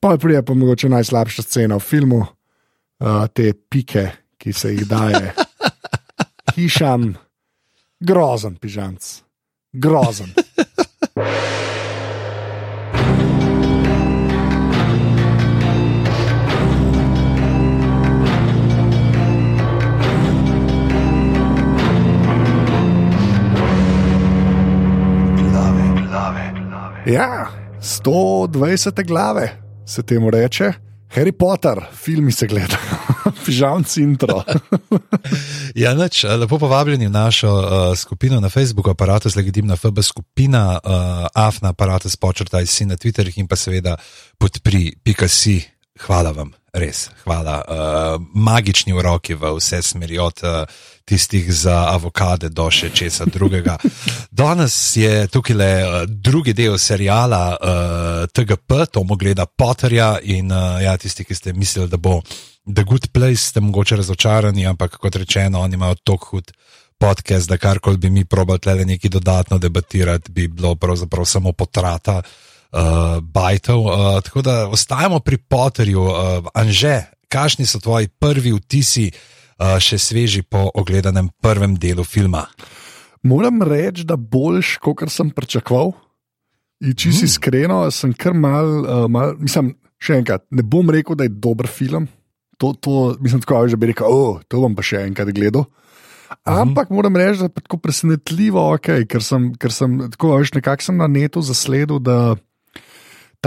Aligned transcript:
Pa 0.00 0.16
prije 0.16 0.44
pa 0.44 0.54
mogoče 0.54 0.88
najslabša 0.88 1.42
scena 1.42 1.76
v 1.76 1.80
filmu, 1.80 2.18
uh, 2.18 3.26
te 3.34 3.52
pike, 3.70 4.10
ki 4.38 4.52
se 4.52 4.72
jih 4.72 4.86
daje. 4.86 5.34
Hišam, 6.54 7.14
grozen 8.00 8.56
pižamc, 8.56 9.22
grozen. 9.72 10.30
Ja, 27.06 27.48
120 27.80 29.06
glave 29.06 29.67
se 29.88 30.02
temu 30.02 30.30
reče. 30.30 30.72
Harry 31.08 31.32
Potter, 31.32 31.78
filmi 31.92 32.32
se 32.32 32.46
gledajo, 32.46 32.98
pižamci 33.46 34.02
intro. 34.02 34.42
ja, 35.82 35.94
neč, 35.94 36.24
lepo 36.24 36.58
povabljeni 36.58 37.06
v 37.06 37.10
našo 37.10 37.48
uh, 37.48 37.96
skupino 37.96 38.40
na 38.40 38.48
Facebooku, 38.48 38.90
aparatus 38.90 39.36
legitimna 39.36 39.76
FB 39.76 40.02
skupina, 40.02 40.78
uh, 40.84 41.26
AFNA 41.34 41.72
aparatus 41.72 42.16
počrtaj 42.16 42.66
si 42.66 42.84
na 42.84 42.96
Twitterih 42.96 43.38
in 43.40 43.48
pa 43.48 43.56
seveda 43.56 43.96
podpri 44.38 44.92
Pikasi. 45.02 45.62
Hvala 46.04 46.34
vam, 46.36 46.52
res, 46.76 47.08
hvala. 47.24 47.56
Uh, 47.64 48.20
magični 48.34 48.92
uroki 48.92 49.34
v 49.34 49.56
vse 49.56 49.80
smeri, 49.82 50.20
od 50.20 50.44
uh, 50.44 50.68
tistih 51.08 51.48
za 51.54 51.88
avokade 51.94 52.50
do 52.52 52.68
še 52.70 52.90
česa 52.92 53.24
drugega. 53.24 53.78
Danes 54.40 54.76
je 54.96 55.26
tukaj 55.32 55.56
le 55.56 55.70
uh, 55.80 55.96
drugi 56.04 56.52
del 56.52 56.76
serijala 56.78 57.42
uh, 57.56 58.26
TGP, 58.32 58.84
to 58.92 59.04
mu 59.08 59.16
gleda 59.16 59.46
Potterja 59.46 60.18
in 60.22 60.52
uh, 60.52 60.76
ja, 60.84 60.96
tisti, 61.00 61.24
ki 61.24 61.34
ste 61.34 61.56
mislili, 61.56 61.88
da 61.88 61.96
bo 61.96 62.20
The 62.68 62.84
Good 62.84 63.08
Place, 63.12 63.48
ste 63.48 63.64
mogoče 63.64 63.96
razočarani, 64.02 64.66
ampak 64.68 64.98
kot 65.00 65.16
rečeno, 65.16 65.64
oni 65.64 65.80
imajo 65.80 65.96
tako 66.04 66.34
hud. 66.34 66.52
Podcast, 66.98 67.46
da 67.46 67.54
karkoli 67.62 67.96
bi 67.96 68.08
mi 68.10 68.24
probali 68.26 68.58
tle 68.58 68.84
nekaj 68.84 69.10
dodatno 69.14 69.60
debatirati, 69.62 70.32
bi 70.34 70.48
bilo 70.50 70.72
pravzaprav 70.74 71.28
samo 71.30 71.52
potrata 71.54 72.16
uh, 72.18 73.20
bajtov. 73.22 73.84
Uh, 73.86 74.18
tako 74.26 74.42
da 74.42 74.56
ostajamo 74.66 75.20
pri 75.22 75.38
Potterju. 75.38 76.02
Uh, 76.02 76.48
Anže, 76.58 77.04
kakšni 77.30 77.66
so 77.70 77.78
tvoji 77.78 78.08
prvi 78.08 78.50
vtisi, 78.56 79.06
uh, 79.14 79.37
še 79.58 79.98
sveži 79.98 80.42
po 80.46 80.68
ogledanem 80.74 81.30
prvem 81.42 81.74
delu 81.78 82.04
filma? 82.04 82.46
Moram 83.26 83.62
reči, 83.62 84.06
da 84.06 84.16
boljš, 84.16 84.76
kot 84.82 85.02
sem 85.10 85.30
pričakoval. 85.34 85.92
In 86.86 86.94
če 86.94 87.10
si 87.10 87.24
hmm. 87.24 87.26
iskreno, 87.26 87.78
sem 87.90 88.12
kar 88.14 88.36
mal, 88.38 88.68
uh, 88.84 89.06
mal, 89.10 89.34
mislim, 89.42 89.72
še 89.98 90.20
enkrat, 90.20 90.44
ne 90.54 90.62
bom 90.62 90.86
rekel, 90.94 91.18
da 91.18 91.26
je 91.26 91.34
dober 91.34 91.66
film. 91.66 92.06
To, 92.62 92.72
to 92.74 93.16
mislim, 93.22 93.42
tako 93.42 93.66
že 93.70 93.78
bi 93.78 93.90
rekel, 93.90 94.06
oh, 94.06 94.38
to 94.46 94.62
bom 94.62 94.74
pa 94.78 94.82
še 94.86 95.02
enkrat 95.06 95.30
gledal. 95.34 95.66
Ampak 96.48 96.90
moram 96.92 97.16
reči, 97.16 97.40
da 97.40 97.48
je 97.48 97.64
tako 97.64 97.78
presenetljivo, 97.82 98.62
okay, 98.76 99.06
ker 99.08 99.24
sem, 99.24 99.50
ker 99.58 99.72
sem 99.74 99.96
tako, 100.12 100.36
veš, 100.36 100.52
nekako 100.58 100.84
sem 100.84 100.98
na 101.00 101.08
netu 101.10 101.42
zasledil, 101.44 101.98
da 102.04 102.36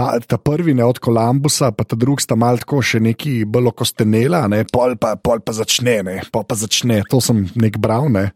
ta, 0.02 0.20
ta 0.20 0.38
prvi 0.38 0.74
ne 0.74 0.84
od 0.84 0.98
Kolumbusa, 0.98 1.70
pa 1.72 1.84
ta 1.84 1.96
drugi 1.96 2.24
sta 2.26 2.36
mal 2.38 2.58
tako 2.62 2.80
še 2.84 3.00
neki 3.02 3.32
bolj 3.48 3.72
kostenela, 3.78 4.44
ne, 4.50 4.62
pol, 4.68 4.96
pa, 5.00 5.14
pol 5.20 5.42
pa 5.44 5.54
začne, 5.56 5.96
ne, 6.06 6.16
pol 6.34 6.44
pa 6.48 6.58
začne, 6.58 7.02
to 7.10 7.20
sem 7.22 7.44
nek 7.58 7.78
bral. 7.82 8.08
Ne. 8.12 8.30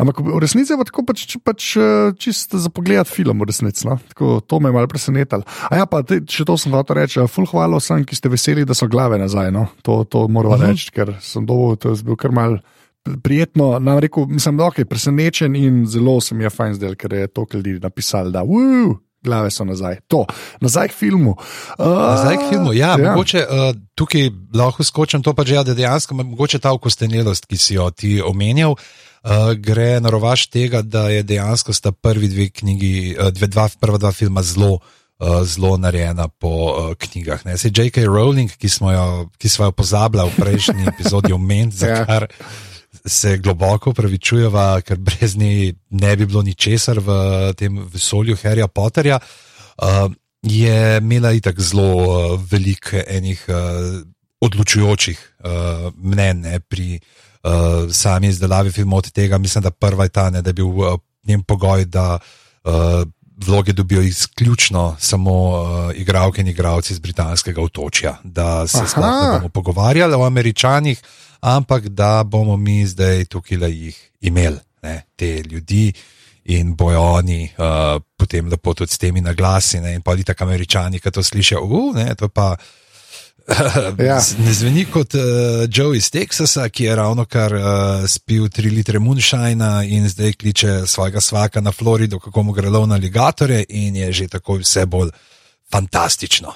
Ampak 0.00 0.22
v 0.24 0.40
resnici 0.42 0.72
je 0.72 0.80
pa 0.80 0.86
tako 0.88 1.04
pač, 1.08 1.26
pač 1.44 1.68
eh, 1.76 2.12
čisto 2.18 2.60
za 2.62 2.72
pogled 2.72 3.08
film, 3.10 3.44
v 3.44 3.50
resnici. 3.50 3.86
No. 3.88 3.98
Tako, 4.12 4.40
to 4.40 4.60
me 4.62 4.72
je 4.72 4.78
malo 4.78 4.90
presenetilo. 4.90 5.46
A 5.68 5.82
ja, 5.82 5.88
pa 5.88 6.02
te, 6.06 6.22
še 6.24 6.46
to 6.48 6.56
sem 6.60 6.74
hotel 6.74 7.02
reči, 7.02 7.20
full 7.30 7.48
hvala 7.50 7.80
vsem, 7.80 8.06
ki 8.08 8.18
ste 8.18 8.32
veseli, 8.32 8.66
da 8.68 8.76
so 8.78 8.88
glave 8.90 9.20
nazaj. 9.20 9.52
No. 9.54 9.68
To, 9.86 10.02
to 10.08 10.26
moram 10.28 10.56
uh 10.56 10.58
mhm. 10.58 10.64
-huh. 10.64 10.72
reči, 10.72 10.90
ker 10.92 11.16
sem 11.20 11.46
dovolj, 11.46 11.82
to 11.82 11.92
je 11.92 12.02
bil 12.06 12.16
kar 12.16 12.32
mal. 12.32 12.58
Prijetno, 13.02 13.80
nam 13.82 13.98
rekel, 13.98 14.26
mislim, 14.30 14.56
da 14.56 14.70
okay, 14.70 14.84
presenečen 14.84 15.56
in 15.56 15.86
zelo 15.90 16.20
sem 16.20 16.40
je 16.40 16.50
fajn 16.50 16.74
zdel, 16.74 16.94
ker 16.94 17.12
je 17.12 17.26
to 17.26 17.46
ljudi 17.54 17.80
napisali, 17.82 18.30
da 18.32 18.44
uu, 18.44 18.94
glave 19.24 19.50
so 19.50 19.64
nazaj. 19.64 20.00
To, 20.08 20.24
nazaj 20.60 20.88
k 20.88 20.98
filmu. 20.98 21.36
Uh, 21.78 21.86
nazaj 21.86 22.36
k 22.36 22.48
filmu, 22.50 22.72
ja, 22.72 22.94
ja. 22.96 22.96
Mogoče, 22.96 23.46
uh, 23.46 23.74
tukaj 23.94 24.30
lahko 24.54 24.84
skočim 24.84 25.22
to, 25.22 25.34
pa 25.34 25.44
že, 25.44 25.54
ja, 25.54 25.62
da 25.62 25.74
dejansko 25.74 26.14
mogoče 26.14 26.58
ta 26.58 26.72
okostenelost, 26.72 27.46
ki 27.46 27.58
si 27.58 27.78
jo 27.78 27.90
ti 27.90 28.20
omenjal. 28.24 28.76
Uh, 29.22 29.52
gre 29.54 30.00
na 30.02 30.10
rovaš 30.10 30.48
tega, 30.50 30.82
da 30.82 31.06
je 31.08 31.22
dejansko 31.22 31.72
sta 31.72 31.92
prvi 31.92 32.28
dve 32.28 32.48
knjigi, 32.50 33.14
uh, 33.18 33.30
dve, 33.30 33.46
dva, 33.46 33.68
prva 33.80 33.98
dva 33.98 34.10
filma 34.12 34.42
zelo, 34.42 34.80
uh, 35.22 35.42
zelo 35.46 35.76
narejena 35.78 36.26
po 36.28 36.50
uh, 36.50 36.94
knjigah. 36.98 37.46
Se 37.56 37.70
J.K. 37.70 38.02
Rowling, 38.10 38.50
ki 38.58 38.68
smo 38.68 38.90
jo, 38.92 39.28
ki 39.38 39.48
smo 39.48 39.70
jo 39.70 39.72
pozabili 39.78 40.26
v 40.26 40.42
prejšnji 40.42 40.90
epizodi, 40.90 41.32
omeniti, 41.32 41.76
za 41.76 41.86
ja. 41.86 42.04
kar 42.06 42.26
se 43.06 43.36
globoko 43.38 43.90
upravičujeva, 43.90 44.80
ker 44.80 44.98
brez 44.98 45.36
nje 45.36 45.74
ne 45.90 46.16
bi 46.16 46.26
bilo 46.26 46.42
ničesar 46.42 47.00
v 47.00 47.10
tem 47.58 47.78
vesolju 47.92 48.36
Harryja 48.42 48.68
Potterja. 48.68 49.18
Uh, 49.82 50.12
je 50.42 50.98
imela 50.98 51.32
itak 51.32 51.60
zelo 51.60 51.88
uh, 51.96 52.40
veliko 52.50 52.98
enih 53.06 53.44
uh, 53.48 54.02
odločujočih 54.40 55.18
uh, 55.18 55.90
mnen 55.96 56.44
pri 56.68 56.98
uh, 56.98 57.90
sami 57.90 58.28
izdelavi 58.28 58.70
filmov 58.70 58.98
od 58.98 59.10
tega. 59.10 59.38
Mislim, 59.38 59.62
da 59.62 59.70
prva 59.70 60.04
je 60.04 60.08
ta, 60.08 60.30
ne, 60.30 60.42
da 60.42 60.50
je 60.50 60.54
bil 60.54 60.66
uh, 60.66 60.98
njen 61.26 61.42
pogoj, 61.42 61.84
da 61.84 62.18
uh, 62.64 63.02
vloge 63.46 63.72
dobijo 63.72 64.02
izključno 64.02 64.96
samo 65.00 65.32
uh, 65.48 65.90
igralke 65.94 66.40
in 66.40 66.48
igralci 66.48 66.92
iz 66.92 66.98
britanskega 66.98 67.62
otočja, 67.62 68.16
da 68.24 68.66
se 68.66 68.78
sploh 68.88 69.04
ne 69.04 69.38
bomo 69.38 69.48
pogovarjali 69.48 70.14
o 70.14 70.24
američanih 70.24 71.02
ampak 71.42 71.88
da 71.88 72.22
bomo 72.24 72.56
mi 72.56 72.86
zdaj 72.86 73.24
tukaj 73.24 73.58
le 73.58 73.70
jih 73.70 74.10
imeli, 74.20 74.58
ne, 74.82 75.02
te 75.16 75.42
ljudi 75.42 75.92
in 76.44 76.74
bojo 76.76 77.00
oni 77.00 77.50
uh, 77.58 78.02
potem 78.16 78.48
lepo 78.48 78.74
tudi 78.74 78.92
s 78.92 78.98
temi 78.98 79.20
naglasi. 79.20 79.80
Ne, 79.80 79.94
in 79.94 80.02
pa 80.02 80.16
ti 80.16 80.24
tako 80.24 80.44
američani, 80.44 81.00
ki 81.00 81.10
to 81.10 81.22
slišijo, 81.22 81.60
uh, 81.62 81.94
ne, 81.94 82.14
to 82.14 82.28
pa. 82.28 82.56
ja. 84.10 84.18
Ne 84.44 84.52
zveni 84.52 84.84
kot 84.84 85.14
uh, 85.14 85.22
Joe 85.68 85.96
iz 85.96 86.10
Teksasa, 86.10 86.68
ki 86.68 86.84
je 86.84 86.96
ravno 86.96 87.24
kar 87.24 87.54
uh, 87.54 87.64
spil 88.08 88.48
3 88.48 88.74
litre 88.74 88.98
Moonshina 88.98 89.82
in 89.84 90.08
zdaj 90.08 90.32
kliče 90.32 90.86
svojega 90.86 91.20
svaka 91.20 91.60
na 91.60 91.72
Florido, 91.72 92.18
kako 92.18 92.42
mu 92.42 92.52
gre 92.52 92.70
lov 92.70 92.86
na 92.86 92.94
aligatorje, 92.94 93.64
in 93.68 93.96
je 93.96 94.12
že 94.12 94.28
tako 94.28 94.60
vse 94.62 94.86
bolj 94.86 95.10
fantastično. 95.72 96.52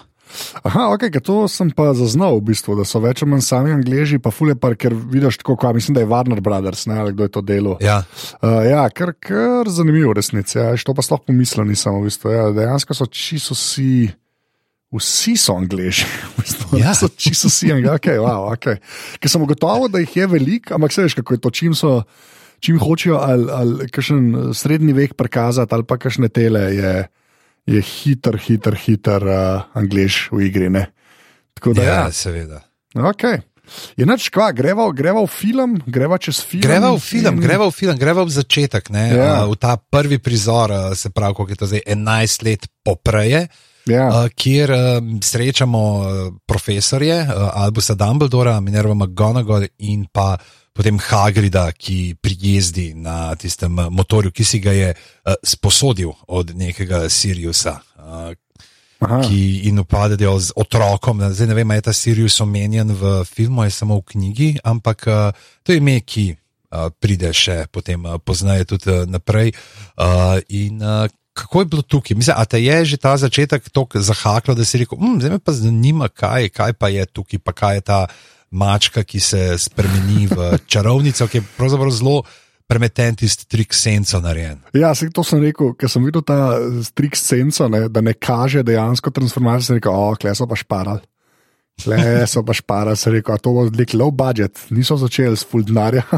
Aha, 0.62 0.88
ok, 0.92 1.08
to 1.22 1.47
sem 1.48 1.70
pa 1.70 1.94
zaznal, 1.94 2.36
v 2.41 2.50
bistvu, 2.50 2.74
da 2.76 2.84
so 2.84 3.00
več 3.00 3.22
ali 3.22 3.30
manj 3.30 3.44
sami 3.47 3.72
angliži, 3.72 4.18
pa 4.22 4.32
fulje 4.34 4.56
par, 4.58 4.74
ker 4.76 4.92
vidiš 4.94 5.41
tako, 5.41 5.56
kot 5.56 5.76
mislim, 5.76 5.97
da 5.97 6.03
je 6.03 6.10
Warner 6.10 6.42
Brothers, 6.44 6.86
ne 6.91 6.98
ali 7.00 7.14
kdo 7.14 7.28
je 7.28 7.32
to 7.32 7.42
delo. 7.47 7.76
Ja, 7.80 8.03
uh, 8.42 8.60
ja 8.66 8.84
kar, 8.91 9.14
kar 9.22 9.70
zanimivo, 9.70 10.12
resnici. 10.16 10.58
Ja, 10.58 10.74
to 10.76 10.94
pa 10.94 11.04
sploh 11.06 11.22
pomislil 11.26 11.68
nisem, 11.70 11.94
v 12.00 12.10
bistvu. 12.10 12.34
Ja, 12.34 12.50
dejansko 12.56 12.98
so 12.98 13.06
čisto 13.06 13.56
vsi. 13.56 14.10
Vsi 14.94 15.34
so 15.41 15.56
angliži, 15.58 16.06
ja. 16.82 16.94
so 16.94 17.08
čisto 17.08 17.50
vsi 17.50 17.72
angliži. 17.74 17.97
Okay, 17.98 18.20
wow, 18.22 18.47
okay. 18.52 18.78
Ker 19.19 19.32
sem 19.32 19.42
ugotovil, 19.42 19.91
da 19.91 20.02
jih 20.02 20.16
je 20.16 20.26
veliko, 20.30 20.76
ampak 20.78 20.94
se 20.94 21.02
veš, 21.02 21.19
kako 21.19 21.34
je 21.34 21.42
to, 21.42 21.50
čim, 21.50 21.74
so, 21.74 21.98
čim 22.62 22.78
hočejo 22.78 23.19
ali, 23.19 23.50
ali 23.50 23.91
kakšen 23.91 24.54
srednji 24.54 24.94
vek 24.97 25.19
prikazati, 25.19 25.74
ali 25.74 25.84
pa 25.84 25.98
kakšne 25.98 26.30
tele 26.30 26.69
je 26.76 26.94
je 27.66 27.82
hiter, 27.82 28.38
hiter, 28.38 28.78
hiter 28.78 29.26
uh, 29.26 29.66
angliš 29.74 30.28
v 30.30 30.47
igri. 30.47 30.70
Da, 30.70 30.86
ja, 31.82 31.82
ja, 31.82 32.08
seveda. 32.14 32.62
Okay. 32.94 33.42
Je 33.98 34.06
noč, 34.06 34.28
kva, 34.30 34.53
greva, 34.54 34.86
greva 34.94 35.24
v 35.24 35.30
film, 35.30 35.74
greva 35.82 36.20
čez 36.22 36.38
film. 36.47 36.62
Greva 36.62 36.92
v 36.94 37.03
film, 37.03 37.34
in... 37.34 37.42
greva 37.42 37.66
v 37.66 37.74
film, 37.74 37.98
greva 37.98 38.22
v 38.22 38.30
začetek, 38.30 38.92
ja. 38.94 39.42
uh, 39.42 39.50
v 39.50 39.58
ta 39.58 39.74
prvi 39.74 40.22
prizor, 40.22 40.70
uh, 40.70 40.94
se 40.94 41.10
pravi, 41.10 41.34
kako 41.34 41.50
je 41.50 41.58
to 41.58 41.70
zdaj 41.74 41.82
11 41.82 42.47
let 42.47 42.70
popreje. 42.86 43.48
Ja. 43.50 43.64
Uh, 43.86 44.28
kjer 44.34 44.70
uh, 44.70 44.78
srečamo 45.22 45.98
uh, 45.98 46.34
profesorje 46.47 47.21
uh, 47.22 47.50
Albusa 47.54 47.94
Dumbledora, 47.94 48.60
Minerva 48.60 48.94
McGonagall 48.94 49.66
in 49.78 50.06
pa 50.12 50.36
potem 50.72 50.98
Hagrida, 50.98 51.71
ki 51.72 52.16
prijezdi 52.21 52.94
na 52.94 53.34
tistem 53.38 53.78
motorju, 53.91 54.33
ki 54.34 54.44
si 54.44 54.59
ga 54.60 54.74
je 54.74 54.91
uh, 54.91 55.34
sposodil 55.42 56.10
od 56.27 56.50
nekega 56.56 57.09
Siriusa. 57.09 57.78
Uh, 57.98 58.34
Ki 58.97 59.68
in 59.68 59.78
upadajo 59.78 60.38
z 60.41 60.54
otrokom. 60.56 61.21
Zdaj 61.21 61.47
ne 61.47 61.54
vem, 61.54 61.71
ali 61.71 61.78
je 61.78 61.84
ta 61.84 61.92
Sirius 61.92 62.41
omenjen 62.41 62.94
v 62.97 63.24
filmu 63.28 63.60
ali 63.60 63.71
samo 63.71 63.98
v 64.00 64.06
knjigi, 64.09 64.48
ampak 64.65 65.04
to 65.62 65.72
je 65.72 65.77
ime, 65.77 66.00
ki 66.00 66.33
pride 66.97 67.28
še 67.36 67.66
potem 67.68 68.00
poznaje 68.24 68.65
tudi 68.65 69.04
naprej. 69.12 69.53
In 70.48 70.80
kako 71.36 71.62
je 71.62 71.68
bilo 71.74 71.83
tukaj? 71.83 72.16
Mislim, 72.16 72.36
a 72.38 72.44
te 72.44 72.62
je 72.62 72.78
že 72.84 72.97
ta 72.97 73.16
začetek 73.21 73.68
tako 73.68 74.00
zahaklo, 74.00 74.54
da 74.56 74.65
si 74.65 74.80
rekel, 74.80 74.98
hm, 74.98 75.21
zdaj 75.21 75.36
me 75.36 75.38
pa 75.38 75.53
zanima, 75.53 76.09
kaj, 76.09 76.48
kaj 76.48 76.72
pa 76.72 76.88
je 76.88 77.06
tukaj, 77.06 77.38
pa 77.44 77.53
kaj 77.53 77.80
je 77.80 77.86
ta 77.92 78.00
mačka, 78.50 79.04
ki 79.04 79.21
se 79.21 79.59
spremeni 79.59 80.27
v 80.33 80.56
čarovnico, 80.72 81.28
ki 81.28 81.38
je 81.38 81.48
pravzaprav 81.59 81.92
zelo 81.92 82.22
premeten 82.66 83.15
tisti 83.15 83.47
trik 83.47 83.74
senco 83.74 84.21
narejen. 84.21 84.59
Ja, 84.74 84.94
se, 84.94 85.10
to 85.15 85.22
sem 85.24 85.42
rekel, 85.44 85.74
ker 85.78 85.91
sem 85.91 86.03
videl 86.06 86.24
ta 86.27 86.56
trik 86.98 87.15
senco, 87.18 87.68
ne, 87.71 87.86
da 87.88 88.03
ne 88.03 88.16
kaže 88.18 88.65
dejansko 88.66 89.12
transformacijo, 89.15 89.68
sem 89.68 89.78
rekel, 89.78 89.94
o, 89.94 90.16
kleso 90.18 90.48
pa 90.50 90.59
šparal. 90.59 91.04
Le 91.84 92.24
so 92.24 92.40
pa 92.40 92.54
špara, 92.56 92.94
se 92.96 93.10
reko, 93.12 93.36
to 93.36 93.52
bo 93.52 93.66
nek 93.68 93.92
low 93.94 94.08
budget, 94.10 94.56
niso 94.72 94.96
začeli 94.96 95.36
s 95.36 95.44
full 95.44 95.64
denarja. 95.66 96.06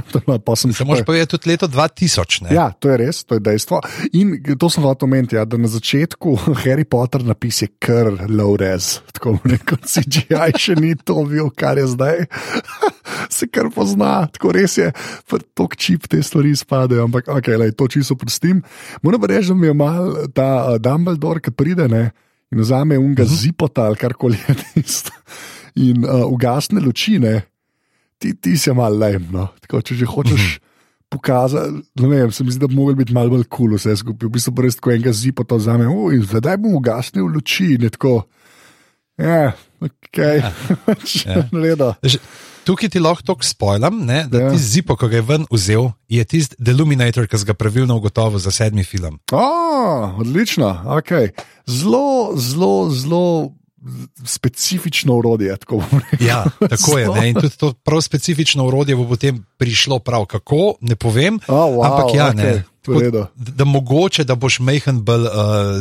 Se 0.79 0.85
moraš 0.85 1.05
povedati 1.05 1.31
tudi 1.31 1.51
leto 1.51 1.69
2000. 1.69 2.43
Ne? 2.43 2.55
Ja, 2.55 2.71
to 2.71 2.93
je 2.93 2.97
res, 2.97 3.25
to 3.27 3.35
je 3.35 3.43
dejstvo. 3.43 3.81
In 4.13 4.37
to 4.59 4.71
sem 4.71 4.87
hotel 4.87 5.09
omeniti, 5.09 5.37
ja, 5.37 5.45
da 5.45 5.59
na 5.59 5.69
začetku 5.69 6.37
Harry 6.63 6.85
Potter 6.87 7.25
napis 7.27 7.63
je 7.63 7.69
kar 7.83 8.07
low 8.31 8.55
res, 8.57 9.01
tako 9.13 9.35
rekoč 9.43 9.91
CGI 9.99 10.55
še 10.55 10.79
ni 10.79 10.95
to 10.95 11.27
bil, 11.27 11.51
kar 11.51 11.81
je 11.83 11.89
zdaj. 11.91 12.25
se 13.37 13.51
kar 13.51 13.73
pozna, 13.75 14.29
tako 14.31 14.55
res 14.55 14.79
je, 14.79 14.93
tako 15.27 15.69
čip 15.75 16.07
te 16.07 16.23
stvari 16.23 16.55
spadajo, 16.57 17.09
ampak 17.11 17.29
ok, 17.35 17.51
lej, 17.59 17.75
to 17.75 17.91
čisto 17.91 18.15
prostim. 18.17 18.63
Moram 19.03 19.27
reči, 19.27 19.51
da 19.51 19.59
mi 19.59 19.69
je 19.69 19.75
mal 19.75 20.15
ta 20.31 20.49
uh, 20.71 20.79
Dumbledore, 20.79 21.43
ki 21.43 21.57
pride, 21.59 21.91
ne 21.91 22.07
in 22.53 22.61
vzame 22.61 22.99
unga 22.99 23.23
uh 23.23 23.29
mhm. 23.29 23.35
-huh. 23.35 23.41
zipota 23.43 23.83
ali 23.87 23.97
kar 23.97 24.15
koli 24.15 24.39
je 24.49 24.55
tisto. 24.75 25.13
In 25.75 26.05
uh, 26.05 26.27
ugasne 26.33 26.81
luči, 26.81 27.19
ne? 27.19 27.43
ti, 28.19 28.35
ti 28.35 28.57
si 28.59 28.73
malo 28.75 28.99
lajmno. 28.99 29.49
Če 29.69 29.95
že 29.95 30.07
hočeš 30.07 30.33
uh 30.33 30.39
mhm. 30.39 30.55
-huh. 30.55 30.61
pokazati, 31.09 31.73
ne 32.01 32.09
vem, 32.09 32.33
se 32.33 32.45
mi 32.45 32.51
zdi, 32.51 32.61
da 32.61 32.67
bi 32.67 32.75
lahko 32.75 32.95
bil 32.95 33.15
malo 33.15 33.31
bolj 33.31 33.45
kul, 33.45 33.69
cool, 33.69 33.77
vse 33.77 33.97
skupaj. 33.97 34.29
V 34.29 34.33
bistvu 34.33 34.63
res 34.63 34.77
tako 34.77 34.91
enega 34.91 35.13
zipota 35.13 35.57
vzame, 35.57 35.87
oh, 35.87 36.13
in 36.13 36.23
zdaj 36.23 36.57
bom 36.57 36.75
ugasnil 36.75 37.27
luči. 37.27 37.79
Ja, 39.19 39.53
ok, 39.81 40.19
ja. 40.19 40.53
Tukaj 42.69 42.91
ti 42.93 43.01
lahko 43.01 43.25
to 43.25 43.35
spoilam, 43.49 44.03
ne, 44.05 44.27
da 44.29 44.43
ja. 44.43 44.49
ti 44.53 44.59
zipo, 44.61 44.93
ko 44.97 45.09
ga 45.09 45.17
je 45.17 45.25
ven 45.25 45.47
vzel, 45.49 45.87
je 46.13 46.25
tisti 46.29 46.57
Deluminator, 46.61 47.25
ki 47.25 47.41
si 47.41 47.49
ga 47.49 47.55
pravilno 47.57 47.97
ugotovil 47.97 48.43
za 48.45 48.53
sedmi 48.53 48.85
film. 48.85 49.17
Oh, 49.33 50.19
odlično, 50.21 50.69
ok. 50.99 51.33
Zelo, 51.65 52.37
zelo, 52.37 52.91
zelo 52.93 53.23
specifično 54.25 55.17
urodje. 55.17 55.57
Tako 55.57 55.81
ja, 56.21 56.45
tako 56.69 56.99
je. 56.99 57.09
Ne? 57.09 57.29
In 57.31 57.41
tudi 57.41 57.57
to 57.57 57.73
prav 57.73 58.01
specifično 58.05 58.67
urodje 58.67 58.97
bo 58.97 59.09
potem 59.09 59.45
prišlo 59.57 59.99
prav 59.99 60.27
kako, 60.27 60.75
ne 60.81 60.97
povem. 60.97 61.41
Oh, 61.49 61.57
wow, 61.57 61.87
ampak 61.87 62.15
ja, 62.15 62.33
okay. 62.33 62.37
ne. 62.37 62.65
Da, 62.89 63.27
da 63.35 63.65
mogoče, 63.65 64.25
da 64.25 64.35
boš 64.35 64.61
mehen 64.61 65.03
bolj 65.05 65.27
uh, 65.27 65.33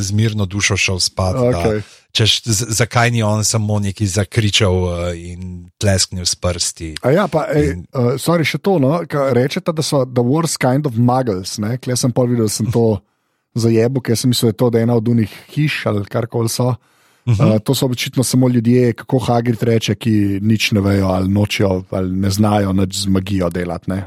zmirno 0.04 0.46
dušo 0.46 0.78
šel 0.78 1.00
spat. 1.00 1.36
Okay. 1.36 1.82
Češ, 2.12 2.42
zakaj 2.80 3.12
ni 3.12 3.24
on 3.24 3.44
samo 3.46 3.80
neki 3.80 4.08
zakričal 4.08 4.84
uh, 4.84 4.92
in 5.16 5.70
tlesknil 5.78 6.26
s 6.26 6.36
prsti? 6.36 6.96
Ja, 7.14 7.28
pa, 7.28 7.46
ej, 7.54 7.72
in... 7.74 7.86
uh, 7.94 8.16
sorry, 8.22 8.46
še 8.48 8.58
to, 8.58 8.78
no? 8.82 9.00
rečete, 9.34 9.74
da 9.74 9.86
so 9.86 10.06
the 10.06 10.24
worst 10.26 10.60
kind 10.64 10.90
of 10.90 10.98
muggles. 10.98 11.58
Klej 11.58 12.02
sem 12.02 12.12
pa 12.12 12.26
videl, 12.28 12.50
da 12.50 12.54
sem 12.54 12.72
to 12.74 13.00
zajebo, 13.64 14.02
ker 14.02 14.18
sem 14.18 14.34
mislil, 14.34 14.52
da 14.52 14.56
je 14.56 14.60
to 14.64 14.84
ena 14.84 14.98
od 14.98 15.08
unih 15.14 15.42
hiš 15.54 15.86
ali 15.92 16.06
kar 16.06 16.28
koli 16.28 16.50
so. 16.50 16.74
Uh 16.76 16.97
-huh. 17.28 17.56
uh, 17.56 17.60
to 17.60 17.76
so 17.76 17.86
očitno 17.86 18.24
samo 18.24 18.50
ljudje, 18.50 18.94
kako 18.94 19.20
Hagrid 19.20 19.64
reče, 19.64 19.96
ki 19.96 20.40
nič 20.42 20.72
ne 20.72 20.82
vejo, 20.82 21.08
ali 21.08 21.30
nočijo, 21.30 21.84
ali 21.92 22.12
ne 22.16 22.30
znajo 22.30 22.74
nič 22.74 23.04
z 23.04 23.08
magijo 23.08 23.50
delati. 23.50 23.90
Ne? 23.90 24.04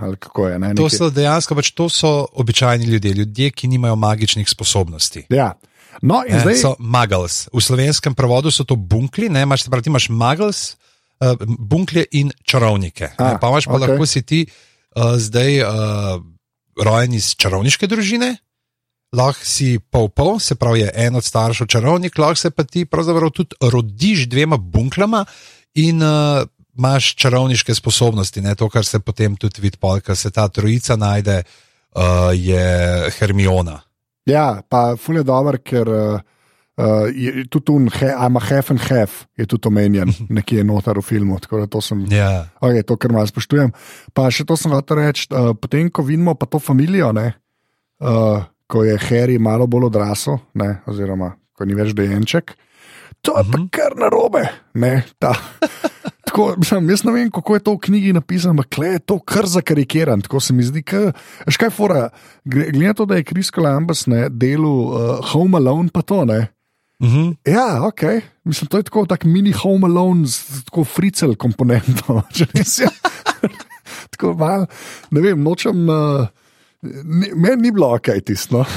Je, 0.50 0.58
ne? 0.58 0.75
To 0.75 0.88
so 0.88 1.11
dejansko 1.11 1.55
pač 1.55 1.70
to 1.70 1.88
so 1.88 2.26
običajni 2.32 2.84
ljudje, 2.84 3.12
ljudje, 3.12 3.50
ki 3.50 3.69
nimajo 3.69 3.96
magičnih 3.96 4.49
sposobnosti. 4.49 5.26
Ja. 5.28 5.52
No, 6.02 6.22
ne, 6.28 6.40
zdaj... 6.40 6.56
So 6.56 6.75
muggles. 6.78 7.49
V 7.52 7.61
slovenskem 7.61 8.14
prevodu 8.14 8.50
so 8.50 8.64
to 8.64 8.76
bunkli, 8.76 9.28
ne 9.28 9.43
imaš, 9.43 9.69
pravi, 9.69 9.90
imaš 9.93 10.08
muggles, 10.08 10.76
uh, 11.20 11.37
bunklje 11.58 12.05
in 12.12 12.32
čarovnike. 12.44 13.12
A, 13.19 13.37
pa 13.37 13.49
imaš 13.49 13.69
pa 13.69 13.76
okay. 13.76 13.88
lahko 13.88 14.06
si 14.06 14.22
ti 14.22 14.46
uh, 14.46 15.19
zdaj 15.20 15.61
uh, 15.61 15.69
rojen 16.81 17.14
iz 17.14 17.34
čarovniške 17.37 17.87
družine 17.87 18.37
lahko 19.17 19.45
si 19.45 19.79
pol-pol, 19.79 20.39
se 20.39 20.55
pravi, 20.55 20.87
en 20.95 21.19
od 21.19 21.25
staršev 21.25 21.67
čarovnik, 21.67 22.19
lahko 22.19 22.39
se 22.39 22.51
pa 22.51 22.65
ti 22.65 22.85
pravzaprav 22.87 23.31
tudi 23.35 23.59
rodiš 23.61 24.29
dvema 24.31 24.57
bunklama 24.57 25.25
in 25.75 26.03
uh, 26.03 26.47
imaš 26.79 27.15
čarovniške 27.15 27.75
sposobnosti. 27.75 28.41
Ne? 28.41 28.55
To, 28.55 28.69
kar 28.69 28.85
se 28.85 29.01
potem 29.01 29.37
tudi 29.37 29.61
vidi, 29.61 29.79
ko 29.79 30.15
se 30.15 30.31
ta 30.31 30.49
trojica 30.49 30.97
najde, 30.97 31.43
uh, 31.43 32.31
je 32.35 33.11
Hermiona. 33.19 33.81
Ja, 34.27 34.62
pa 34.69 34.97
ful 34.97 35.21
je 35.21 35.25
dober, 35.25 35.63
ker. 35.63 35.89
Uh... 35.89 36.21
Uh, 36.81 37.11
je 37.13 37.45
tudi 37.53 37.65
tu, 37.67 37.75
ima 37.77 38.41
hef 38.41 38.71
in 38.73 38.79
hef, 38.81 39.27
je 39.37 39.45
tudi 39.45 39.69
omenjen, 39.69 40.15
nekje 40.39 40.63
noter 40.65 40.97
v 40.97 41.03
filmu. 41.05 41.37
Tako 41.37 41.59
da 41.61 41.67
to 41.67 41.83
sem. 41.85 42.06
Yeah. 42.09 42.47
Ja. 42.47 42.47
Okay, 42.56 42.87
to, 42.89 42.97
kar 42.97 43.13
malo 43.13 43.29
spoštujem. 43.29 43.75
Pa 44.17 44.31
še 44.33 44.47
to 44.49 44.56
sem 44.56 44.73
hotel 44.73 45.03
reči, 45.03 45.27
uh, 45.29 45.51
potem, 45.53 45.91
ko 45.93 46.06
vidimo 46.06 46.33
pa 46.41 46.49
to 46.49 46.56
družino, 46.56 47.27
uh, 48.01 48.47
ko 48.70 48.84
je 48.87 48.94
Harry 49.11 49.38
malo 49.43 49.67
bolj 49.67 49.90
odrasel, 49.90 50.38
ne, 50.55 50.78
oziroma 50.87 51.34
ko 51.58 51.67
ni 51.67 51.75
več 51.75 51.90
dojenček. 51.96 52.55
To 53.26 53.37
je 53.37 53.43
uh 53.43 53.46
-huh. 53.46 53.58
mhm. 53.58 53.69
kar 53.69 53.96
narobe. 53.99 54.49
Ne, 54.75 55.02
tako, 56.26 56.55
mislim, 56.58 56.90
jaz 56.90 57.05
ne 57.05 57.12
vem, 57.12 57.31
kako 57.31 57.55
je 57.55 57.61
to 57.61 57.75
v 57.75 57.78
knjigi 57.78 58.12
napisano, 58.12 58.50
ampak 58.50 58.78
je 58.78 58.99
to 58.99 59.19
kar 59.19 59.46
zakarikiran. 59.46 60.20
Tako 60.20 60.40
se 60.40 60.52
mi 60.52 60.62
zdi, 60.62 60.82
da 60.82 61.67
je 61.67 61.70
fora. 61.70 62.08
Glede 62.44 62.78
na 62.78 62.94
to, 62.94 63.05
da 63.05 63.17
je 63.17 63.25
Kris 63.25 63.50
Columbus 63.50 64.06
delal 64.31 64.81
uh, 64.81 65.32
Home 65.32 65.56
Alone, 65.56 65.88
pa 65.93 66.02
to 66.02 66.25
ne. 66.25 66.46
Uh 67.00 67.08
mhm. 67.08 67.19
-huh. 67.19 67.37
Ja, 67.52 67.87
ok. 67.87 68.22
Mislim, 68.44 68.69
to 68.69 68.76
je 68.76 68.82
tako 68.82 69.06
tak 69.06 69.25
mini 69.25 69.52
Home 69.52 69.87
Alone 69.87 70.26
z 70.26 70.64
tako 70.64 70.84
fricel 70.84 71.34
komponentom. 71.34 72.22
tako 74.11 74.34
mal, 74.34 74.67
ne 75.11 75.20
vem, 75.20 75.43
nočem. 75.43 75.88
Uh, 75.88 76.26
Meni 76.82 77.62
ni 77.62 77.71
bilo 77.73 77.94
ok, 77.94 78.09
tisto. 78.25 78.65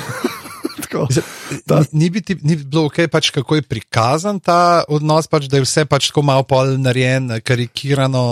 Ni, 1.92 2.10
biti, 2.10 2.36
ni 2.46 2.56
bilo 2.56 2.86
ok, 2.86 3.08
pač, 3.12 3.32
kako 3.34 3.58
je 3.58 3.64
prikazan 3.66 4.38
ta 4.44 4.84
odnos, 4.92 5.26
pač, 5.30 5.48
da 5.50 5.58
je 5.58 5.66
vse 5.66 5.86
pač 5.90 6.10
tako 6.12 6.22
malo 6.26 6.46
pol 6.46 6.76
narejen, 6.82 7.32
karikirano 7.46 8.24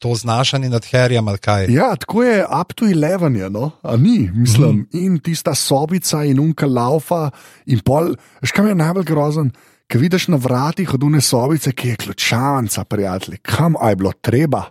to 0.00 0.14
znašanje 0.16 0.70
nad 0.72 0.84
herjem. 0.88 1.28
Ja, 1.72 1.92
tako 2.00 2.24
je 2.24 2.40
up 2.44 2.72
to 2.72 2.88
eleven, 2.88 3.36
je, 3.36 3.50
no? 3.52 3.70
a 3.82 3.96
ni, 4.00 4.30
mislim. 4.32 4.86
Mm. 4.92 5.04
In 5.04 5.20
tista 5.20 5.54
sobica 5.54 6.24
in 6.24 6.40
unka 6.40 6.66
laufa 6.66 7.30
in 7.66 7.84
pol, 7.84 8.14
škam 8.44 8.72
je 8.72 8.78
najbolj 8.80 9.08
grozen. 9.08 9.52
Ki 9.86 10.00
vidiš 10.02 10.24
na 10.28 10.36
vratih 10.36 10.94
od 10.94 11.04
une 11.06 11.20
sobice, 11.22 11.70
ki 11.72 11.88
je 11.88 11.96
ključavnica, 11.96 12.84
prijatelji, 12.84 13.36
kam 13.38 13.74
je 13.88 13.96
bilo 13.96 14.12
treba. 14.20 14.62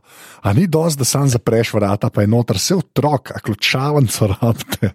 A 0.42 0.54
ni 0.54 0.68
dosti, 0.68 1.00
da 1.00 1.06
sam 1.06 1.30
zapreš 1.30 1.74
vrata, 1.74 2.10
pa 2.10 2.22
je 2.22 2.28
noter 2.28 2.60
vse 2.60 2.76
otrok, 2.76 3.32
a 3.32 3.40
ključavnico 3.40 4.28
rabite. 4.28 4.92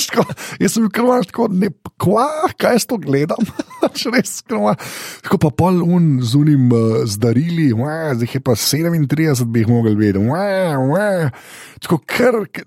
jaz 0.60 0.72
sem 0.72 0.86
bil 0.86 0.90
krvaj 0.90 1.26
tako, 1.32 1.48
ne, 1.50 1.72
kva, 1.98 2.28
kaj 2.56 2.78
jaz 2.78 2.86
to 2.86 3.00
gledam. 3.02 3.42
res 4.14 4.38
krvaj. 4.46 4.78
Tako 5.26 5.42
pa 5.42 5.50
pol 5.50 5.82
un 5.82 6.20
z 6.22 6.38
unim 6.38 6.70
uh, 6.70 7.02
zdarili, 7.04 7.72
zdaj 8.14 8.38
je 8.38 8.40
pa 8.40 8.54
37, 8.54 9.44
bi 9.50 9.64
jih 9.64 9.68
mogel 9.68 9.98
vedeti. 9.98 10.30
Tako, 11.82 12.00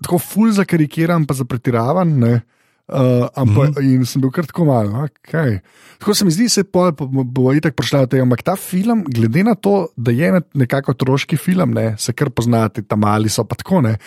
tako 0.02 0.18
ful 0.18 0.52
zakarikiran, 0.52 1.24
pa 1.24 1.34
zapretiravan. 1.34 2.42
Uh, 2.90 3.28
ampak, 3.38 3.68
mm 3.68 3.74
-hmm. 3.74 3.94
In 3.94 4.06
sem 4.06 4.20
bil 4.20 4.30
kar 4.30 4.46
tako 4.46 4.64
malo. 4.64 5.06
Okay. 5.06 5.60
Tako 5.98 6.14
se 6.14 6.24
mi 6.24 6.30
zdi, 6.30 6.46
da 6.72 6.90
bo, 6.90 7.24
bo 7.24 7.52
itak 7.52 7.74
prišla 7.74 8.06
tega. 8.06 8.22
Ampak 8.22 8.42
ta 8.42 8.56
film, 8.56 9.04
glede 9.08 9.44
na 9.44 9.54
to, 9.54 9.88
da 9.96 10.10
je 10.10 10.40
nekako 10.54 10.90
otroški 10.90 11.36
film, 11.36 11.70
ne, 11.70 11.94
se 11.98 12.12
kar 12.12 12.30
poznate, 12.30 12.82
tam 12.82 13.00
mali 13.00 13.28
so 13.28 13.44
pa 13.44 13.54
tako. 13.54 13.80
Ne, 13.80 13.98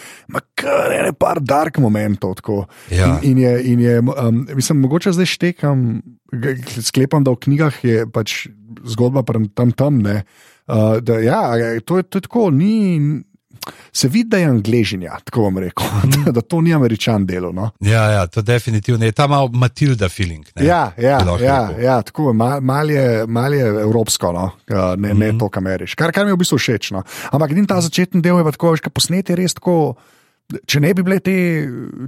kar 0.55 0.91
je 0.91 1.03
nekaj 1.03 1.39
dark 1.41 1.77
momentov. 1.77 2.35
Ja. 2.91 3.19
In, 3.21 3.31
in 3.31 3.37
je, 3.37 3.63
in 3.63 3.79
je 3.79 3.99
um, 3.99 4.47
mislim, 4.55 4.79
mogoče 4.79 5.11
zdaj 5.11 5.25
štekam, 5.25 6.01
sklepam, 6.81 7.23
da 7.23 7.31
v 7.31 7.35
knjigah 7.35 7.83
je 7.83 8.07
pač 8.11 8.47
zgodba 8.83 9.23
tam 9.55 9.71
tam. 9.71 10.01
Ne, 10.01 10.23
uh, 10.67 10.97
da, 10.99 11.19
ja, 11.19 11.55
to 11.85 11.97
je, 11.97 12.03
to 12.03 12.17
je 12.17 12.21
tako, 12.21 12.49
ni 12.51 12.99
se 13.93 14.07
vidi, 14.07 14.29
da 14.29 14.37
je 14.37 14.45
angližnja, 14.49 15.17
tako 15.23 15.41
bom 15.47 15.57
rekel, 15.57 15.85
mm. 16.03 16.31
da 16.33 16.41
to 16.41 16.61
ni 16.61 16.73
američan 16.73 17.25
delo. 17.25 17.51
No? 17.51 17.69
Ja, 17.79 18.03
ja, 18.11 18.27
to 18.27 18.41
definitivno 18.41 19.05
je 19.05 19.11
ta 19.11 19.27
malo 19.27 19.47
Matilda 19.53 20.09
feeling. 20.09 20.45
Ne? 20.55 20.65
Ja, 20.65 20.91
ja, 20.97 21.19
ja, 21.41 21.69
ja 21.81 22.01
tako 22.01 22.33
malo 22.33 22.61
mal 22.61 22.91
je, 22.91 23.27
mal 23.27 23.53
je 23.53 23.67
evropsko, 23.67 24.31
no? 24.31 24.49
ne, 24.97 25.13
ne 25.13 25.31
mm. 25.31 25.39
to, 25.39 25.49
kar 25.49 25.63
meriš. 25.63 25.95
Kar, 25.95 26.11
kar 26.11 26.25
mi 26.25 26.33
je 26.33 26.37
v 26.37 26.41
bistvu 26.43 26.57
všeč. 26.57 26.91
No? 26.91 27.03
Ampak 27.31 27.51
in 27.51 27.69
ta 27.69 27.79
začetni 27.81 28.21
del 28.21 28.41
je 28.41 28.47
pa 28.47 28.55
tako, 28.55 28.75
že 28.75 28.93
posneti 28.93 29.37
res 29.37 29.55
tako. 29.59 29.95
Če 30.67 30.81
ne, 30.83 30.91
bi 30.93 31.03
te, 31.23 31.35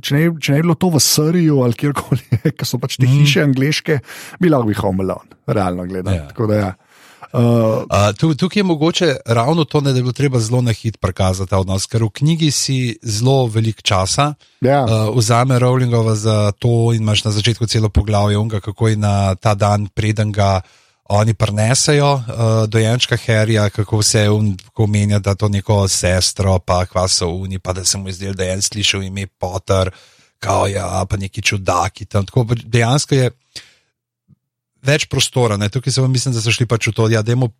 če, 0.03 0.11
ne, 0.13 0.25
če 0.37 0.53
ne 0.53 0.57
bi 0.59 0.65
bilo 0.67 0.75
to 0.77 0.89
v 0.93 0.99
Sriju 1.01 1.61
ali 1.65 1.77
kjerkoli, 1.79 2.41
ki 2.57 2.67
so 2.67 2.77
pač 2.81 2.97
te 2.99 3.07
mm. 3.07 3.13
hiše 3.15 3.45
angliške, 3.45 3.99
bi 4.43 4.51
lahko 4.51 4.67
bil 4.69 4.81
Home 4.83 5.05
Alone, 5.05 5.39
realno 5.47 5.87
gledano. 5.87 6.27
Ja. 6.51 6.73
Uh, 7.35 7.83
uh, 8.29 8.35
tukaj 8.37 8.59
je 8.59 8.63
mogoče 8.63 9.15
ravno 9.25 9.63
to, 9.63 9.81
ne, 9.81 9.89
da 9.89 9.95
bi 9.95 10.01
bilo 10.01 10.13
treba 10.13 10.39
zelo 10.39 10.61
na 10.61 10.71
hit 10.71 10.97
prikazati 10.99 11.49
ta 11.49 11.59
odnos, 11.59 11.85
ker 11.85 12.03
v 12.03 12.09
knjigi 12.09 12.51
si 12.51 12.77
zelo 13.03 13.47
velik 13.47 13.81
časa. 13.81 14.33
Ja. 14.61 14.83
Uh, 14.83 15.17
vzame 15.17 15.59
Rowlingova 15.59 16.15
za 16.15 16.51
to 16.51 16.93
in 16.93 17.01
imaš 17.01 17.23
na 17.23 17.31
začetku 17.31 17.67
celo 17.67 17.89
poglavje, 17.89 18.37
unga, 18.37 18.59
kako 18.59 18.87
je 18.87 18.97
na 18.97 19.35
ta 19.35 19.53
dan, 19.55 19.87
preden 19.87 20.31
ga 20.31 20.61
oni 21.09 21.33
prenesejo 21.33 22.13
uh, 22.13 22.23
dojenčka 22.67 23.17
Harryja, 23.17 23.69
kako 23.69 24.03
se 24.03 24.29
omenja, 24.75 25.19
da 25.19 25.35
to 25.35 25.49
neko 25.49 25.87
sestro, 25.87 26.59
pa 26.59 26.85
kva 26.85 27.07
so 27.07 27.29
oni, 27.29 27.59
pa 27.59 27.73
da 27.73 27.85
se 27.85 27.97
mu 27.97 28.11
zdel, 28.11 28.33
da 28.33 28.43
je 28.43 28.53
en 28.53 28.61
slišal 28.61 29.03
ime 29.03 29.27
Potter, 29.27 29.91
kao 30.39 30.67
ja, 30.67 31.05
pa 31.09 31.17
neki 31.17 31.41
čudaki. 31.41 32.05
Tam. 32.05 32.25
Tako 32.25 32.45
dejansko 32.63 33.15
je 33.15 33.31
več 34.85 35.07
prostora. 35.11 35.57
Ne? 35.57 35.69
Tukaj 35.69 35.93
se 35.93 36.01
vam 36.01 36.11
mislim, 36.11 36.33
da 36.33 36.41
so 36.41 36.53
šli 36.53 36.67
pač 36.69 36.89
v 36.89 36.95
to, 36.95 37.07
da 37.09 37.19
ja, 37.19 37.25
dajmo 37.25 37.51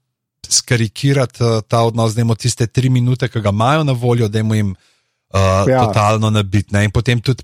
skarikirati 0.49 1.43
uh, 1.43 1.61
ta 1.67 1.81
odnos, 1.85 2.15
da 2.15 2.21
jim 2.21 2.35
tiste 2.37 2.67
tri 2.67 2.89
minute, 2.89 3.29
ki 3.29 3.41
ga 3.41 3.53
imajo 3.53 3.83
na 3.83 3.95
voljo, 3.97 4.27
da 4.29 4.39
jim 4.41 4.75
uh, 5.35 5.69
ja. 5.69 5.85
totalno 5.85 6.29
nabitne. 6.29 6.83
In 6.85 6.91
potem 6.91 7.21
tudi 7.21 7.43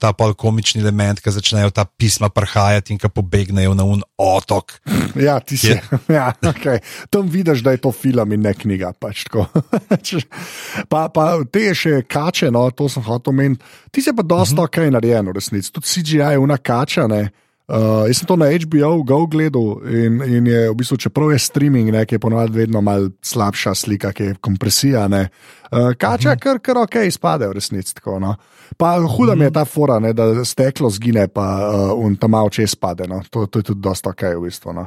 ta 0.00 0.12
pol 0.12 0.34
komični 0.34 0.82
element, 0.82 1.20
ki 1.20 1.30
začnejo 1.30 1.70
ta 1.70 1.84
pisma 1.84 2.28
prhajati 2.28 2.92
in 2.92 2.98
ki 2.98 3.10
pobegnejo 3.12 3.74
na 3.74 3.84
un 3.84 4.02
otok. 4.16 4.80
Ja, 5.16 5.38
ti 5.40 5.58
si. 5.58 5.76
Ja, 6.08 6.32
okay. 6.42 6.80
Tam 7.10 7.28
vidiš, 7.28 7.62
da 7.62 7.70
je 7.70 7.82
to 7.84 7.92
film 7.92 8.32
in 8.32 8.40
ne 8.42 8.54
knjiga. 8.54 8.92
Pač 8.98 9.26
pa, 10.92 11.08
pa 11.08 11.24
te 11.52 11.74
še 11.74 12.02
kače, 12.08 12.50
no, 12.54 12.68
to 12.70 12.88
sem 12.88 13.04
hotel 13.04 13.34
omeniti. 13.34 13.64
Ti 13.92 14.02
si 14.02 14.14
pa 14.14 14.22
dosta 14.22 14.62
uh 14.62 14.66
-huh. 14.66 14.88
ok 14.88 14.92
narejen, 14.92 15.28
v 15.28 15.32
resnici. 15.36 15.72
Tudi 15.72 15.86
CGI 15.86 16.32
je 16.32 16.38
una 16.38 16.56
kača. 16.56 17.06
Ne? 17.06 17.30
Uh, 17.68 18.06
jaz 18.08 18.22
sem 18.22 18.26
to 18.26 18.36
na 18.40 18.46
HBO 18.48 19.02
Go 19.04 19.26
gledal 19.28 19.82
in, 19.84 20.22
in 20.24 20.46
je 20.48 20.60
v 20.70 20.74
bistvu, 20.80 20.96
čeprav 21.04 21.34
je 21.34 21.38
streaming, 21.38 21.90
ne, 21.92 22.06
je 22.08 22.18
ponovadi 22.18 22.64
vedno 22.64 22.80
malo 22.80 23.10
slabša 23.20 23.74
slika, 23.76 24.12
ki 24.12 24.24
je 24.24 24.36
kompresija. 24.40 25.04
Uh, 25.04 25.92
kača, 25.98 26.30
uh 26.30 26.34
-huh. 26.34 26.40
kar, 26.40 26.58
kar 26.58 26.78
ok, 26.78 26.94
izpade 27.06 27.48
v 27.48 27.52
resnici. 27.52 27.94
Tako, 27.94 28.18
no. 28.18 28.36
Pa 28.76 28.96
huda 28.96 29.04
uh 29.04 29.18
-huh. 29.18 29.36
mi 29.36 29.44
je 29.44 29.50
mhm. 29.50 29.54
ta 29.54 29.64
fora, 29.64 29.98
ne, 29.98 30.12
da 30.12 30.44
steklo 30.44 30.90
zgine, 30.90 31.28
pa 31.28 31.70
uh, 31.94 32.16
ta 32.20 32.26
malo 32.26 32.48
če 32.48 32.62
izpade. 32.62 33.06
No. 33.06 33.22
To, 33.30 33.46
to 33.46 33.58
je 33.58 33.62
tudi 33.62 33.80
dosta 33.80 34.10
ok 34.10 34.22
v 34.22 34.40
bistvu. 34.40 34.72
No. 34.72 34.86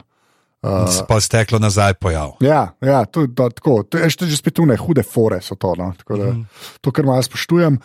Uh, 0.62 0.86
pa 1.10 1.18
je 1.18 1.26
steklo 1.26 1.58
nazaj 1.60 1.96
pojav. 1.98 2.36
Ja, 2.46 2.76
ja 2.86 3.06
to, 3.10 3.26
to, 3.28 3.50
tako, 3.50 3.82
to 3.84 3.98
je 3.98 4.10
že 4.14 4.38
spet 4.38 4.54
tu 4.54 4.66
ne 4.70 4.76
hude 4.78 5.02
fore. 5.04 5.40
To, 5.42 5.74
no? 5.74 5.94
da, 6.06 6.34
mm. 6.34 6.46
to, 6.82 6.92
kar 6.94 7.06
malo 7.06 7.24
spoštujem. 7.26 7.80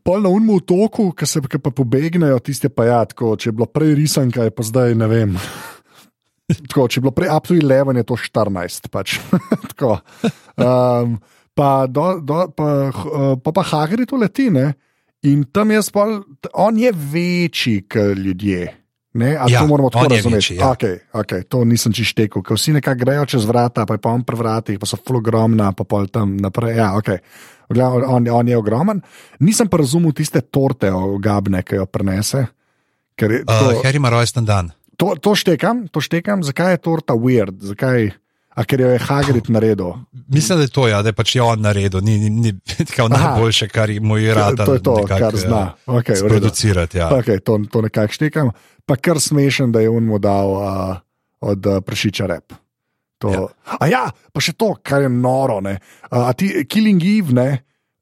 Pol 0.00 0.24
na 0.24 0.32
unmu 0.32 0.56
v 0.56 0.64
toku, 0.64 1.10
ki 1.12 1.28
se 1.28 1.42
ki 1.44 1.60
pa 1.60 1.68
pobegnejo, 1.68 2.40
tiste 2.40 2.72
pa 2.72 2.88
ja, 2.88 3.02
tako, 3.04 3.36
če 3.36 3.52
je 3.52 3.56
bilo 3.58 3.68
prej 3.68 3.92
risanka, 4.00 4.48
je 4.48 4.54
pa 4.56 4.64
zdaj 4.64 4.96
ne 4.96 5.08
vem. 5.10 5.36
tako, 6.70 6.88
če 6.88 6.98
je 6.98 7.04
bilo 7.04 7.12
prej 7.12 7.28
absolutno 7.28 7.68
leven, 7.68 8.00
je 8.00 8.08
to 8.08 8.16
14. 8.16 8.88
Pač. 8.88 9.18
um, 9.84 11.20
pa, 11.52 11.70
do, 11.92 12.06
do, 12.24 12.40
pa, 12.56 12.70
uh, 12.88 13.36
pa, 13.36 13.52
pa 13.52 13.68
Hagrid 13.68 14.08
to 14.08 14.16
leti 14.16 14.48
ne? 14.48 14.72
in 15.24 15.44
tam 15.52 15.70
je 15.72 15.80
spol, 15.82 16.18
on 16.60 16.78
je 16.78 16.92
večji 16.92 17.84
kot 17.88 18.16
ljudje. 18.16 18.83
Ne, 19.14 19.30
ja, 19.32 19.60
to 19.60 19.66
moramo 19.66 19.90
tako 19.90 20.08
razumeti. 20.10 20.56
Ja. 20.56 20.72
Okay, 20.74 20.98
okay, 21.12 21.44
to 21.46 21.62
nisem 21.64 21.92
čištekel, 21.94 22.42
ker 22.42 22.58
vsi 22.58 22.72
nekako 22.74 22.98
grejo 23.04 23.26
čez 23.30 23.44
vrata, 23.46 23.86
pa 23.86 23.94
je 23.94 24.02
pa 24.02 24.10
on 24.10 24.24
pri 24.26 24.36
vratih, 24.40 24.78
pa 24.82 24.88
so 24.90 24.98
fulogromna, 24.98 25.70
pa 25.72 25.86
pol 25.86 26.08
tam 26.10 26.34
naprej. 26.42 26.74
Ja, 26.80 26.90
okay. 26.98 27.22
on, 27.70 28.26
on 28.26 28.48
je 28.48 28.58
ogromen. 28.58 29.04
Nisem 29.38 29.70
pa 29.70 29.78
razumel 29.78 30.12
tiste 30.12 30.42
torte 30.42 30.90
o 30.90 31.14
Gabne, 31.22 31.62
ki 31.62 31.78
jo 31.78 31.86
prenese. 31.86 32.46
Je, 33.14 33.44
to, 33.46 33.54
uh, 33.54 33.84
Harry 33.84 34.02
ima 34.02 34.10
rojsten 34.10 34.44
dan. 34.44 34.72
To, 34.98 35.14
to, 35.14 35.34
štekam, 35.38 35.86
to 35.94 36.02
štekam, 36.02 36.42
zakaj 36.42 36.74
je 36.74 36.82
torta 36.82 37.14
weird, 37.14 37.62
zakaj, 37.62 38.10
a 38.54 38.64
ker 38.66 38.82
jo 38.82 38.90
je 38.90 38.98
Hagrid 38.98 39.46
naredil. 39.50 39.94
Mislim, 40.26 40.58
da 40.58 40.66
je 40.66 40.74
to, 40.74 40.88
ja, 40.90 41.02
da 41.02 41.14
je 41.14 41.16
pač 41.18 41.36
jo 41.38 41.46
on 41.54 41.62
naredil, 41.62 42.02
ni, 42.02 42.18
ni, 42.18 42.30
ni 42.30 42.52
najboljše, 43.10 43.70
kar 43.70 43.90
mu 44.02 44.18
je 44.18 44.34
rad. 44.34 44.58
To 44.58 44.74
je 44.74 44.82
to, 44.82 44.98
nekak, 45.02 45.18
kar 45.22 45.38
zna. 45.38 45.64
Okay, 45.86 46.18
producirati. 46.28 46.98
Ja. 46.98 47.10
Okay, 47.14 47.38
to 47.38 47.58
to 47.70 47.82
nekako 47.86 48.18
štekam 48.18 48.50
pa 48.86 48.96
kar 48.96 49.20
smešen, 49.20 49.72
da 49.72 49.80
je 49.80 49.90
on 49.90 50.04
mu 50.04 50.18
dal 50.18 50.54
uh, 50.56 50.96
od 51.40 51.66
uh, 51.66 51.80
prašiča 51.84 52.26
rep. 52.26 52.52
Ja. 53.24 53.46
A 53.80 53.86
ja, 53.88 54.02
pa 54.32 54.40
še 54.44 54.52
to, 54.52 54.74
kar 54.84 55.06
je 55.06 55.08
noro. 55.08 55.60
Uh, 55.64 55.78
a 56.10 56.32
ti 56.36 56.50
Killing 56.68 57.00
Eve, 57.00 57.32
ne? 57.32 57.48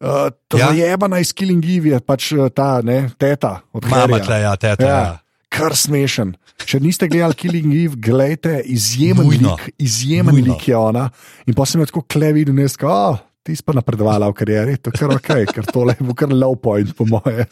Uh, 0.03 0.33
to 0.51 0.59
ja. 0.59 0.73
je 0.75 0.89
eba 0.91 1.07
naj 1.07 1.31
Killing 1.39 1.63
Eve, 1.63 1.95
je 1.95 2.01
pač 2.03 2.33
ta 2.57 2.81
ne, 2.83 3.05
teta 3.15 3.61
mama. 3.71 4.19
Mama, 4.19 4.19
ja, 4.19 4.57
teta. 4.59 4.83
Ja. 4.83 4.97
Ja. 4.99 5.19
Kar 5.53 5.77
smešen. 5.79 6.33
Če 6.63 6.81
niste 6.83 7.07
gledali 7.11 7.39
Killing 7.39 7.75
Eve, 7.77 7.99
gledajte, 8.03 8.57
izjemen 8.67 9.29
Mujno. 9.29 9.55
lik, 9.55 9.77
izjemen 9.79 10.35
Mujno. 10.35 10.57
lik 10.57 10.69
je 10.69 10.79
ona. 10.79 11.09
In 11.47 11.55
pa 11.55 11.67
sem 11.69 11.83
jo 11.83 11.87
tako 11.91 12.03
klevi, 12.11 12.47
ne 12.51 12.67
skoro. 12.71 13.15
Oh, 13.15 13.23
ti 13.43 13.57
si 13.59 13.63
pa 13.67 13.75
napredovala 13.75 14.31
v 14.31 14.37
karieri, 14.39 14.77
to 14.79 14.93
je 14.93 15.01
kar 15.01 15.13
ok, 15.17 15.31
ker 15.51 15.67
tole 15.67 15.97
bo 15.99 16.15
kar 16.15 16.31
low 16.31 16.55
point, 16.55 16.93
po 16.95 17.03
moje. 17.11 17.43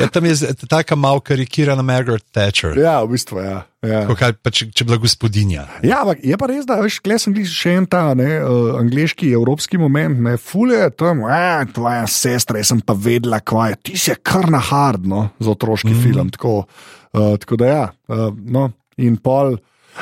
ja, 0.00 0.08
tam 0.10 0.26
je 0.26 0.54
tako 0.66 0.98
malo 0.98 1.22
karikirana 1.22 1.82
Margaret 1.86 2.26
Thatcher. 2.34 2.74
Ja, 2.74 2.98
v 3.06 3.14
bistvu 3.14 3.38
je. 3.38 3.46
Ja. 3.46 3.62
Ja. 3.86 4.32
Pa, 4.42 4.50
če, 4.50 4.66
če 4.74 4.86
bila 4.88 4.98
gospodinja. 4.98 5.66
Ja, 5.86 6.00
ampak 6.02 6.24
je 6.26 6.38
pa 6.40 6.48
res, 6.50 6.66
da 6.66 6.80
veš, 6.82 6.98
klej 7.04 7.20
sem 7.22 7.36
bil 7.36 7.46
še 7.46 7.76
en 7.78 7.86
ta 7.90 8.02
ne, 8.18 8.40
uh, 8.42 8.74
angliški, 8.80 9.30
evropski 9.38 9.78
moment, 9.78 10.18
ne, 10.26 10.34
fulje 10.42 10.80
je 10.80 10.90
tam, 10.98 11.22
eh, 11.30 11.62
tvoja 11.76 12.02
sestra, 12.10 12.58
jaz 12.58 12.74
sem 12.74 12.82
pa 12.82 12.96
vedela, 12.98 13.38
kva 13.38 13.70
je, 13.70 13.80
ti 13.90 13.96
si 14.00 14.16
kar 14.18 14.50
na 14.50 14.58
hardno 14.58 15.28
za 15.38 15.54
otroški 15.54 15.92
mm. 15.94 16.02
film. 16.02 16.34
Tako, 16.34 16.58
uh, 16.66 17.32
tako 17.42 17.62
da 17.62 17.70
ja, 17.70 17.86
uh, 18.10 18.28
no, 18.34 18.70
in 18.98 19.20
pol. 19.22 19.54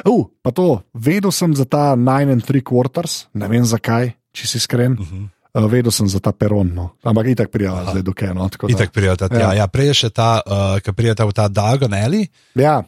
Uh, 0.02 0.24
pa 0.42 0.50
to, 0.50 0.80
vedel 0.96 1.30
sem 1.34 1.52
za 1.54 1.68
ta 1.68 1.92
9 1.94 2.32
and 2.32 2.48
3 2.48 2.64
quarters, 2.66 3.26
ne 3.36 3.50
vem 3.52 3.66
zakaj, 3.68 4.14
če 4.34 4.50
si 4.50 4.58
iskren. 4.58 4.98
Uh 4.98 5.06
-huh. 5.06 5.28
Uh, 5.54 5.70
vedel 5.70 5.92
sem 5.94 6.08
za 6.10 6.18
ta 6.18 6.32
peron, 6.34 6.66
no. 6.74 6.98
ampak 7.06 7.28
itak 7.30 7.50
prijava 7.50 7.84
zdaj 7.90 8.02
dokaj. 8.02 8.32
No, 8.34 8.48
itak 8.68 8.90
prijava, 8.90 9.28
ja. 9.30 9.52
ja, 9.54 9.66
prej 9.70 9.86
je 9.86 9.94
še 9.94 10.08
ta, 10.10 10.42
uh, 10.42 10.80
ki 10.82 10.92
prijava 10.98 11.28
v 11.28 11.34
ta 11.36 11.46
Dagon 11.46 11.92
Alley, 11.94 12.26
ja. 12.58 12.82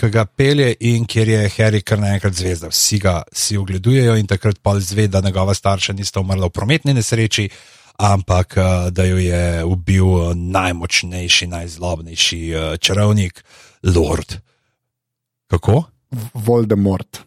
ki 0.00 0.08
ga 0.08 0.24
pelje 0.24 0.70
in 0.80 1.04
kjer 1.04 1.28
je 1.28 1.50
Harry 1.58 1.82
kar 1.84 2.00
naenkrat 2.00 2.32
zvezda. 2.32 2.70
Vsi 2.72 2.98
ga 3.04 3.20
si 3.28 3.58
ogledujejo 3.60 4.14
in 4.16 4.24
takrat 4.26 4.56
pa 4.64 4.72
zve, 4.80 5.10
da 5.12 5.20
njegova 5.20 5.52
starša 5.54 5.92
nista 5.92 6.24
umrla 6.24 6.48
v 6.48 6.56
prometni 6.56 6.94
nesreči, 6.96 7.50
ampak 8.00 8.56
uh, 8.56 8.88
da 8.88 9.04
jo 9.04 9.20
je 9.20 9.64
ubil 9.64 10.32
najmočnejši, 10.40 11.50
najzlobnejši 11.52 12.40
uh, 12.54 12.78
čarovnik, 12.80 13.44
Lord. 13.84 14.38
Kako? 15.52 15.84
Voldemort. 16.32 17.20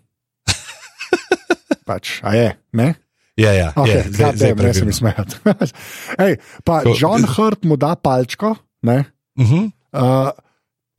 pač, 1.88 2.18
a 2.26 2.34
je, 2.34 2.50
ne? 2.74 3.09
Ja, 3.40 3.52
ja, 3.56 3.70
okay, 3.72 4.04
je, 4.04 4.04
zdaj, 4.12 4.36
zdaj 4.36 4.54
ne 4.60 4.74
smem 4.76 4.94
smejati. 4.94 5.40
Ej, 6.26 6.34
pa 6.68 6.82
Ko, 6.84 6.92
John 7.00 7.24
Hurt 7.24 7.64
mu 7.64 7.80
da 7.80 7.96
palčko, 7.96 8.56
uh 8.84 8.92
-huh. 9.38 9.72
uh, 9.96 10.30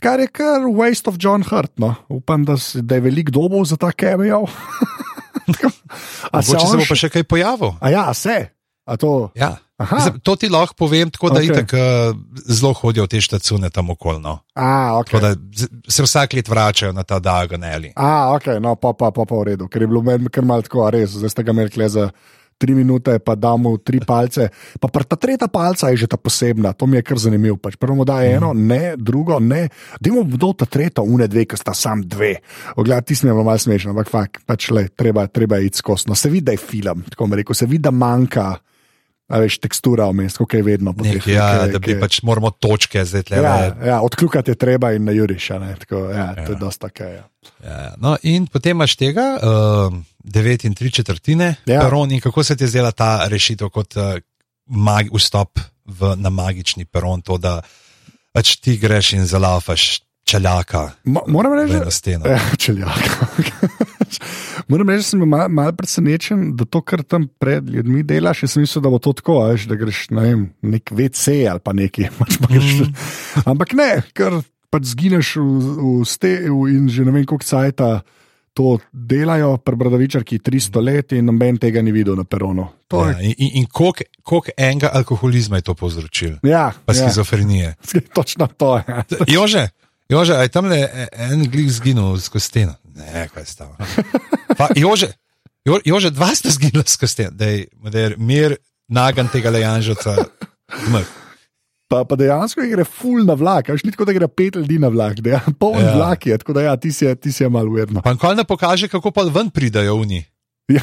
kar 0.00 0.20
je 0.20 0.26
kar 0.26 0.64
waste 0.64 1.09
of 1.09 1.16
John 1.20 1.44
Hurt. 1.44 1.78
No. 1.78 1.94
Upam, 2.09 2.44
da, 2.44 2.56
da 2.82 2.94
je 2.94 3.00
velik 3.00 3.30
dobo 3.30 3.64
za 3.64 3.76
ta 3.76 3.92
cameo. 3.92 4.47
Če 5.50 6.42
se, 6.42 6.59
se 6.59 6.76
bo 6.76 6.85
pa 6.88 6.94
še 6.94 7.09
kaj 7.11 7.25
pojavil. 7.25 7.75
A 7.80 7.90
ja, 7.90 8.14
se. 8.14 8.49
A 8.87 8.97
to... 8.97 9.30
ja. 9.35 9.56
Mislim, 9.80 10.20
to 10.20 10.37
ti 10.37 10.49
lahko 10.49 10.75
povem, 10.75 11.10
tako 11.10 11.30
da 11.30 11.40
okay. 11.40 11.52
itak, 11.52 11.72
uh, 11.72 12.16
zelo 12.46 12.72
hodijo 12.72 13.06
te 13.06 13.20
štacune 13.20 13.70
tam 13.70 13.90
okolno. 13.90 14.38
Okay. 14.54 15.37
Se 15.88 16.02
vsak 16.02 16.37
let 16.37 16.49
vračajo 16.49 16.92
na 16.92 17.02
ta 17.02 17.18
diagonali. 17.18 17.92
A, 17.96 18.34
ok, 18.34 18.46
no 18.60 18.75
pa 18.76 18.92
pa, 18.92 19.10
pa, 19.10 19.25
pa 19.25 19.40
v 19.40 19.52
redu, 19.52 19.68
ker 19.68 19.82
je 19.82 19.88
bilo 19.88 20.02
meni 20.04 20.28
kar 20.28 20.44
malo 20.44 20.66
tako, 20.66 20.90
res, 20.92 21.16
zdaj 21.16 21.32
ste 21.32 21.46
ga 21.46 21.56
imeli 21.56 21.72
kle 21.72 21.88
za 21.88 22.10
tri 22.60 22.76
minute, 22.76 23.16
pa 23.25 23.34
damo 23.40 23.72
tri 23.80 24.02
palce. 24.04 24.50
Pa 24.76 24.88
ta 24.92 25.16
tretja 25.16 25.49
palca 25.49 25.88
je 25.88 26.04
že 26.04 26.10
ta 26.12 26.20
posebna, 26.20 26.76
to 26.76 26.84
mi 26.87 27.00
je 27.00 27.06
kar 27.08 27.16
zanimivo. 27.16 27.56
Pač 27.56 27.80
prvo 27.80 28.04
da 28.04 28.20
eno, 28.20 28.52
mm. 28.52 28.66
ne, 28.68 28.82
drugo, 29.00 29.40
ne. 29.40 29.68
Dimo 29.96 30.26
do 30.28 30.52
ta 30.52 30.68
tretja, 30.68 31.00
une 31.00 31.25
dve, 31.25 31.46
ker 31.49 31.56
sta 31.56 31.72
sam 31.72 32.04
dve. 32.04 32.37
Ogled, 32.76 33.08
ti 33.08 33.16
si 33.16 33.25
ne 33.25 33.32
malo 33.32 33.56
smešen, 33.56 33.94
ampak 33.94 34.12
fakt, 34.12 34.44
pač 34.44 34.68
le, 34.76 34.90
treba, 34.92 35.25
treba 35.32 35.56
iti 35.56 35.80
skozi. 35.80 36.12
No, 36.12 36.14
se 36.14 36.28
vidi, 36.28 36.50
da 36.50 36.52
je 36.52 36.60
film, 36.60 37.06
tako 37.08 37.32
mi 37.32 37.40
reko, 37.40 37.56
se 37.56 37.64
vidi, 37.64 37.87
da 37.88 37.96
manjka. 37.96 38.52
A 39.30 39.38
veš, 39.38 39.60
tekstura 39.62 40.08
vmes, 40.10 40.34
kako 40.40 40.58
je 40.58 40.62
vedno. 40.66 40.94
Nek, 40.99 41.26
ja, 41.30 41.46
nekaj, 41.52 41.72
da 41.72 41.80
bi 41.84 41.94
pač 42.00 42.20
moramo 42.26 42.50
točke 42.50 43.04
zdaj 43.06 43.28
le. 43.30 43.42
Ja, 43.44 43.58
ja, 43.87 43.99
odkljukati 44.02 44.50
je 44.50 44.58
treba 44.58 44.90
in 44.96 45.06
na 45.06 45.14
juriša. 45.14 45.60
Tako, 45.84 46.00
ja, 46.10 46.25
ja. 46.34 46.46
To 46.46 46.56
je 46.56 46.58
dosta 46.58 46.90
kaj. 46.90 47.14
Ja. 47.14 47.25
Ja, 47.64 47.76
ja, 47.76 47.92
no, 48.02 48.16
in 48.26 48.49
potem 48.50 48.75
imaš 48.76 48.96
tega, 49.00 49.26
uh, 49.38 49.94
devet 50.18 50.64
in 50.66 50.75
tri 50.75 50.90
četrtine, 50.90 51.54
ja. 51.66 51.80
peron, 51.80 52.10
in 52.12 52.20
kako 52.20 52.44
se 52.44 52.56
ti 52.56 52.66
je 52.66 52.75
zdela 52.75 52.90
ta 52.92 53.28
rešitev 53.30 53.70
kot 53.70 53.96
uh, 53.96 54.18
mag, 54.66 55.08
vstop 55.14 55.62
v, 55.87 56.14
na 56.16 56.30
magični 56.30 56.84
peron, 56.84 57.22
to, 57.22 57.38
da 57.38 57.60
pač 58.34 58.56
ti 58.60 58.76
greš 58.78 59.14
in 59.18 59.26
zalafaš 59.26 60.00
čeljaka. 60.25 60.91
Mo, 61.05 61.21
moram 61.27 61.55
reči, 61.59 61.73
da 61.73 62.11
je 62.11 62.19
to. 62.19 62.29
Ja, 62.35 62.41
čeljaka. 62.59 63.27
Moram 64.69 64.89
reči, 64.89 64.99
da 64.99 65.03
sem 65.03 65.23
mal, 65.27 65.49
mal 65.49 65.73
presenečen, 65.75 66.53
da 66.57 66.65
to, 66.65 66.83
kar 66.87 67.03
tam 67.03 67.27
pred 67.43 67.69
ljudmi 67.71 68.03
delaš, 68.07 68.45
sem 68.47 68.62
mislil, 68.62 68.83
da 68.85 68.93
bo 68.93 68.99
to 69.03 69.12
tako, 69.19 69.41
veš, 69.49 69.67
da 69.71 69.79
greš 69.79 70.05
na 70.15 70.27
ne 70.29 70.47
nek 70.62 70.93
VC 70.95 71.43
ali 71.50 71.62
pa 71.65 71.75
nekaj. 71.75 72.11
Pač 72.19 72.39
pa 72.43 72.50
greš, 72.53 72.71
mm. 72.85 72.95
Ampak 73.50 73.75
ne, 73.79 73.91
ker 74.15 74.41
pač 74.71 74.93
zgineš 74.95 75.35
v, 75.43 75.77
v 76.00 76.07
steju 76.07 76.65
in 76.71 76.89
že 76.91 77.07
ne 77.07 77.15
vem, 77.15 77.27
koliko 77.27 77.47
cajta. 77.47 78.00
To 78.59 78.81
delajo 78.91 79.61
pri 79.62 79.79
Bradavičarki 79.79 80.41
300 80.43 80.81
let 80.83 81.12
in 81.15 81.29
noben 81.31 81.55
tega 81.62 81.79
ni 81.87 81.93
videl 81.95 82.17
na 82.19 82.25
peronu. 82.27 82.65
Ja, 82.91 83.12
in 83.23 83.35
in, 83.39 83.62
in 83.62 83.67
koliko 83.71 84.50
enega 84.57 84.91
alkoholizma 84.91 85.61
je 85.61 85.69
to 85.71 85.75
povzročilo? 85.79 86.41
Ja, 86.43 86.73
pa 86.85 86.93
ja. 86.93 87.07
skizofrenije. 87.07 87.77
Točno 88.15 88.50
to 88.50 88.77
je. 88.77 88.85
Ja. 88.89 89.05
Jože, 89.39 89.69
Jože, 90.11 90.35
aj 90.35 90.49
tam 90.50 90.67
le 90.67 90.83
en 91.14 91.45
glik 91.47 91.71
zginil 91.71 92.19
skozi 92.19 92.47
steno. 92.50 92.75
Ne, 92.99 93.29
kaj 93.31 93.47
sta. 93.47 93.71
Jože, 94.75 95.12
jo, 95.62 95.79
jože, 95.87 96.11
dva 96.11 96.35
ste 96.35 96.50
zginili 96.50 96.85
s 96.87 96.99
kastem, 96.99 97.31
da 97.31 97.47
je 97.47 98.17
mir 98.19 98.59
nagan 98.90 99.31
tega 99.31 99.55
lejanžoca. 99.55 100.19
Pa, 101.90 102.02
pa 102.07 102.14
dejansko 102.19 102.62
gre 102.71 102.87
full 102.87 103.23
na 103.26 103.35
vlak, 103.35 103.71
až 103.75 103.83
ni 103.83 103.90
tako, 103.95 104.07
da 104.07 104.14
gre 104.14 104.29
pet 104.31 104.59
ljudi 104.59 104.79
na 104.79 104.90
vlak, 104.90 105.23
da 105.23 105.31
je 105.38 105.55
poln 105.59 105.83
ja. 105.83 105.95
vlak, 105.95 106.26
je, 106.26 106.38
tako 106.38 106.55
da 106.59 106.67
ja, 106.69 106.75
ti 106.79 106.93
si, 106.95 107.07
ti 107.19 107.33
si 107.35 107.47
malo 107.50 107.71
uverno. 107.71 108.02
Pa 108.02 108.14
kaj 108.14 108.37
ne 108.38 108.45
pokaže, 108.47 108.90
kako 108.90 109.11
pa 109.11 109.26
ven 109.26 109.50
pridajo 109.50 109.97
oni? 109.99 110.23
Ja. 110.71 110.83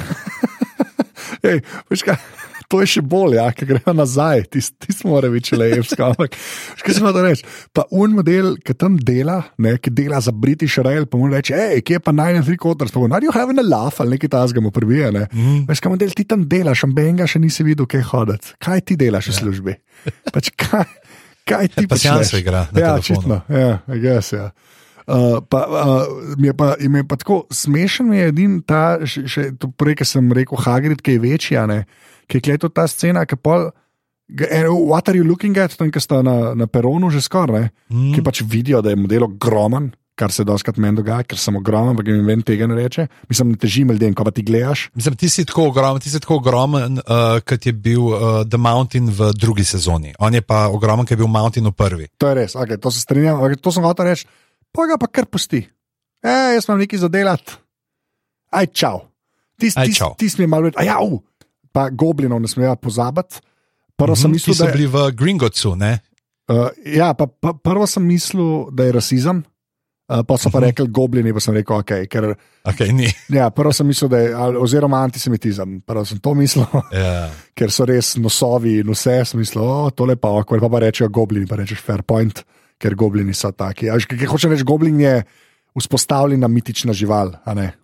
Ej, 1.48 1.62
kaj, 2.03 2.19
to 2.67 2.81
je 2.83 2.88
še 2.97 3.01
bolje, 3.05 3.38
ja, 3.39 3.47
ker 3.55 3.69
grejo 3.69 3.93
nazaj, 3.95 4.43
ti, 4.51 4.62
ti 4.62 4.95
smo 4.95 5.13
morali 5.13 5.38
biti 5.38 5.55
lejevski. 5.55 6.01
Ampak, 6.03 6.36
kaj 6.83 6.95
se 6.97 7.03
ima 7.03 7.13
to 7.15 7.24
reči? 7.24 7.47
Pa 7.75 7.86
un 7.95 8.15
model, 8.17 8.55
ki 8.63 8.75
tam 8.79 8.97
dela, 9.00 9.39
ne, 9.63 9.77
ki 9.79 9.93
dela 9.95 10.19
za 10.24 10.33
British 10.36 10.79
Rail, 10.83 11.07
pa 11.07 11.19
mu 11.19 11.29
reče, 11.31 11.55
hej, 11.55 11.83
kje 11.88 12.00
je 12.00 12.03
pa 12.03 12.13
naj 12.15 12.38
na 12.39 12.43
tri 12.45 12.57
kotr, 12.59 12.91
pa 12.91 13.07
naj 13.07 13.27
jo 13.27 13.36
having 13.36 13.63
a 13.63 13.65
laugh 13.65 14.01
ali 14.03 14.17
nekaj 14.17 14.33
tasga 14.36 14.63
mu 14.63 14.74
prbije. 14.75 15.12
Ne. 15.15 15.25
Mm. 15.31 15.63
Veš, 15.69 15.83
kaj 15.83 15.95
model 15.95 16.15
ti 16.15 16.27
tam 16.27 16.43
delaš, 16.51 16.83
ambenga 16.88 17.27
še 17.29 17.41
nisi 17.43 17.65
videl, 17.67 17.88
kaj 17.89 18.03
hoditi. 18.12 18.55
Kaj 18.63 18.83
ti 18.83 19.00
delaš 19.00 19.31
v 19.31 19.36
ja. 19.36 19.39
službi? 19.41 19.77
Pač, 20.36 20.51
kaj, 20.59 20.88
kaj 21.47 21.71
ti 21.71 21.88
pa 21.88 21.95
počneš? 21.95 22.33
se 22.33 22.43
igra. 22.43 22.67
Ja, 22.75 22.97
očitno. 23.00 23.43
Ja, 23.47 23.77
guess, 23.95 24.36
ja. 24.36 24.51
Uh, 25.07 25.39
pa, 25.39 25.63
uh, 25.63 26.35
mi, 26.35 26.49
je 26.49 26.53
pa, 26.53 26.75
mi 26.79 26.99
je 26.99 27.07
pa 27.07 27.15
tako 27.15 27.45
smešen, 27.47 28.11
je 28.11 28.27
edin 28.27 28.57
ta, 28.59 28.99
še, 29.07 29.23
še 29.23 29.43
prej, 29.79 30.01
ki 30.01 30.07
sem 30.07 30.25
rekel, 30.35 30.59
Hagrid, 30.59 30.99
ki 30.99 31.15
je 31.15 31.21
večji, 31.23 31.61
ki 32.27 32.41
je 32.41 32.43
gledal 32.43 32.73
ta 32.75 32.83
scena, 32.91 33.23
ki 33.23 33.39
pol. 33.39 33.69
What 34.27 35.07
are 35.07 35.15
you 35.15 35.23
looking 35.23 35.55
at, 35.55 35.71
tam, 35.79 35.87
ki 35.87 36.03
sta 36.03 36.19
na, 36.19 36.51
na 36.51 36.67
peronu 36.67 37.07
že 37.07 37.23
skoraj, 37.23 37.69
mm. 37.87 38.11
ki 38.11 38.23
pač 38.25 38.43
vidijo, 38.43 38.81
da 38.83 38.91
je 38.91 38.99
model 38.99 39.29
ogromen, 39.29 39.93
kar 40.19 40.33
se 40.33 40.43
doskrat 40.43 40.75
meni 40.81 40.97
dogaja, 40.99 41.23
ker 41.23 41.39
sem 41.39 41.55
ogromen, 41.55 41.93
ampak 41.93 42.09
jim 42.09 42.25
ven 42.27 42.43
tega 42.43 42.67
ne 42.67 42.75
reče. 42.75 43.05
Mislim, 43.31 43.53
ne 43.53 43.61
težim 43.61 43.93
ljudem, 43.93 44.11
ko 44.17 44.25
pa 44.27 44.33
ti 44.35 44.43
gledaš. 44.43 44.89
Mislim, 44.97 45.15
ti 45.15 45.29
si 45.31 45.45
tako 45.47 45.69
ogromen, 45.69 46.01
ti 46.03 46.11
si 46.11 46.19
tako 46.19 46.41
ogromen, 46.41 46.99
uh, 47.05 47.37
kot 47.47 47.69
je 47.69 47.71
bil 47.71 48.09
uh, 48.09 48.41
The 48.43 48.59
Mountain 48.59 49.07
v 49.13 49.29
drugi 49.37 49.63
sezoni. 49.63 50.11
On 50.19 50.35
je 50.35 50.43
pa 50.43 50.65
ogromen, 50.73 51.07
kot 51.07 51.15
je 51.15 51.21
bil 51.21 51.31
Mountain 51.31 51.71
v 51.71 51.73
prvi. 51.77 52.09
To 52.19 52.33
je 52.33 52.39
res, 52.41 52.57
okay, 52.59 52.81
to 52.81 52.91
se 52.91 53.05
strinjam, 53.05 53.39
okay, 53.45 53.61
to 53.61 53.71
sem 53.71 53.87
hotel 53.87 54.11
reči 54.11 54.27
pa 54.75 54.88
ga 54.89 54.97
pa 55.01 55.09
kar 55.12 55.27
pusti. 55.29 55.62
E, 56.24 56.36
jaz 56.55 56.67
imam 56.67 56.81
nekaj 56.81 57.00
za 57.05 57.09
delati. 57.12 57.57
Aj, 58.51 58.67
čau. 58.71 59.07
Ti 59.57 60.29
si 60.29 60.41
mi 60.41 60.47
malo 60.47 60.69
reči, 60.69 60.86
ja, 60.86 61.00
uh, 61.01 61.17
pa 61.74 61.89
goblinov 61.89 62.41
ne 62.41 62.50
smejo 62.50 62.75
pozabiti. 62.81 63.41
Prvo 63.97 64.15
sem 64.15 64.29
mhm, 64.29 64.38
mislil, 64.38 64.53
da 64.53 64.65
so 64.65 64.74
bili 64.74 64.88
v 64.88 65.12
Gringotsu. 65.17 65.74
Uh, 65.74 66.69
ja, 66.86 67.13
pa, 67.17 67.25
pa, 67.27 67.53
prvo 67.53 67.88
sem 67.89 68.05
mislil, 68.05 68.69
da 68.71 68.86
je 68.86 68.97
rasizem. 68.97 69.41
Uh, 70.07 70.21
pa 70.24 70.38
so 70.39 70.47
pa 70.53 70.62
mhm. 70.62 70.67
rekli, 70.69 70.86
goblini, 70.93 71.33
pa 71.33 71.41
sem 71.43 71.57
rekel, 71.57 71.81
ok. 71.81 72.05
Ker, 72.07 72.29
okay 72.69 72.93
ja, 73.39 73.50
prvo 73.51 73.74
sem 73.75 73.89
mislil, 73.89 74.12
da 74.13 74.21
je, 74.21 74.36
oziroma 74.62 75.01
antisemitizem, 75.03 75.81
prvo 75.81 76.05
sem 76.07 76.21
to 76.24 76.36
mislil, 76.38 76.69
yeah. 76.93 76.93
Ja. 77.01 77.25
ker 77.57 77.74
so 77.74 77.89
res 77.89 78.13
nosovi 78.21 78.77
in 78.83 78.93
vse, 78.93 79.17
sem 79.27 79.41
mislil, 79.41 79.65
oh, 79.65 79.89
tole 79.91 80.15
pa, 80.15 80.31
ok, 80.39 80.53
pa, 80.62 80.69
pa 80.71 80.86
rečejo 80.86 81.09
goblini, 81.12 81.50
pa 81.50 81.59
rečeš 81.59 81.81
fair 81.83 82.05
point 82.07 82.45
ker 82.77 82.96
goblini 82.96 83.34
so 83.34 83.51
taki. 83.51 83.89
Kaj 83.89 84.29
hoče 84.29 84.50
reči, 84.53 84.65
goblin 84.67 85.00
je 85.01 85.22
vzpostavljena 85.77 86.48
mitična 86.48 86.93
žival. 86.93 87.31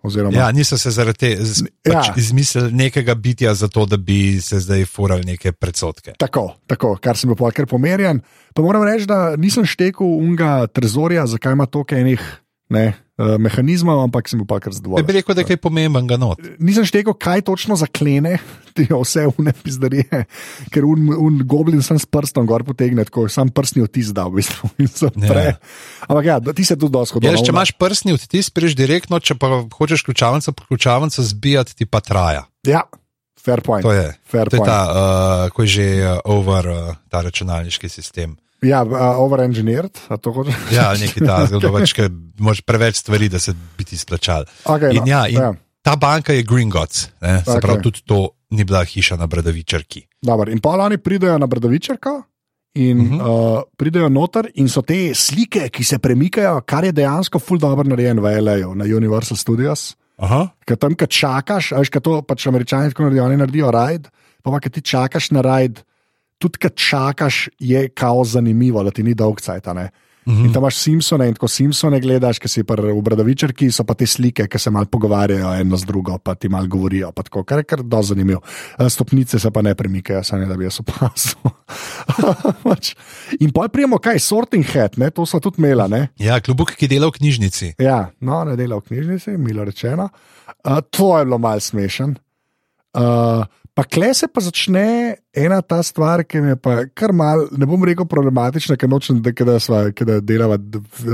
Oziroma... 0.02 0.36
Ja, 0.36 0.52
niso 0.52 0.78
se 0.78 0.90
zaradi 0.90 1.18
tega 1.18 1.44
pač 1.84 2.08
ja. 2.08 2.14
izmislili 2.16 2.72
nekega 2.72 3.14
bitja, 3.14 3.54
zato 3.54 3.86
da 3.86 3.96
bi 3.96 4.40
se 4.40 4.58
zdaj 4.60 4.84
furali 4.90 5.24
neke 5.24 5.52
predsotke. 5.52 6.16
Tako, 6.18 6.48
tako 6.66 6.96
kar 7.02 7.18
sem 7.18 7.30
bil 7.30 7.38
pa 7.38 7.52
kar 7.54 7.68
pomerjen. 7.70 8.22
Pa 8.54 8.62
moram 8.62 8.82
reči, 8.86 9.06
da 9.06 9.36
nisem 9.36 9.66
štekel 9.66 10.06
unga 10.06 10.66
trezorja, 10.66 11.26
zakaj 11.30 11.54
ima 11.54 11.66
toliko 11.66 11.94
enih. 11.94 12.24
Ne, 12.74 12.92
uh, 13.20 13.36
mehanizmov, 13.38 14.02
ampak 14.04 14.28
sem 14.30 14.40
bil 14.40 14.48
pa 14.48 14.58
kar 14.62 14.74
zadovoljen. 14.74 15.04
Ne 15.04 15.08
bi 15.08 15.16
rekel, 15.18 15.36
da 15.36 15.44
je 15.44 15.50
kaj 15.52 15.60
pomembenega 15.62 16.18
not. 16.20 16.40
Nisem 16.58 16.86
štekel, 16.88 17.16
kaj 17.18 17.44
točno 17.46 17.78
zaklene, 17.78 18.38
ti 18.76 18.86
vse 18.90 19.28
vne 19.36 19.54
pizdarije, 19.64 20.24
ker 20.74 20.88
un, 20.88 21.12
un 21.14 21.38
goblin 21.48 21.82
sem 21.84 21.98
s 22.00 22.08
prstom 22.10 22.48
gor 22.50 22.66
potegne, 22.66 23.06
tako 23.06 23.28
sam 23.32 23.52
prstni 23.54 23.84
otis 23.84 24.10
da 24.14 24.26
v 24.28 24.42
bistvu. 24.42 24.72
Ja. 25.24 25.54
Ampak 26.08 26.26
ja, 26.26 26.40
ti 26.40 26.64
se 26.66 26.76
tudi 26.76 26.94
dosko 26.94 27.20
dobro. 27.22 27.38
Ja, 27.38 27.44
če 27.44 27.54
imaš 27.54 27.74
prstni 27.78 28.16
otis, 28.16 28.50
priješ 28.54 28.76
direktno, 28.78 29.20
če 29.22 29.38
pa 29.38 29.62
hočeš 29.76 30.04
ključavnico, 30.06 30.52
pa 30.52 30.66
ključavnico 30.68 31.22
zbijati, 31.22 31.78
ti 31.78 31.86
pa 31.86 32.02
traja. 32.04 32.44
Ja. 32.66 32.84
Fair 33.44 33.60
point. 33.60 33.84
To 33.84 33.92
je, 33.92 34.08
Fair 34.24 34.48
to 34.48 34.56
point. 34.56 34.64
je 34.64 34.72
ta, 34.72 34.80
uh, 34.88 35.50
ko 35.52 35.66
je 35.66 35.68
že 35.68 35.86
over 36.24 36.68
uh, 36.72 36.96
ta 37.12 37.20
računalniški 37.20 37.90
sistem. 37.92 38.38
Ja, 38.64 38.82
uh, 38.82 39.20
overengineered. 39.22 39.98
ja, 40.72 40.92
nekaj 40.98 41.26
takega, 41.26 41.72
pač, 41.76 41.94
ker 41.96 42.08
imaš 42.40 42.62
preveč 42.66 43.02
stvari, 43.02 43.28
da 43.28 43.38
se 43.42 43.54
bi 43.78 43.84
ti 43.84 43.98
splačal. 44.00 44.48
Okay, 44.64 44.96
in, 44.96 45.04
no, 45.04 45.10
ja, 45.10 45.26
in 45.28 45.40
ja. 45.40 45.52
Ta 45.84 45.98
banka 46.00 46.32
je 46.32 46.42
Gringotts, 46.48 47.10
se 47.20 47.32
okay. 47.44 47.60
pravi, 47.60 47.82
tudi 47.84 48.00
to 48.08 48.30
ni 48.56 48.64
bila 48.64 48.84
hiša 48.88 49.18
na 49.20 49.26
Bradavičarki. 49.28 50.06
Dobar, 50.24 50.48
in 50.48 50.62
pa 50.64 50.78
oni 50.80 50.96
pridejo 50.98 51.36
na 51.38 51.46
Bradavičarko. 51.46 52.22
In 52.74 53.00
uh 53.00 53.06
-huh. 53.06 53.56
uh, 53.56 53.62
pridejo 53.76 54.08
noter, 54.08 54.50
in 54.54 54.68
so 54.68 54.82
te 54.82 55.14
slike, 55.14 55.68
ki 55.68 55.84
se 55.84 55.98
premikajo, 55.98 56.60
kar 56.66 56.84
je 56.84 56.92
dejansko 56.92 57.38
ful 57.38 57.58
dobro 57.58 57.84
narejeno 57.84 58.22
v 58.22 58.32
L.A., 58.38 58.74
na 58.74 58.84
Universal 58.84 59.36
Studios. 59.36 59.94
Ker 60.64 60.76
tam, 60.76 60.94
ki 60.94 61.06
čakaš, 61.06 61.72
veš, 61.72 61.90
kaj 61.90 62.02
to 62.02 62.22
pač 62.22 62.46
američani 62.46 62.90
tako 62.90 63.02
naredijo, 63.02 63.24
oni 63.24 63.36
naredijo 63.36 63.70
rajd, 63.70 64.08
pa 64.42 64.50
pa, 64.50 64.60
ki 64.60 64.70
ti 64.70 64.80
čakaš 64.80 65.30
na 65.30 65.40
rajd, 65.40 65.82
tudi 66.38 66.58
kad 66.58 66.74
čakaš, 66.74 67.48
je 67.58 67.88
kao 67.88 68.24
zanimivo, 68.24 68.82
da 68.84 68.90
ti 68.90 69.02
ni 69.02 69.14
dolg 69.14 69.40
cajt. 69.40 69.66
Uh 69.66 70.32
-huh. 70.32 70.46
In 70.46 70.52
tam 70.52 70.62
imaš 70.62 70.76
Simpsone 70.76 71.26
in 71.28 71.34
ko 71.36 71.48
Simpsone 71.48 71.98
gledaš, 72.00 72.38
ki 72.40 72.48
si 72.48 72.62
v 72.64 73.00
Bradavičarki, 73.04 73.68
so 73.72 73.84
pa 73.84 73.92
te 73.94 74.06
slike, 74.08 74.46
ki 74.48 74.58
se 74.58 74.70
malo 74.72 74.88
pogovarjajo 74.88 75.52
eno 75.60 75.76
z 75.76 75.84
drugo, 75.84 76.16
pa 76.18 76.34
ti 76.34 76.48
malo 76.48 76.66
govorijo, 76.66 77.12
pa 77.12 77.22
tako, 77.22 77.44
kar 77.44 77.60
je 77.60 77.64
kar 77.64 77.82
do 77.82 78.02
zanimivo. 78.02 78.40
Eh, 78.78 78.88
stopnice 78.90 79.38
se 79.38 79.50
pa 79.50 79.62
ne 79.62 79.74
premikajo, 79.74 80.22
sanje 80.24 80.46
da 80.46 80.56
bi 80.56 80.64
jaz 80.64 80.80
opazil. 80.80 81.52
Pač, 82.64 82.94
in 83.40 83.52
pa 83.52 83.68
prijemo 83.68 83.98
kaj, 83.98 84.18
sorting 84.18 84.64
head, 84.64 84.96
ne? 84.96 85.10
to 85.10 85.26
so 85.26 85.40
tudi 85.40 85.60
mela. 85.62 85.88
Ne? 85.88 86.08
Ja, 86.18 86.40
klubuk, 86.40 86.72
ki 86.72 86.88
dela 86.88 87.12
v 87.12 87.18
knjižnici. 87.18 87.74
Ja, 87.78 88.08
no, 88.20 88.44
ne 88.48 88.56
dela 88.56 88.80
v 88.80 88.88
knjižnici, 88.88 89.36
milo 89.36 89.64
rečeno. 89.64 90.08
Uh, 90.64 90.80
to 90.90 91.18
je 91.18 91.28
bilo 91.28 91.38
malce 91.38 91.74
smešen. 91.74 92.16
Uh, 92.96 93.44
Pa 93.74 93.82
kle 93.82 94.12
se 94.14 94.28
pa 94.30 94.38
začne 94.38 95.16
ena 95.34 95.56
ta 95.66 95.80
stvar, 95.82 96.22
ki 96.22 96.38
je 96.38 96.56
pa 96.62 96.84
kar 96.94 97.10
mal, 97.10 97.48
ne 97.58 97.66
bom 97.66 97.82
rekel 97.82 98.06
problematična, 98.06 98.76
ker 98.78 98.86
nočem, 98.90 99.18
da, 99.22 99.32
da, 99.34 99.80
da 99.98 100.18
delava 100.22 100.58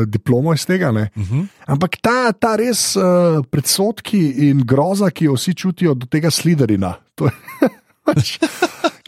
diplomo 0.05 0.53
iz 0.53 0.67
tega. 0.69 0.91
Uh 0.93 1.01
mhm. 1.17 1.25
-huh. 1.25 1.47
Ampak 1.67 1.97
ta, 2.03 2.33
ta 2.33 2.57
res 2.61 2.97
uh, 2.97 3.41
predsotki 3.51 4.51
in 4.51 4.61
groza, 4.61 5.11
ki 5.11 5.25
jo 5.25 5.39
vsi 5.39 5.55
čutijo 5.55 5.95
do 5.95 6.07
tega 6.07 6.31
sliderina. 6.31 6.95
Pač, 8.05 8.39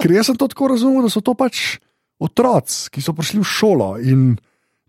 ker 0.00 0.12
jaz 0.12 0.26
sem 0.26 0.36
to 0.36 0.48
tako 0.48 0.68
razumel, 0.72 1.02
da 1.02 1.10
so 1.10 1.20
to 1.20 1.34
pač 1.34 1.78
otroci, 2.20 2.88
ki 2.90 3.02
so 3.02 3.12
prišli 3.12 3.40
v 3.40 3.44
šolo 3.44 3.98
in 3.98 4.36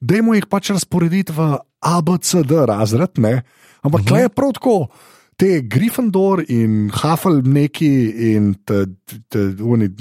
da 0.02 0.16
jim 0.16 0.34
jih 0.34 0.48
pač 0.48 0.70
razporediti 0.70 1.34
v 1.36 1.58
ABCD 1.82 2.52
razred. 2.68 3.18
Ne? 3.18 3.44
Ampak 3.82 4.02
uh 4.02 4.06
-huh. 4.06 4.08
kle 4.08 4.20
je 4.22 4.30
prav 4.30 4.52
tako 4.54 4.88
te 5.44 5.60
Gryffindor 5.68 6.40
in 6.48 6.88
Hufflepuff 6.88 7.82
in 7.82 8.56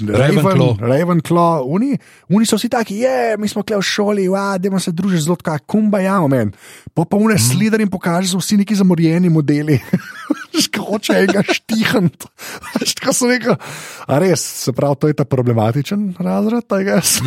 Ravenclaw, 0.07 0.77
Ravenclaw 0.79 1.65
oni, 1.67 1.97
oni 2.31 2.47
so 2.47 2.55
vsi 2.55 2.69
taki, 2.71 3.01
je, 3.03 3.35
mi 3.37 3.49
smo 3.51 3.63
kle 3.67 3.81
v 3.81 3.83
šoli, 3.83 4.27
da 4.63 4.79
se 4.79 4.93
družiš 4.95 5.25
zelo 5.25 5.35
tako, 5.35 5.65
kumba 5.75 5.99
ja, 5.99 6.21
men. 6.31 6.53
Pa 6.93 7.03
pa 7.03 7.19
une 7.19 7.35
mm. 7.35 7.43
slider 7.43 7.83
in 7.83 7.91
pokaže, 7.91 8.31
so 8.31 8.39
vsi 8.39 8.61
neki 8.61 8.77
zamorjeni 8.79 9.29
modeli. 9.33 9.81
Skoče 10.63 11.17
enega 11.25 11.43
štihant. 11.49 12.27
Tako 13.01 13.13
sem 13.17 13.33
rekel, 13.33 13.57
a 14.07 14.21
res, 14.23 14.45
se 14.63 14.71
pravi, 14.71 14.99
to 15.01 15.11
je 15.11 15.17
ta 15.17 15.25
problematičen 15.27 16.13
razred. 16.23 16.71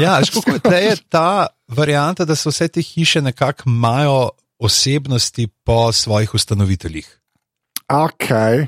ja, 0.00 0.16
škoko, 0.24 0.56
je 0.72 0.96
ta 1.14 1.52
varianta, 1.68 2.24
da 2.24 2.38
so 2.38 2.54
vse 2.54 2.70
te 2.72 2.80
hiše 2.80 3.20
nekako 3.28 3.68
imajo 3.68 4.18
osebnosti 4.56 5.50
po 5.68 5.92
svojih 5.92 6.34
ustanoviteljih. 6.34 7.25
Okay. 7.86 8.66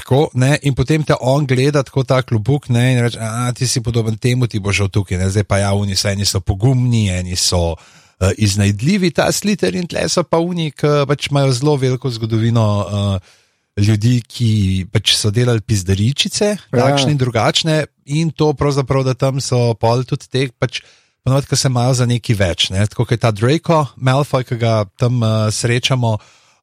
Tako, 0.00 0.30
ne, 0.34 0.54
in 0.62 0.74
potem 0.74 1.02
te 1.04 1.14
on 1.20 1.44
gleda 1.46 1.82
kot 1.84 2.08
ta 2.08 2.22
klubuk 2.22 2.70
ne, 2.72 2.84
in 2.94 3.02
reče: 3.04 3.18
ti 3.58 3.66
si 3.68 3.82
podoben 3.84 4.16
temu, 4.16 4.46
ti 4.46 4.60
boš 4.62 4.86
tukaj. 4.92 5.18
Ne, 5.18 5.28
zdaj 5.30 5.44
pa 5.44 5.60
ja, 5.60 5.74
oni 5.74 5.96
so, 5.96 6.08
eni 6.08 6.24
so 6.24 6.40
pogumni, 6.40 7.08
eni 7.12 7.36
so 7.36 7.74
uh, 7.74 8.30
iznajdljivi, 8.38 9.10
ta 9.12 9.28
sliter 9.32 9.76
in 9.76 9.90
tle 9.90 10.06
so 10.08 10.24
pa 10.24 10.40
oni, 10.40 10.70
ki 10.70 11.04
pač 11.10 11.28
imajo 11.30 11.52
zelo 11.52 11.76
veliko 11.76 12.10
zgodovino. 12.10 12.66
Uh, 12.86 13.36
Ljudi, 13.80 14.18
ki 14.26 14.46
pač 14.92 15.14
so 15.14 15.30
delali 15.32 15.62
pizdaričice, 15.64 16.48
ja. 16.50 16.72
takšne 16.74 17.14
in 17.14 17.20
drugačne, 17.20 17.76
in 18.12 18.32
to 18.34 18.50
pravzaprav, 18.58 19.04
da 19.06 19.14
tam 19.14 19.38
so 19.40 19.70
pol 19.78 20.02
tudi 20.04 20.26
te, 20.26 20.42
pač, 20.58 20.82
ponovadi, 21.22 21.48
ki 21.48 21.56
se 21.56 21.70
imajo 21.70 21.94
za 22.02 22.06
neki 22.10 22.34
več. 22.36 22.66
Ne? 22.74 22.82
Tako 22.90 23.06
kot 23.06 23.14
je 23.14 23.20
ta 23.22 23.30
Draco, 23.32 23.78
Malfoy, 23.96 24.44
ki 24.44 24.58
ga 24.60 24.74
tam 25.00 25.22
uh, 25.22 25.46
srečamo. 25.54 26.12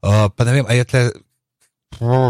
Uh, 0.03 0.27
pa 0.29 0.45
ne 0.45 0.59
vem, 0.59 0.67
ali 0.67 0.83
je 0.83 0.89
tle 0.91 1.03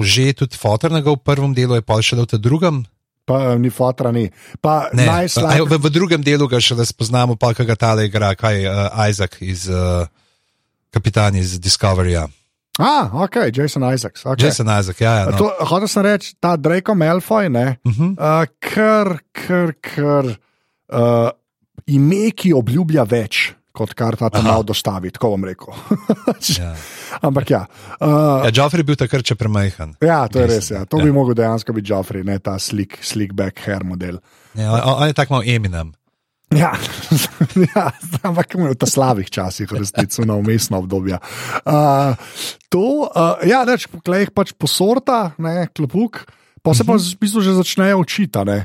že 0.03 0.33
tudi 0.33 0.55
fotornega 0.55 1.11
v 1.13 1.21
prvem 1.21 1.53
delu, 1.53 1.75
je 1.79 1.83
pa 1.83 1.99
še 2.01 2.15
v 2.15 2.25
tem 2.25 2.41
drugem. 2.41 2.85
Pa 3.27 3.59
ni 3.59 3.67
fotora, 3.67 4.15
ni. 4.15 4.31
Najslabši. 4.63 5.67
V, 5.67 5.75
v 5.83 5.89
drugem 5.91 6.23
delu 6.23 6.47
ga 6.47 6.63
še 6.63 6.79
spoznamo, 6.79 7.35
pa 7.35 7.51
kaj 7.51 7.67
ga 7.67 7.75
tale 7.75 8.07
igra, 8.07 8.31
kaj 8.39 8.55
je 8.55 8.71
uh, 8.71 8.87
Isaac 9.03 9.33
iz 9.43 9.67
uh, 9.67 10.07
Kapitan 10.95 11.35
iz 11.35 11.59
Discoveryja. 11.59 12.31
Ah, 12.79 13.09
ok, 13.11 13.49
Jason 13.51 13.83
Isaacs. 13.83 14.23
Okay. 14.23 14.47
Jason 14.47 14.69
Isaac, 14.69 15.01
ja. 15.01 15.13
ja 15.25 15.33
no. 15.33 15.49
Hotel 15.65 15.89
sem 15.89 16.05
reči, 16.05 16.37
ta 16.39 16.55
Draco 16.55 16.95
Malfoy, 16.95 17.49
ne, 17.49 17.81
uh 17.83 17.91
-huh. 17.91 18.11
uh, 18.15 18.45
kar, 18.61 19.19
kar, 19.33 19.73
kar 19.81 20.25
uh, 20.93 21.29
ime, 21.85 22.31
ki 22.31 22.53
obljublja 22.53 23.03
več. 23.03 23.56
Kot 23.77 23.93
kar 23.93 24.17
ta 24.17 24.31
tam 24.33 24.47
malo 24.47 24.65
dostavi, 24.65 25.11
tako 25.13 25.35
bom 25.35 25.45
rekel. 25.45 25.75
ja. 26.57 26.71
Ampak 27.21 27.51
ja. 27.53 27.59
Uh, 27.99 28.47
ja, 28.47 28.51
Joffrey 28.55 28.81
je 28.81 28.87
bil 28.89 28.97
takrat 28.97 29.27
če 29.27 29.37
premajhen. 29.37 29.93
Ja, 30.01 30.23
to 30.31 30.41
je 30.41 30.47
res. 30.49 30.71
Ja. 30.73 30.81
To 30.89 30.97
ja. 30.97 31.05
bi 31.05 31.13
mogel 31.13 31.37
dejansko 31.37 31.75
biti 31.77 31.93
Joffrey, 31.93 32.25
ne 32.25 32.39
ta 32.41 32.57
slick, 32.61 32.97
slick 33.05 33.37
back 33.37 33.61
hair 33.67 33.85
model. 33.85 34.17
Ja, 34.57 34.73
on, 34.73 35.03
on 35.03 35.11
je 35.11 35.17
tako 35.17 35.37
malo 35.37 35.45
Eminem. 35.45 35.93
Ja, 36.55 36.71
ja 37.75 37.91
ampak 38.23 38.55
v 38.55 38.71
teh 38.79 38.87
slabih 38.87 39.27
časih, 39.27 39.67
resnico 39.67 40.23
na 40.23 40.39
umestno 40.39 40.79
obdobje. 40.79 41.19
Uh, 41.67 42.15
to, 42.71 43.11
uh, 43.11 43.43
ja, 43.43 43.65
reč, 43.67 43.89
klej 43.91 44.27
jih 44.27 44.31
pač 44.31 44.55
posorta, 44.55 45.35
ne, 45.43 45.67
klopuk, 45.75 46.23
pa 46.63 46.71
se 46.71 46.87
pa 46.87 46.95
mhm. 46.95 47.03
v 47.03 47.19
bistvu 47.19 47.43
že 47.43 47.59
začnejo 47.59 47.99
učiti. 47.99 48.63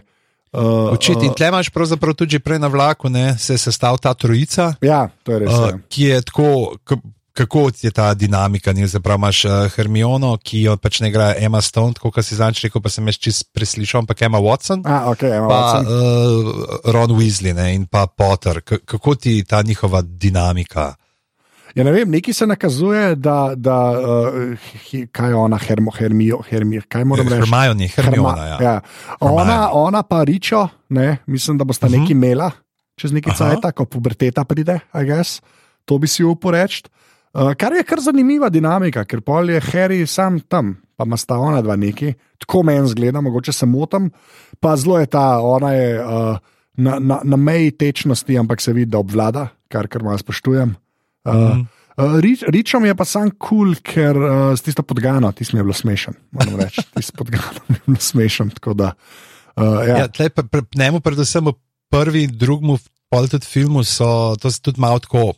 Uh, 0.53 0.93
učiti. 0.93 1.27
In 1.27 1.33
tle 1.33 1.49
imaš 1.49 1.71
pravzaprav 1.73 2.15
tudi 2.15 2.39
prej 2.39 2.59
na 2.61 2.69
vlaku, 2.69 3.09
ne, 3.09 3.39
se 3.39 3.55
je 3.55 3.59
sestavila 3.59 3.99
ta 3.99 4.15
trojica. 4.15 4.75
Ja, 4.85 5.09
to 5.23 5.33
je 5.33 5.39
res. 5.39 5.53
Uh, 5.53 5.81
ki 5.89 6.03
je 6.03 6.23
tako, 6.29 6.77
kako 7.33 7.71
je 7.81 7.91
ta 7.91 8.15
dinamika. 8.15 8.73
Ne, 8.73 8.87
zaprav 8.87 9.17
imaš 9.17 9.45
uh, 9.45 9.53
Hermiono, 9.73 10.37
ki 10.37 10.63
jo 10.67 10.77
pač 10.77 11.01
ne 11.01 11.09
igra 11.09 11.33
Emma 11.39 11.61
Stone, 11.65 11.97
kot 11.97 12.21
si 12.21 12.37
zanč 12.37 12.61
rekel, 12.67 12.85
pa 12.85 12.93
sem 12.93 13.09
jaz 13.09 13.17
čist 13.17 13.49
preslišal, 13.57 14.05
ampak 14.05 14.23
Emma 14.29 14.41
Watson. 14.45 14.85
A, 14.85 15.07
okay, 15.13 15.33
Emma 15.39 15.49
pa 15.49 15.61
Watson. 15.61 15.89
Uh, 15.89 16.93
Ron 16.93 17.17
Weasley 17.17 17.57
ne, 17.57 17.73
in 17.75 17.87
pa 17.89 18.07
Potter. 18.07 18.61
K 18.61 18.85
kako 18.85 19.15
ti 19.15 19.41
ta 19.49 19.63
njihova 19.63 20.03
dinamika? 20.05 20.93
Ja, 21.75 21.85
ne 21.85 21.93
vem, 21.93 22.11
neki 22.11 22.33
se 22.33 22.47
nakazuje, 22.47 23.15
da, 23.17 23.53
da 23.57 23.77
uh, 23.97 25.07
kaj 25.13 25.31
je 25.31 25.35
ona, 25.35 25.59
hermo, 25.59 25.91
hermijo, 25.91 26.43
hermijo, 26.49 26.83
kaj 26.89 27.05
moram 27.05 27.29
reči. 27.29 27.49
Hermione, 27.49 27.89
Hermione. 27.89 28.49
Ja. 28.49 28.59
Ja. 28.63 28.81
Ona, 29.21 29.71
ona 29.73 30.03
pa 30.03 30.25
ričo, 30.25 30.69
ne, 30.89 31.17
mislim, 31.27 31.59
da 31.59 31.65
bosta 31.65 31.87
uh 31.87 31.93
-huh. 31.93 32.01
neki 32.01 32.13
imela 32.13 32.51
čez 33.03 33.13
nekaj 33.15 33.35
časa, 33.35 33.73
ko 33.75 33.87
puberteta 33.89 34.45
pride, 34.45 34.79
I 34.95 35.07
guess. 35.09 35.43
To 35.89 35.99
bi 35.99 36.07
si 36.11 36.25
uporeč. 36.25 36.85
Uh, 37.33 37.55
kar 37.57 37.73
je 37.73 37.85
kar 37.89 38.03
zanimiva 38.05 38.51
dinamika, 38.53 39.07
ker 39.09 39.23
pol 39.25 39.51
je 39.51 39.61
Harry 39.73 40.05
sam 40.07 40.39
tam, 40.45 40.77
pa 40.97 41.07
ima 41.09 41.17
sta 41.17 41.39
ona 41.41 41.63
dva 41.65 41.79
neki, 41.81 42.13
tako 42.45 42.63
meni 42.69 42.91
zgleda, 42.93 43.23
mogoče 43.25 43.55
se 43.57 43.67
motim, 43.67 44.11
pa 44.61 44.77
zelo 44.77 45.01
je 45.01 45.09
ta, 45.09 45.41
ona 45.41 45.73
je 45.73 45.89
uh, 45.97 46.37
na, 46.77 46.99
na, 47.01 47.21
na 47.25 47.37
meji 47.41 47.73
tečnosti, 47.73 48.37
ampak 48.39 48.61
se 48.61 48.77
vidi, 48.77 48.93
da 48.93 49.01
obvlada, 49.01 49.49
kar 49.73 49.89
kar 49.89 50.05
malo 50.05 50.21
spoštujem. 50.21 50.77
Uh, 51.25 51.35
mm 51.35 51.53
-hmm. 51.53 51.67
Uh, 51.97 52.21
Rič, 52.21 52.41
Ričom 52.49 52.85
je 52.89 52.95
pa 52.97 53.05
sam 53.05 53.29
kul, 53.31 53.75
cool, 53.75 53.75
ker 53.85 54.17
uh, 54.17 54.57
si 54.57 54.73
to 54.73 54.81
podgano, 54.83 55.29
ti 55.33 55.45
si 55.45 55.53
mi 55.53 55.61
je 55.61 55.65
bilo 55.65 55.77
smešen. 55.77 56.15
Moram 56.33 56.57
reči, 56.57 56.81
ti 56.95 57.03
si 57.05 57.13
podgano, 57.13 57.61
mi 57.69 57.77
je 57.77 57.83
bilo 57.87 58.01
smešen. 58.01 58.51
Da, 58.75 58.95
uh, 59.57 59.85
ja. 59.85 59.97
Ja, 59.99 60.09
tle, 60.09 60.31
pre, 60.31 60.45
pre, 60.49 60.63
njemu, 60.75 61.01
predvsem 61.05 61.45
v 61.45 61.53
prvi 61.93 62.25
in 62.25 62.33
drugem, 62.33 62.79
pol 63.13 63.29
tudi 63.29 63.45
filmu, 63.45 63.85
so 63.85 64.33
to 64.41 64.49
tudi 64.63 64.81
malo 64.81 64.99
tako 65.05 65.35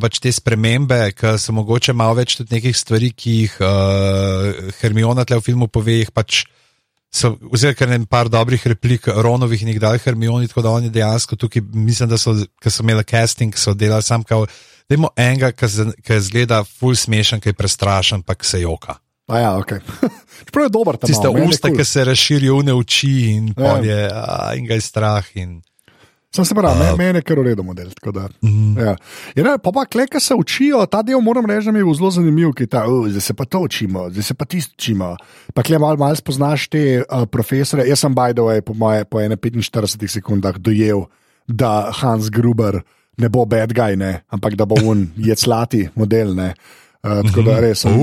pač 0.00 0.18
te 0.20 0.32
spremembe, 0.32 1.12
ki 1.16 1.36
so 1.40 1.52
mogoče 1.56 1.92
malo 1.96 2.18
več 2.18 2.36
tudi 2.36 2.56
nekih 2.56 2.76
stvari, 2.76 3.12
ki 3.16 3.36
jih 3.44 3.54
uh, 3.64 4.72
Hermiona 4.80 5.24
tle 5.24 5.40
v 5.40 5.44
filmu 5.44 5.68
pove. 5.72 6.04
Pač 6.12 6.44
so 7.12 7.36
vzeli 7.52 7.74
kar 7.74 7.88
nekaj 7.88 8.08
par 8.08 8.28
dobrih 8.28 8.64
replik, 8.66 9.08
Ronovih 9.08 9.62
in 9.62 9.72
jih 9.72 9.80
dali 9.80 10.00
Hermioni, 10.00 10.48
tako 10.48 10.62
da 10.62 10.74
oni 10.76 10.92
dejansko 10.92 11.36
tukaj, 11.36 11.62
mislim, 11.72 12.08
da 12.08 12.18
so, 12.20 12.36
so 12.36 12.84
imeli 12.84 13.04
casting, 13.04 13.56
so 13.56 13.74
delali 13.74 14.04
sam 14.04 14.24
kao. 14.24 14.46
Dajmo 14.90 15.12
enega, 15.14 15.52
ki 15.54 16.18
zgleda 16.26 16.64
ful 16.66 16.96
smešen, 16.98 17.38
ki 17.38 17.52
je 17.52 17.54
prestrašen, 17.54 18.24
pa 18.26 18.34
se 18.42 18.64
joka. 18.64 18.98
A 19.30 19.38
ja, 19.38 19.50
ok. 19.58 19.72
Čeprav 20.46 20.66
je 20.66 20.70
dober 20.74 20.96
tam. 20.98 21.06
Tiste 21.06 21.28
usta, 21.28 21.70
ki 21.70 21.84
se 21.86 22.04
razširijo 22.04 22.58
v 22.58 22.66
ne 22.66 22.74
oči 22.74 23.12
in, 23.36 23.52
ja. 23.54 23.76
je, 23.78 23.98
a, 24.10 24.54
in 24.58 24.66
ga 24.66 24.74
je 24.74 24.82
strah. 24.82 25.28
In... 25.38 25.60
Sem 26.34 26.46
se 26.46 26.54
pravi, 26.58 26.82
uh, 26.82 26.98
meni 26.98 27.22
je 27.22 27.22
kar 27.22 27.38
uredu 27.38 27.62
model. 27.62 27.92
Da, 28.02 28.26
mhm. 28.42 28.74
-huh. 28.74 28.82
ja. 28.82 28.96
ja, 29.36 29.58
pa 29.58 29.70
pa 29.72 29.84
kleka 29.86 30.20
se 30.20 30.34
učijo, 30.34 30.86
ta 30.86 31.02
del 31.02 31.20
moram 31.20 31.46
reči, 31.46 31.64
da 31.64 31.72
mi 31.72 31.78
je 31.78 31.94
zelo 31.94 32.10
zanimiv, 32.10 32.52
ki 32.58 32.66
ta, 32.66 32.86
uh, 32.86 33.08
zdaj 33.08 33.20
se 33.20 33.34
pa 33.34 33.44
to 33.44 33.58
učimo, 33.58 34.10
zdaj 34.10 34.22
se 34.22 34.34
pa 34.34 34.44
tisto 34.44 34.74
učimo. 34.78 35.16
Pa 35.54 35.62
klej 35.62 35.78
malo 35.78 35.96
mal 35.96 36.16
spoznaš 36.16 36.68
te 36.68 37.02
uh, 37.02 37.26
profesore. 37.30 37.86
Jaz 37.86 38.00
sem 38.00 38.14
by 38.14 38.34
the 38.34 38.42
way 38.42 38.60
po, 38.60 38.74
moje, 38.74 39.04
po 39.04 39.18
45 39.18 40.08
sekundah 40.08 40.58
dojel, 40.58 41.06
da 41.46 41.90
Hans 41.94 42.30
Gruber 42.30 42.82
ne 43.18 43.28
bo 43.28 43.44
bad 43.46 43.72
guy, 43.74 43.96
ne, 43.96 44.20
ampak 44.30 44.54
da 44.54 44.66
bo 44.66 44.78
on 44.84 45.08
jeclati 45.30 45.88
model. 45.94 46.34
Ne. 46.34 46.54
Uh, 47.00 47.22
tako 47.24 47.42
da 47.42 47.54
mhm. 47.56 47.60
res 47.64 47.84
uh. 47.88 47.94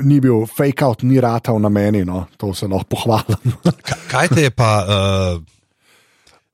ni 0.00 0.20
bil 0.20 0.46
fake 0.48 0.84
out, 0.84 1.02
ni 1.02 1.20
ratal 1.20 1.60
na 1.60 1.68
meni, 1.68 2.04
no. 2.08 2.24
to 2.40 2.54
se 2.54 2.66
lahko 2.66 2.96
pohvalim. 2.96 3.58
kaj 4.12 4.32
te 4.32 4.48
je 4.48 4.50
pa? 4.50 4.72
Uh 4.86 5.56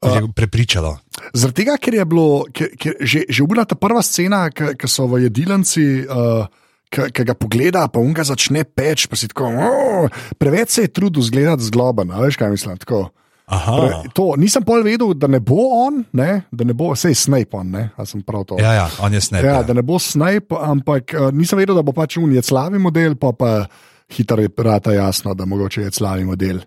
uh, 0.02 0.30
prepričalo. 0.34 0.96
Zaradi 1.34 1.62
tega, 1.62 1.76
ker 1.80 1.94
je 1.94 2.06
bilo, 2.08 2.26
ker, 2.54 2.72
ker 2.78 2.98
že, 3.00 3.24
že 3.28 3.46
bila 3.48 3.64
ta 3.68 3.78
prva 3.78 4.02
scena, 4.04 4.46
ki 4.50 4.90
so 4.90 5.06
v 5.10 5.26
jedilnici. 5.28 6.04
Uh, 6.06 6.50
Ki 6.92 7.24
ga 7.24 7.32
pogleda, 7.32 7.86
pa 7.88 8.02
on 8.04 8.10
ga 8.12 8.20
začne 8.20 8.66
peč, 8.68 9.06
pa 9.08 9.16
si 9.16 9.24
tako, 9.24 9.46
oh, 9.48 10.16
preveč 10.36 10.74
se 10.74 10.82
je 10.84 10.90
trudil 10.92 11.24
zgledati 11.24 11.64
zgloben. 11.64 12.12
Veš, 12.12 12.36
kaj 12.36 12.52
mislim? 12.52 12.76
Pre, 13.52 14.10
to, 14.16 14.32
nisem 14.40 14.64
pol 14.64 14.84
vedel, 14.86 15.12
da 15.18 15.28
ne 15.28 15.40
bo 15.44 15.66
on, 15.82 16.02
ne, 16.16 16.42
da 16.50 16.64
ne 16.64 16.76
bo 16.76 16.92
vse 16.94 17.12
Snape. 17.14 17.58
On, 17.58 17.74
sem 18.08 18.22
prav 18.24 18.46
to. 18.48 18.58
Ja, 18.62 18.72
ja, 18.72 18.86
on 19.04 19.12
je 19.12 19.20
Snape. 19.20 19.46
Ja, 19.46 19.60
ja. 19.60 19.62
Da 19.68 19.76
ne 19.76 19.84
bo 19.84 19.98
Snape, 20.00 20.56
ampak 20.56 21.12
uh, 21.18 21.30
nisem 21.36 21.60
vedel, 21.60 21.76
da 21.76 21.84
bo 21.84 21.94
pač 21.96 22.16
on 22.20 22.32
je 22.32 22.42
slavi 22.42 22.80
model, 22.80 23.16
pa 23.20 23.34
pa 23.36 23.54
hitro 24.12 24.40
je 24.40 24.50
rata 24.64 24.92
jasno, 24.96 25.34
da 25.34 25.44
mogoče 25.48 25.84
je 25.86 25.92
slavi 25.92 26.24
model 26.28 26.62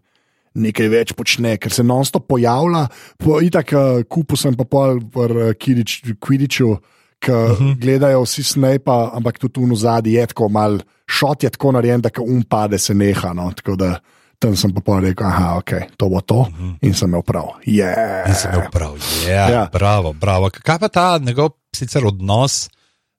nekaj 0.56 0.88
več 0.88 1.14
počne, 1.18 1.58
ker 1.60 1.74
se 1.74 1.84
non-stop 1.84 2.30
pojavlja. 2.32 2.86
Po 3.20 3.40
itak, 3.44 3.74
uh, 3.76 4.04
kupu 4.08 4.38
sem 4.40 4.56
pa 4.56 4.68
pol 4.70 5.02
v 5.02 5.54
Kvidiču, 5.60 6.76
ki 7.20 7.32
uh 7.32 7.52
mhm. 7.52 7.64
-huh. 7.66 7.80
gledajo 7.82 8.24
vsi 8.24 8.44
snajpa, 8.44 9.12
ampak 9.16 9.40
tudi 9.40 9.54
tu 9.54 9.66
v 9.66 9.76
zadnji 9.76 10.14
je 10.14 10.28
tako 10.28 10.50
mal, 10.50 10.80
šot 11.08 11.44
je 11.44 11.50
tako 11.50 11.72
narejen, 11.72 12.02
da 12.02 12.10
um 12.22 12.44
pade 12.44 12.78
se 12.78 12.94
neha. 12.94 13.34
No? 13.34 13.52
Tako 13.52 13.76
da 13.76 14.00
tam 14.40 14.56
sem 14.56 14.74
pa 14.74 15.00
rekel, 15.00 15.28
ah, 15.28 15.58
ok, 15.58 15.72
to 15.98 16.10
bo 16.10 16.22
to 16.22 16.46
mhm. 16.50 16.70
-huh. 16.70 16.78
in 16.82 16.94
sem 16.94 17.10
imel 17.10 17.24
prav. 17.24 17.48
Yeah. 17.66 18.30
In 18.30 18.36
sem 18.36 18.54
imel 18.54 18.70
prav, 18.72 18.98
yeah. 19.28 19.52
ja, 19.52 19.70
bravo, 19.72 20.14
bravo. 20.14 20.50
Kaj 20.50 20.80
pa 20.80 20.88
ta 20.88 21.18
njegov 21.18 21.50
sicer 21.76 22.06
odnos? 22.06 22.70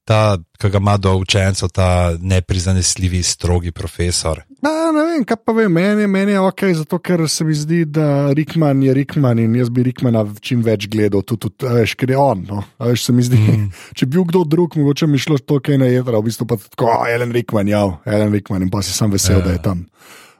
ta, 0.07 0.39
ki 0.61 0.71
ga 0.71 0.79
ima 0.79 0.95
do 0.97 1.17
učencev, 1.19 1.69
ta 1.75 2.15
neprizanesljivi, 2.21 3.23
strogi 3.23 3.73
profesor. 3.75 4.41
Na, 4.63 4.71
ne 4.95 5.03
vem, 5.03 5.25
kaj 5.27 5.41
pa 5.45 5.55
vem, 5.57 5.73
meni, 5.73 6.07
meni 6.07 6.37
je 6.37 6.43
ok, 6.47 6.63
zato 6.79 7.01
ker 7.03 7.25
se 7.31 7.45
mi 7.45 7.55
zdi, 7.55 7.81
da 7.91 8.31
Rikman 8.37 8.85
je 8.87 8.95
Rikman 8.95 9.43
in 9.43 9.57
jaz 9.59 9.71
bi 9.71 9.83
Rikmana 9.89 10.23
čim 10.41 10.63
več 10.67 10.87
gledal, 10.93 11.25
tudi, 11.27 11.51
tudi 11.51 11.73
veš, 11.75 11.97
ker 11.99 12.15
je 12.15 12.21
on. 12.23 12.45
No? 12.47 12.63
Veš, 12.87 13.09
se 13.09 13.17
mi 13.17 13.27
zdi, 13.27 13.41
mm. 13.43 13.67
če 13.99 14.07
bi 14.07 14.19
bil 14.19 14.29
kdo 14.31 14.45
drug, 14.47 14.79
mogoče 14.79 15.11
mi 15.11 15.19
šlo 15.23 15.41
to, 15.43 15.59
kaj 15.59 15.83
na 15.83 15.91
jedra, 15.91 16.23
v 16.23 16.31
bistvu 16.31 16.47
pa 16.55 16.61
tako, 16.63 16.93
Ellen 17.11 17.35
Rikman, 17.35 17.75
ja, 17.75 17.83
Ellen 18.07 18.31
Rikman 18.37 18.69
in 18.69 18.71
pa 18.71 18.85
si 18.87 18.95
sam 18.95 19.11
vesel, 19.11 19.41
yeah. 19.41 19.49
da 19.49 19.57
je 19.57 19.61
ja. 19.61 19.65
tam. 19.67 19.85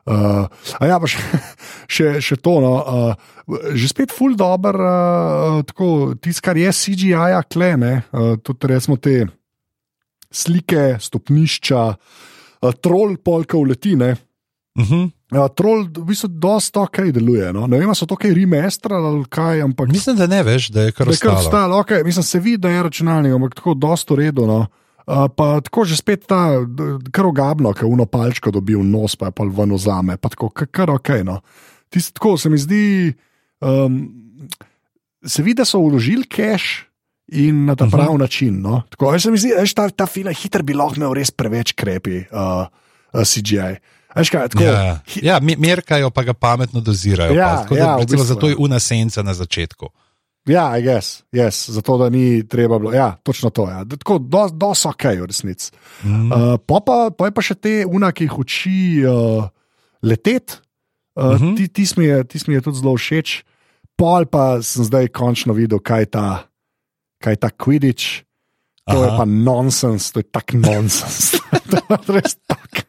Uh, 0.07 0.47
a 0.79 0.87
ja, 0.87 1.01
pa 1.03 1.09
še, 1.11 1.19
še, 1.95 2.11
še 2.23 2.37
to, 2.39 2.61
no, 2.63 2.75
uh, 2.79 3.73
že 3.75 3.91
spet 3.91 4.15
full 4.15 4.37
dobro, 4.39 4.87
uh, 4.87 5.65
tako 5.67 6.15
tisto, 6.23 6.45
kar 6.47 6.59
je 6.61 6.71
CGI-ja, 6.71 7.43
klene, 7.51 8.05
uh, 8.15 8.37
tudi 8.39 8.71
resmo 8.71 9.01
te 9.03 9.25
slike, 10.31 11.01
stopnišča, 11.03 11.83
uh, 11.91 12.71
trol 12.79 13.19
polka 13.19 13.59
uletine. 13.59 14.15
Uh 14.77 14.85
-huh. 14.85 15.11
uh, 15.33 15.49
trol, 15.57 15.89
v 15.89 16.05
bistvu, 16.07 16.29
dosta 16.29 16.87
ok 16.87 17.11
deluje. 17.11 17.53
No? 17.53 17.67
Ne 17.67 17.79
vem, 17.81 17.95
so 17.95 18.07
to 18.07 18.15
kaj 18.17 18.35
remasterali 18.35 19.07
ali 19.07 19.25
kaj. 19.25 19.63
Ampak, 19.63 19.89
mislim, 19.89 20.17
da 20.17 20.27
ne 20.27 20.43
veš, 20.43 20.69
da 20.69 20.83
je 20.83 20.93
kar 20.93 21.09
ostalo. 21.09 21.83
Okay. 21.83 22.05
Mislim, 22.05 22.23
se 22.23 22.39
vidi, 22.39 22.59
da 22.59 22.69
je 22.69 22.83
računalnik, 22.83 23.33
ampak 23.33 23.55
tako 23.55 23.75
dosta 23.75 24.15
redo. 24.15 24.47
No? 24.47 24.67
Pa 25.07 25.63
tako 25.63 25.87
že 25.87 25.95
spet 25.95 26.27
ta 26.27 26.59
krogabno, 27.15 27.71
ki 27.71 27.87
uno 27.87 28.09
palčko 28.11 28.51
dobil 28.51 28.83
nos, 28.83 29.15
pa 29.15 29.31
je 29.31 29.37
pa 29.39 29.47
ven 29.47 29.71
vzame, 29.79 30.19
pa 30.19 30.29
tako 30.35 30.51
kar 30.51 30.91
ok. 30.91 31.23
No? 31.23 31.41
Tist, 31.95 32.19
tako 32.19 32.35
se 32.35 32.51
mi 32.51 32.59
zdi, 32.59 33.15
um, 33.63 34.03
se 35.23 35.43
vidi, 35.47 35.63
da 35.63 35.65
so 35.65 35.79
vložili 35.79 36.27
cache 36.27 36.91
in 37.31 37.71
na 37.71 37.75
ta 37.79 37.85
uh 37.85 37.89
mhm. 37.89 37.95
-huh. 37.95 38.03
pravi 38.03 38.19
način. 38.19 38.63
No? 38.63 38.83
Tako, 38.91 39.19
se 39.19 39.31
mi 39.31 39.39
zdi, 39.39 39.55
da 39.55 39.67
ta, 39.75 39.91
ta 39.91 40.07
film 40.07 40.35
hiter 40.35 40.63
bi 40.63 40.75
lahko 40.75 40.97
imel 40.97 41.15
res 41.15 41.31
preveč 41.31 41.73
krepi 41.73 42.27
uh, 42.27 42.67
uh, 43.13 43.23
CGI. 43.23 43.79
Kaj, 44.31 44.49
tako, 44.49 44.65
ja, 44.65 45.01
ja, 45.23 45.41
merkajo 45.41 46.11
pa 46.11 46.23
ga 46.23 46.33
pametno 46.35 46.81
dozirajo. 46.81 47.35
Ja, 47.35 47.67
pa, 47.69 47.77
ja, 47.77 47.85
da, 47.85 47.97
recimo, 47.97 48.03
v 48.03 48.07
bistvu, 48.07 48.25
zato 48.25 48.49
je 48.49 48.57
unasenca 48.59 49.23
na 49.23 49.35
začetku. 49.35 49.87
Ja, 50.47 50.79
yes, 50.79 51.25
yes, 51.35 51.71
zato 51.75 51.97
da 51.99 52.11
ni 52.11 52.45
treba 52.49 52.79
bilo. 52.79 52.93
Ja, 52.95 53.17
točno 53.23 53.51
to 53.51 53.67
je. 53.69 53.75
Ja. 53.75 53.85
Tako 53.85 54.19
da 54.19 54.47
do, 54.53 54.75
so 54.75 54.93
ok, 54.95 55.05
v 55.21 55.27
resnici. 55.27 55.73
Mm. 56.05 56.33
Uh, 56.33 56.55
pa, 56.67 56.81
pa, 56.87 57.11
pa 57.11 57.31
je 57.31 57.35
pa 57.35 57.43
še 57.43 57.59
te 57.59 57.75
una, 57.87 58.13
ki 58.15 58.29
jih 58.29 58.39
uči 58.39 58.79
uh, 59.03 59.49
leteti. 60.03 60.63
Uh, 61.17 61.35
mm 61.35 61.39
-hmm. 61.39 61.57
Ti, 61.57 61.69
ti, 61.69 61.85
ti 62.29 62.45
mi 62.47 62.55
je 62.55 62.61
tudi 62.61 62.79
zelo 62.79 62.95
všeč. 62.97 63.43
Pol 63.97 64.27
pa 64.27 64.63
sem 64.63 64.85
zdaj 64.85 65.09
končno 65.09 65.53
videl, 65.53 65.79
kaj 65.79 66.07
ta 66.07 66.47
kaj 67.23 67.33
je 67.33 67.41
ta 67.41 67.51
Quidditch. 67.51 68.23
To 68.87 69.03
Aha. 69.03 69.05
je 69.05 69.11
pa 69.19 69.25
nonsens, 69.27 70.13
to 70.15 70.23
je 70.23 70.29
tak 70.31 70.55
nonsens. 70.55 71.35
to 71.71 71.77
je 71.83 71.99
res 72.15 72.39
tak, 72.47 72.87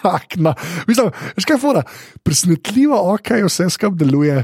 tak. 0.00 0.40
Na. 0.40 0.56
Mislim, 0.88 1.12
veš 1.36 1.44
kaj 1.44 1.60
fora? 1.60 1.82
Presnetljivo, 2.24 2.96
ok, 3.12 3.44
vse 3.44 3.68
skupaj 3.68 4.00
deluje, 4.00 4.38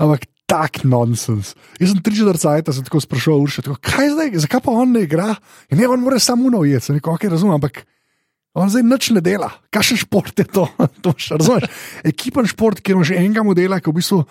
ampak 0.00 0.24
tak 0.46 0.84
nonsens. 0.86 1.54
Jaz 1.80 1.92
sem 1.92 2.00
tri 2.02 2.14
četrt 2.14 2.40
cajt, 2.42 2.70
sem 2.74 2.86
tako 2.86 3.02
sprašoval, 3.02 3.42
urše, 3.42 3.66
tako, 3.66 3.80
kaj 3.82 4.14
zdaj, 4.14 4.32
zakaj 4.46 4.62
pa 4.62 4.74
on 4.78 4.94
ne 4.94 5.02
igra? 5.06 5.34
In 5.70 5.82
ne, 5.82 5.88
on 5.90 6.02
mora 6.04 6.20
samo 6.22 6.46
unovjeti, 6.46 6.86
sem 6.86 6.98
rekel, 6.98 7.14
ok, 7.14 7.28
razumem, 7.34 7.58
ampak. 7.58 7.84
On 8.56 8.70
zdaj 8.72 8.86
nič 8.88 9.10
ne 9.12 9.20
dela, 9.20 9.50
kakšen 9.74 9.98
šport 10.00 10.38
je 10.40 10.46
to? 10.48 10.64
to 11.04 11.12
razumeš? 11.12 11.66
Ekipen 12.08 12.48
šport, 12.48 12.80
kjer 12.80 12.96
imaš 12.96 13.12
enega 13.18 13.44
modela, 13.44 13.82
ki 13.82 13.92
v 13.92 13.98
bistvu 13.98 14.22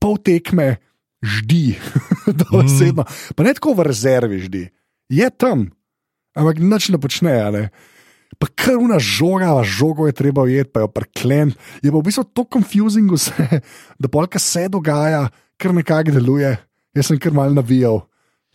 pol 0.00 0.16
tekme 0.16 0.78
ždi, 1.20 1.76
mm. 2.30 3.04
pa 3.36 3.44
ne 3.44 3.52
tako 3.52 3.76
v 3.76 3.90
rezervi 3.90 4.40
ždi 4.46 4.64
je 5.08 5.28
tam, 5.30 5.70
ampak 6.34 6.58
nič 6.58 6.90
ne 6.90 6.98
počne. 6.98 7.34
Ne? 7.54 7.64
Pa 8.36 8.50
kar 8.52 8.76
una 8.76 8.98
žoga, 8.98 9.62
žogo 9.62 10.10
je 10.10 10.14
treba 10.16 10.44
ujeti, 10.44 10.70
pa 10.74 10.84
jo 10.84 10.90
preklem. 10.90 11.54
Je 11.80 11.90
pa 11.90 11.98
v 11.98 12.06
bistvu 12.06 12.26
to 12.34 12.42
confusing 12.44 13.10
vse, 13.10 13.62
da 14.02 14.06
polka 14.10 14.42
se 14.42 14.66
dogaja, 14.68 15.30
kar 15.60 15.74
nekako 15.74 16.14
deluje. 16.16 16.56
Jaz 16.96 17.10
sem 17.10 17.18
kar 17.20 17.34
mal 17.36 17.54
navijal. 17.54 18.02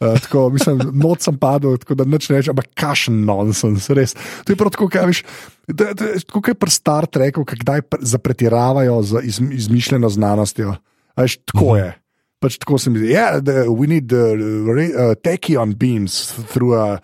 Uh, 0.02 0.16
tako, 0.18 0.48
mislim, 0.50 0.80
noč 0.98 1.28
sem 1.28 1.36
padel, 1.38 1.76
tako 1.78 2.00
da 2.00 2.08
neč 2.10 2.26
reče, 2.32 2.50
ampak 2.50 2.72
kašen 2.74 3.20
nonsens, 3.28 3.86
res. 3.94 4.16
To 4.48 4.54
je 4.54 4.58
prav 4.58 4.74
tako, 4.74 4.88
kaj 4.90 5.06
veš, 5.12 5.20
tako 6.26 6.42
je 6.50 6.56
pri 6.58 6.74
Star 6.74 7.06
Treku, 7.06 7.46
kdaj 7.46 7.84
zapretiravajo 8.10 8.96
z 9.06 9.22
iz, 9.30 9.38
izmišljeno 9.62 10.10
znanostjo. 10.10 10.74
Veš, 11.22 11.38
tako 11.54 11.74
uh 11.76 11.84
je. 11.84 11.92
Pač 12.42 12.58
tako 12.58 12.80
se 12.82 12.90
mi 12.90 12.98
zdi, 12.98 13.12
yeah, 13.14 13.38
the, 13.38 13.70
we 13.70 13.86
need 13.86 14.10
the 14.10 14.34
uh, 14.34 15.14
tachyon 15.22 15.76
beams 15.78 16.34
through 16.50 16.74
a 16.74 16.98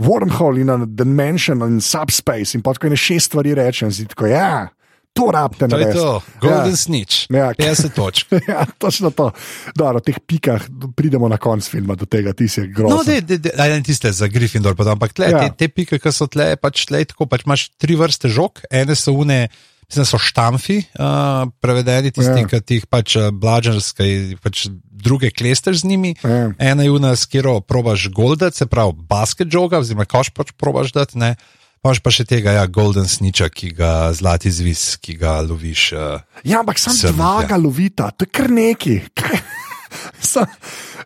wormhole 0.00 0.56
in 0.56 0.70
a 0.70 0.86
dimension 0.86 1.60
in 1.66 1.82
subspace. 1.84 2.56
In 2.56 2.62
potem, 2.64 2.88
ko 2.88 2.94
je 2.96 2.96
šest 2.96 3.28
stvari 3.28 3.52
rečem, 3.58 3.92
zdi 3.92 4.08
tako, 4.08 4.30
ja. 4.32 4.70
To 5.18 5.28
rabite 5.34 5.68
na 5.68 5.80
mestu. 5.80 5.98
To 5.98 5.98
je 5.98 6.04
to, 6.04 6.46
golden 6.46 6.74
ja. 6.74 6.80
snitch. 6.80 7.16
Ja, 7.34 7.50
50 7.58 7.94
točk. 7.96 8.32
ja, 8.52 8.66
točno 8.78 9.10
to. 9.10 9.30
Dobro, 9.74 9.98
v 9.98 10.06
teh 10.06 10.18
pikah 10.22 10.68
pridemo 10.94 11.28
na 11.28 11.40
konc 11.42 11.66
filma 11.66 11.98
do 11.98 12.06
tega, 12.06 12.32
ti 12.38 12.46
si 12.48 12.68
grozno. 12.70 13.02
No, 13.02 13.06
de, 13.06 13.20
de, 13.20 13.40
de, 13.42 13.50
ne 13.58 13.82
tiste 13.82 14.12
za 14.14 14.30
Gryffindor, 14.30 14.78
pa, 14.78 14.86
ampak 14.94 15.16
tle, 15.18 15.32
ja. 15.34 15.42
te, 15.48 15.66
te 15.66 15.72
pike, 15.72 15.98
ki 15.98 16.14
so 16.14 16.30
tle, 16.30 16.54
pač 16.60 16.86
tle, 16.86 17.02
tako 17.10 17.26
pač 17.26 17.44
imaš 17.48 17.68
tri 17.82 17.98
vrste 17.98 18.30
žog, 18.30 18.62
ene 18.70 18.94
so 18.94 19.16
une 19.18 19.48
mislim, 19.88 20.04
so 20.04 20.18
štamfi, 20.20 20.82
uh, 21.00 21.48
prevedeni 21.64 22.12
tisti, 22.12 22.44
ja. 22.44 22.60
ki 22.60 22.76
jih 22.76 22.86
pač 22.92 23.16
blažarske, 23.32 24.36
pač 24.44 24.66
druge 24.98 25.30
klester 25.32 25.76
z 25.76 25.88
njimi. 25.88 26.14
Ja. 26.22 26.52
Ena 26.58 26.84
je 26.84 26.92
una, 26.92 27.14
s 27.16 27.26
katero 27.26 27.60
probaš 27.60 28.08
goldet, 28.12 28.54
se 28.54 28.66
pravi 28.66 28.92
basket 29.08 29.48
joga, 29.52 29.80
oziroma 29.80 30.04
koš 30.04 30.30
pač 30.36 30.52
probaš 30.60 30.92
dati. 30.92 31.18
Ne? 31.18 31.36
Paš 31.78 32.00
pa 32.02 32.10
še 32.10 32.26
tega, 32.26 32.56
ja, 32.56 32.66
golden 32.66 33.06
sniča, 33.06 33.46
ki 33.54 33.70
ga 33.78 34.10
zlati 34.16 34.50
zvis, 34.50 34.96
ki 34.98 35.14
ga 35.20 35.38
loviš. 35.46 35.82
Uh, 35.94 36.18
ja, 36.42 36.60
ampak 36.64 36.80
sam 36.82 36.96
dva 37.14 37.46
ga 37.46 37.58
lovita, 37.60 38.10
to 38.18 38.26
je 38.26 38.34
kar 38.34 38.50
neki. 38.50 38.98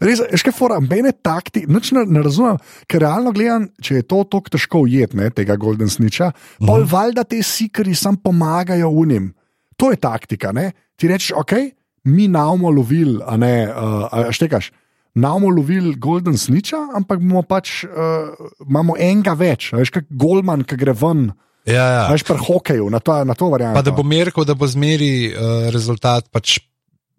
Res, 0.03 0.19
še 0.19 0.47
kaj 0.49 0.55
fora, 0.57 0.79
mene 0.83 1.13
takti, 1.15 1.63
noč 1.71 1.93
ne, 1.95 2.03
ne 2.09 2.23
razumem, 2.25 2.57
ker 2.91 3.05
realno 3.05 3.35
gledam, 3.37 3.69
če 3.85 4.01
je 4.01 4.07
to 4.09 4.23
tako 4.33 4.55
težko 4.57 4.83
ujetne, 4.89 5.29
tega 5.37 5.59
Golden 5.61 5.93
Snitcha, 5.93 6.33
mm 6.33 6.67
pol 6.67 6.87
valjda 6.89 7.27
te 7.29 7.43
sikari 7.45 7.95
sam 7.99 8.17
pomagajo 8.17 8.89
unim. 8.89 9.31
To 9.77 9.93
je 9.93 10.01
taktika, 10.01 10.53
ne? 10.57 10.73
Ti 10.97 11.11
rečeš, 11.11 11.35
ok, 11.39 11.53
mi 12.09 12.29
namo 12.33 12.71
lovil, 12.73 13.21
a 13.23 13.37
ne, 13.37 13.55
uh, 13.69 14.33
štekaš. 14.35 14.73
Namo 15.15 15.51
lovil 15.53 15.93
Golden 16.01 16.39
Snitcha, 16.41 16.79
ampak 16.97 17.21
pač, 17.45 17.83
uh, 17.85 18.33
imamo 18.65 18.97
enega 18.97 19.35
več, 19.37 19.73
veš, 19.77 19.93
kot 19.93 20.09
Goldman, 20.09 20.65
ki 20.65 20.79
gre 20.81 20.95
ven. 20.97 21.27
Ja, 21.69 21.85
ja. 21.85 22.05
Veš, 22.09 22.25
pri 22.27 22.41
hokeju, 22.41 22.89
na 22.91 22.99
to, 22.99 23.21
to 23.37 23.51
varianto. 23.53 23.77
Pa 23.77 23.85
da 23.85 23.93
bo 23.95 24.03
meril, 24.03 24.33
da 24.49 24.57
bo 24.57 24.67
zmeri 24.67 25.29
uh, 25.31 25.69
rezultat 25.75 26.33
pač 26.33 26.59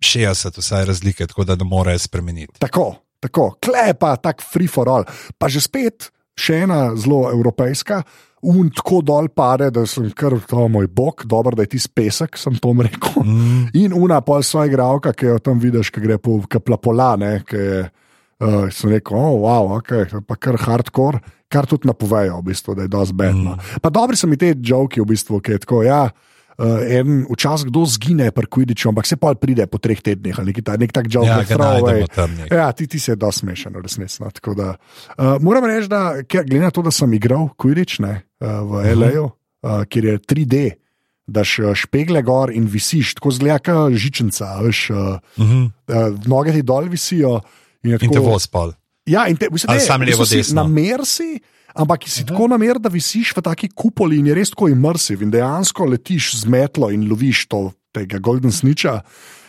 60, 0.03 0.58
vsaj 0.60 0.86
razlike, 0.89 1.27
tako 1.29 1.45
da 1.47 1.56
ne 1.56 1.63
more 1.69 1.93
spremeniti. 1.99 2.58
Tako, 2.60 2.95
tako, 3.23 3.53
klepa, 3.62 4.15
tako 4.17 4.43
free 4.51 4.67
for 4.67 4.89
all. 4.89 5.06
Pa 5.38 5.47
že 5.47 5.62
spet, 5.63 6.10
še 6.36 6.63
ena 6.65 6.91
zelo 6.99 7.27
evropejska. 7.32 8.01
Un 8.43 8.69
tako 8.75 9.01
dol 9.06 9.29
pade, 9.32 9.69
da 9.71 9.86
sem 9.88 10.10
kar 10.12 10.36
to 10.49 10.67
moj 10.71 10.89
bog, 10.91 11.23
dobro, 11.29 11.56
da 11.56 11.63
je 11.63 11.73
ti 11.75 11.79
spesek, 11.79 12.36
sem 12.38 12.58
to 12.60 12.73
rekel. 12.75 13.23
Mm. 13.23 13.69
In 13.79 13.95
una 13.95 14.19
pa 14.21 14.41
svoja 14.43 14.71
igralka, 14.71 15.13
ki 15.15 15.32
jo 15.32 15.38
tam 15.39 15.62
vidiš, 15.63 15.93
ki 15.93 16.03
gre 16.03 16.17
po 16.19 16.41
kaplapolane, 16.51 17.38
ki 17.47 17.62
je, 17.62 17.79
uh, 18.43 18.60
sem 18.67 18.91
rekel, 18.91 19.15
oh, 19.15 19.39
wow, 19.45 19.77
ok, 19.77 20.25
pa 20.27 20.36
kar 20.36 20.60
hardcore, 20.60 21.23
kar 21.47 21.69
tudi 21.69 21.88
napovejo, 21.88 22.41
v 22.41 22.51
bistvu, 22.51 22.75
da 22.75 22.84
je 22.84 22.91
dosti 22.91 23.15
bedno. 23.23 23.56
Mm. 23.56 23.82
Pa 23.82 23.93
dobri 23.93 24.19
so 24.19 24.27
mi 24.27 24.38
te 24.38 24.51
joke, 24.60 24.99
v 24.99 25.08
bistvu, 25.13 25.39
ki 25.39 25.56
je 25.56 25.63
tako, 25.63 25.84
ja. 25.88 26.03
Uh, 26.12 26.32
en 26.59 27.25
včasih 27.29 27.67
kdo 27.67 27.85
zgine, 27.89 28.29
prekvidič, 28.31 28.85
ampak 28.85 29.07
se 29.09 29.17
pa 29.17 29.33
pride 29.33 29.65
po 29.67 29.79
treh 29.81 30.01
tednih 30.01 30.37
ali 30.39 30.53
nekaj, 30.53 30.77
nek 30.77 30.91
tak 30.93 31.09
job, 31.09 31.25
ki 31.25 31.53
je 31.53 31.57
pravi. 31.57 32.05
Ja, 32.51 32.71
ti, 32.71 32.87
ti 32.87 32.99
si 32.99 33.11
je 33.11 33.17
dosti 33.17 33.45
smešen, 33.45 33.77
resnično. 33.81 34.29
Uh, 34.29 34.67
moram 35.41 35.65
reči, 35.65 35.89
da 35.89 36.21
glede 36.29 36.61
na 36.61 36.71
to, 36.71 36.85
da 36.85 36.91
sem 36.93 37.13
igral 37.13 37.49
kvidič 37.57 37.99
uh, 37.99 38.07
v 38.07 38.45
uh 38.45 38.85
-huh. 38.85 38.95
LA, 38.95 39.11
uh, 39.21 39.83
kjer 39.89 40.05
je 40.05 40.19
3D, 40.19 40.71
daš 41.27 41.59
špegle 41.73 42.21
gor 42.21 42.51
in 42.51 42.67
visiš, 42.67 43.15
tako 43.15 43.31
zgleda, 43.31 43.59
kot 43.59 43.93
žičenca, 43.93 44.59
veš, 44.61 44.89
uh, 44.89 44.97
uh 44.97 45.17
-huh. 45.37 45.69
uh, 45.87 46.19
noge 46.25 46.51
ti 46.51 46.61
dol 46.61 46.89
visijo. 46.89 47.41
In, 47.83 47.91
tako, 47.91 48.05
in 48.05 48.11
te 48.11 48.19
vospal. 48.19 48.73
Ja, 49.05 49.27
in 49.27 49.35
te, 49.35 49.47
mislim, 49.51 49.73
ne, 49.73 49.79
sam 49.79 50.01
levo 50.01 50.25
desno. 50.25 50.63
Na 50.63 50.67
mersi 50.67 51.39
ampak 51.73 52.07
si 52.07 52.21
uh 52.21 52.25
-huh. 52.25 52.31
tako 52.31 52.47
namer, 52.47 52.79
da 52.79 52.89
visiš 52.89 53.33
v 53.36 53.41
taki 53.41 53.69
kupoli 53.69 54.19
in 54.19 54.27
je 54.27 54.36
res 54.36 54.49
tako 54.49 54.67
imersiv 54.69 55.21
in 55.21 55.31
dejansko 55.31 55.86
letiš 55.86 56.36
z 56.36 56.45
metlo 56.45 56.89
in 56.89 57.09
loviš 57.09 57.45
to, 57.47 57.71
tega 57.91 58.19
Golden 58.19 58.51
Snitcha. 58.51 59.01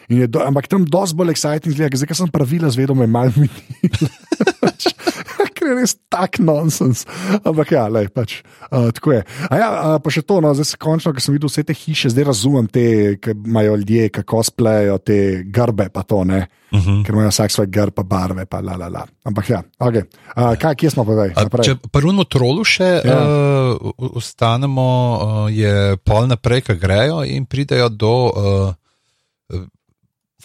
Do, 0.09 0.43
ampak 0.45 0.69
tam 0.69 0.85
dosti 0.85 1.17
bolj 1.17 1.33
exciting 1.33 1.73
zgleda, 1.73 1.97
zdaj 1.97 2.19
sem 2.19 2.33
pravila 2.33 2.69
zvedel, 2.73 2.97
me 2.99 3.09
malo 3.09 3.33
minil. 3.37 4.11
Ker 5.55 5.71
je 5.71 5.75
res 5.79 5.95
tak 6.13 6.41
nonsens. 6.43 7.05
Ampak 7.41 7.73
ja, 7.73 7.87
lej, 7.89 8.11
pač, 8.13 8.43
uh, 8.69 8.91
tako 8.93 9.15
je. 9.15 9.21
A 9.49 9.55
ja, 9.57 9.69
uh, 9.71 9.97
pa 10.03 10.13
še 10.13 10.25
to, 10.27 10.41
no, 10.45 10.51
zdaj 10.57 10.75
se 10.75 10.81
končno, 10.83 11.15
ker 11.15 11.25
sem 11.25 11.37
videl 11.37 11.49
vse 11.49 11.65
te 11.65 11.77
hiše, 11.77 12.11
zdaj 12.13 12.29
razumem 12.33 12.69
te, 12.69 12.85
ki 13.23 13.37
imajo 13.39 13.79
ljudje, 13.81 14.11
kako 14.19 14.43
splajajo 14.51 14.99
te 15.01 15.19
grbe, 15.47 15.89
pa 15.95 16.05
to 16.05 16.25
ne. 16.29 16.45
Uh 16.75 16.79
mhm. 16.79 16.91
-huh. 16.91 17.05
Ker 17.07 17.15
imajo 17.15 17.31
vsak 17.31 17.51
svoj 17.55 17.67
grb, 17.71 17.95
pa 17.95 18.03
barve, 18.03 18.45
pa 18.47 18.61
la 18.61 18.77
la 18.77 18.89
la. 18.89 19.07
Ampak 19.25 19.51
ja, 19.51 19.63
okay. 19.79 20.05
uh, 20.37 20.59
kaj, 20.59 20.75
kje 20.75 20.91
smo 20.91 21.05
pa 21.05 21.13
zdaj? 21.13 21.35
Če 21.63 21.77
prvo 21.93 22.25
trolu 22.25 22.65
še 22.65 23.01
ja. 23.05 23.19
uh, 23.23 23.93
ostanemo, 24.19 24.89
uh, 25.15 25.53
je 25.55 25.97
pol 26.05 26.27
naprej, 26.27 26.61
ki 26.61 26.75
grejo 26.75 27.23
in 27.25 27.47
pridejo 27.47 27.89
do 27.89 28.15
uh, 28.27 28.75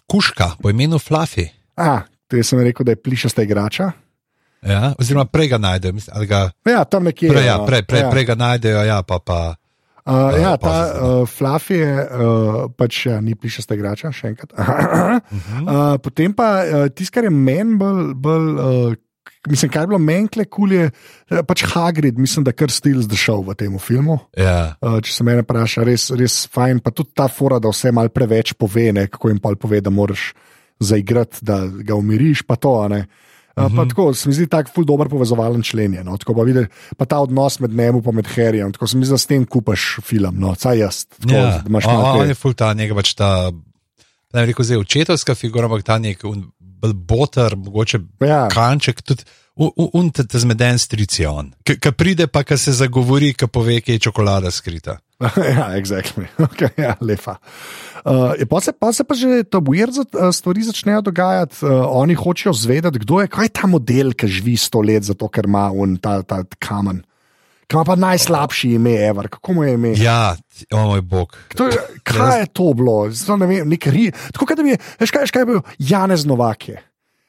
kuška 0.10 0.56
po 0.62 0.74
imenu 0.74 1.00
Fluffy. 1.00 1.50
Ah, 1.78 2.10
to 2.28 2.42
sem 2.44 2.60
rekel, 2.66 2.86
da 2.86 2.98
je 2.98 3.02
plišasta 3.02 3.46
igrača. 3.46 3.92
Ja, 4.66 4.94
oziroma, 5.00 5.26
prej 5.26 5.54
ga 5.54 5.58
najdejo. 5.62 5.94
Ja, 6.68 6.84
tam 6.84 7.08
nekje. 7.08 7.30
Prej, 7.32 7.46
ja, 7.46 7.58
no. 7.62 7.66
prej, 7.70 7.86
prej, 7.88 8.02
ja. 8.04 8.12
prej 8.12 8.26
ga 8.26 8.36
najdejo, 8.36 8.84
ja, 8.84 9.02
pa. 9.04 9.20
pa 9.20 9.40
Uh, 10.10 10.34
ja, 10.42 10.58
ta 10.58 10.90
uh, 10.90 11.28
Fluffy 11.30 11.76
je 11.84 11.94
uh, 12.02 12.72
pač 12.74 13.04
ja, 13.06 13.20
ni 13.22 13.36
plišasta 13.38 13.76
igrača, 13.78 14.10
še 14.16 14.32
enkrat. 14.32 14.56
uh 14.58 14.66
-huh. 14.66 15.62
uh, 15.68 15.98
potem 16.02 16.34
pa 16.34 16.64
uh, 16.66 16.88
tisto, 16.90 17.14
kar 17.14 17.24
je 17.24 17.30
meni 17.30 17.78
bolj. 17.78 18.14
bolj 18.16 18.48
uh, 18.58 18.96
Mislim, 19.48 19.72
kaj 19.72 19.84
je 19.84 19.88
bilo 19.88 20.00
meni, 20.04 20.46
kul 20.52 20.74
je 20.74 20.90
pač 21.48 21.64
Hagrid, 21.72 22.18
mislim, 22.20 22.44
da 22.44 22.52
kar 22.52 22.72
stil 22.72 23.00
zdržal 23.06 23.44
v 23.48 23.56
tem 23.56 23.78
filmu. 23.80 24.20
Yeah. 24.36 24.76
Ja. 24.76 24.76
Uh, 24.84 25.00
če 25.04 25.14
se 25.14 25.24
me 25.24 25.38
vpraša, 25.40 25.86
res, 25.88 26.10
res 26.12 26.42
fajn. 26.52 26.84
Pa 26.84 26.92
tudi 26.92 27.16
ta 27.16 27.30
fora, 27.32 27.60
da 27.64 27.72
vse 27.72 27.94
malo 27.96 28.12
preveč 28.12 28.54
pove, 28.60 28.90
ne, 28.96 29.08
kako 29.08 29.32
jim 29.32 29.40
pa 29.40 29.56
pove, 29.56 29.80
da 29.82 29.94
moraš 29.94 30.34
zaigrati, 30.84 31.44
da 31.46 31.64
ga 31.68 31.96
umiriš, 31.96 32.44
pa 32.48 32.60
to. 32.60 32.76
Uh, 32.84 33.04
Uh 33.60 33.66
-huh. 33.66 33.90
tako, 33.90 34.14
se 34.14 34.30
mi 34.30 34.34
zdi 34.36 34.48
tako 34.48 34.72
ful 34.76 34.86
dobro 34.86 35.10
povezovalen 35.10 35.64
člen. 35.64 35.94
Je, 35.94 36.04
no? 36.04 36.18
tako, 36.18 36.34
pa, 36.34 36.44
vidi, 36.44 36.66
pa 36.98 37.06
ta 37.06 37.20
odnos 37.20 37.60
med 37.60 37.72
njemu 37.72 38.04
in 38.06 38.24
Harryjem, 38.36 38.72
tako 38.72 38.88
se 38.88 38.98
mi 38.98 39.06
zdi, 39.06 39.14
da 39.14 39.18
s 39.18 39.26
tem 39.26 39.46
kupaš 39.46 39.98
film, 40.02 40.40
no, 40.40 40.56
saj 40.56 40.80
jaz. 40.80 41.06
Tako, 41.06 41.34
ja, 41.34 41.64
on 42.16 42.28
je 42.28 42.36
ful 42.36 42.54
ta 42.54 42.74
njega 42.74 42.96
pač 42.96 43.14
ta, 43.14 43.52
ne 44.34 44.46
rekel 44.46 44.66
zdaj, 44.66 44.78
očetovska 44.78 45.36
figura, 45.36 45.66
ampak 45.66 45.84
ta 45.84 45.98
nek 46.00 46.24
boter, 46.82 47.58
mogoče 47.58 48.02
ja. 48.26 48.48
kanček. 48.54 49.02
Tudi, 49.02 49.28
Un 49.60 50.08
te, 50.16 50.24
te 50.24 50.40
zmeden 50.40 50.78
strici 50.80 51.26
on, 51.28 51.50
ki 51.68 51.92
pride 51.92 52.30
pa, 52.32 52.46
ki 52.48 52.56
se 52.56 52.72
zagovori, 52.78 53.34
ki 53.36 53.50
pove, 53.52 53.82
kje 53.84 53.98
je 53.98 54.02
čokolada 54.06 54.54
skrita. 54.56 55.02
ja, 55.52 55.76
exactly. 55.76 56.30
okay, 56.48 56.72
ja, 56.80 56.94
lepa. 57.04 57.36
Uh, 58.08 58.40
pa, 58.48 58.62
se, 58.64 58.72
pa 58.72 58.94
se 58.96 59.04
pa 59.04 59.18
že 59.20 59.44
ta 59.44 59.60
weird 59.60 60.00
uh, 60.00 60.30
stvari 60.32 60.64
začnejo 60.64 61.04
dogajati, 61.10 61.60
uh, 61.68 61.92
oni 61.92 62.16
hočejo 62.16 62.56
zvedeti, 62.56 63.04
kdo 63.04 63.20
je, 63.20 63.28
kaj 63.28 63.50
je 63.50 63.56
ta 63.60 63.68
model, 63.68 64.16
ki 64.16 64.32
živi 64.32 64.56
sto 64.56 64.80
let, 64.80 65.04
zato 65.04 65.28
ker 65.28 65.52
ima 65.52 65.68
un, 65.76 66.00
ta, 66.00 66.22
ta 66.24 66.46
kamen. 66.64 67.04
Kaj 67.70 67.78
ima 67.78 67.86
pa 67.86 67.96
najslabši 68.02 68.72
ime, 68.80 68.96
Ever, 69.06 69.28
kako 69.30 69.54
mu 69.54 69.64
je 69.64 69.74
ime? 69.78 69.94
Ja, 69.98 70.36
o 70.74 70.86
moj 70.90 71.02
bog. 71.06 71.38
Je, 71.60 71.78
kaj 72.04 72.40
je 72.40 72.48
to 72.50 72.74
bilo? 72.74 73.04
Zato, 73.14 73.38
ne 73.38 73.46
vem, 73.50 73.70
nek 73.70 73.88
ri. 73.94 74.08
Tako, 74.34 74.50
kaj, 74.50 74.64
je, 74.66 74.78
veš, 75.00 75.14
kaj, 75.14 75.28
veš, 75.28 75.34
kaj 75.36 75.46
je 75.46 75.50
bil 75.52 75.62
Janez 75.78 76.26
Novak? 76.26 76.66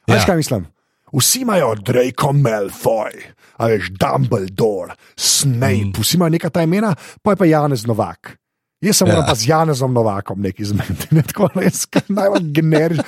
Veš, 0.08 0.16
ja. 0.16 0.26
kaj 0.26 0.40
mislim? 0.40 0.64
vsi 1.12 1.40
imajo 1.40 1.74
Draco 1.74 2.32
Malfoy, 2.32 3.10
a 3.56 3.66
veš, 3.66 3.90
Dumbledore, 3.90 4.94
Snape, 5.16 5.84
mm. 5.84 5.92
vsi 5.98 6.16
imajo 6.16 6.30
neka 6.30 6.50
ta 6.50 6.62
imena, 6.62 6.94
pa 7.22 7.32
je 7.32 7.36
pa 7.36 7.44
Janez 7.44 7.86
Novak. 7.86 8.36
Jaz 8.80 8.96
sem 8.96 9.08
ja. 9.08 9.20
pa 9.28 9.34
z 9.36 9.48
Janezom 9.48 9.92
Novakom 9.92 10.40
neki 10.40 10.64
zmeden, 10.64 10.96
ne 11.16 11.22
tako 11.22 11.50
res, 11.52 11.84
najbolj 12.08 12.46
generičen. 12.56 13.04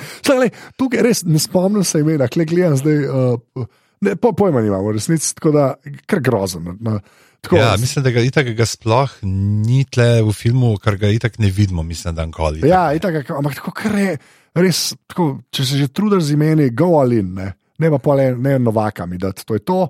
Tukaj 0.77 1.01
res 1.01 1.23
ne 1.25 1.41
spomnim 1.41 1.81
se 1.83 2.03
imena, 2.03 2.27
kle 2.29 2.45
gledam 2.45 2.77
zdaj. 2.77 3.07
Uh, 3.09 3.65
ne, 4.03 4.15
po, 4.19 4.33
pojma 4.37 4.61
nimamo, 4.63 4.91
resnici, 4.93 5.33
tako 5.37 5.53
da 5.55 5.67
kar 6.09 6.21
grozen. 6.23 6.77
No. 6.79 6.99
Tako, 7.43 7.57
ja, 7.59 7.73
mislim, 7.79 8.03
da 8.05 8.11
ga 8.15 8.21
itak 8.23 8.53
ga 8.55 8.65
sploh 8.67 9.17
ni 9.23 9.83
tle 9.91 10.21
v 10.23 10.31
filmu, 10.31 10.77
kar 10.79 10.95
ga 11.01 11.09
itak 11.11 11.41
ne 11.43 11.49
vidimo, 11.51 11.83
mislim, 11.83 12.15
da 12.15 12.25
nikoli. 12.25 12.63
Ja, 12.69 12.85
itak, 12.95 13.27
ampak 13.35 13.57
tako 13.59 13.73
kar 13.75 13.97
je, 13.99 14.13
res, 14.55 14.85
tako, 15.11 15.27
če 15.51 15.65
se 15.67 15.81
že 15.81 15.89
trudiš 15.91 16.29
z 16.29 16.37
imeni, 16.37 16.69
go 16.71 16.93
ali 17.01 17.19
ne, 17.23 17.49
ne 17.79 17.89
pa 17.89 17.97
pole, 17.97 18.31
ne 18.35 18.59
novakami, 18.59 19.17
da 19.17 19.31
to 19.31 19.53
je 19.53 19.63
to. 19.65 19.87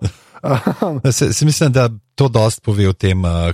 se, 1.12 1.34
se 1.34 1.46
mislim, 1.46 1.72
da 1.72 1.90
to 2.16 2.28
dost 2.28 2.62
pove 2.64 2.88
o 2.90 2.94
tem, 2.94 3.26
uh, 3.26 3.52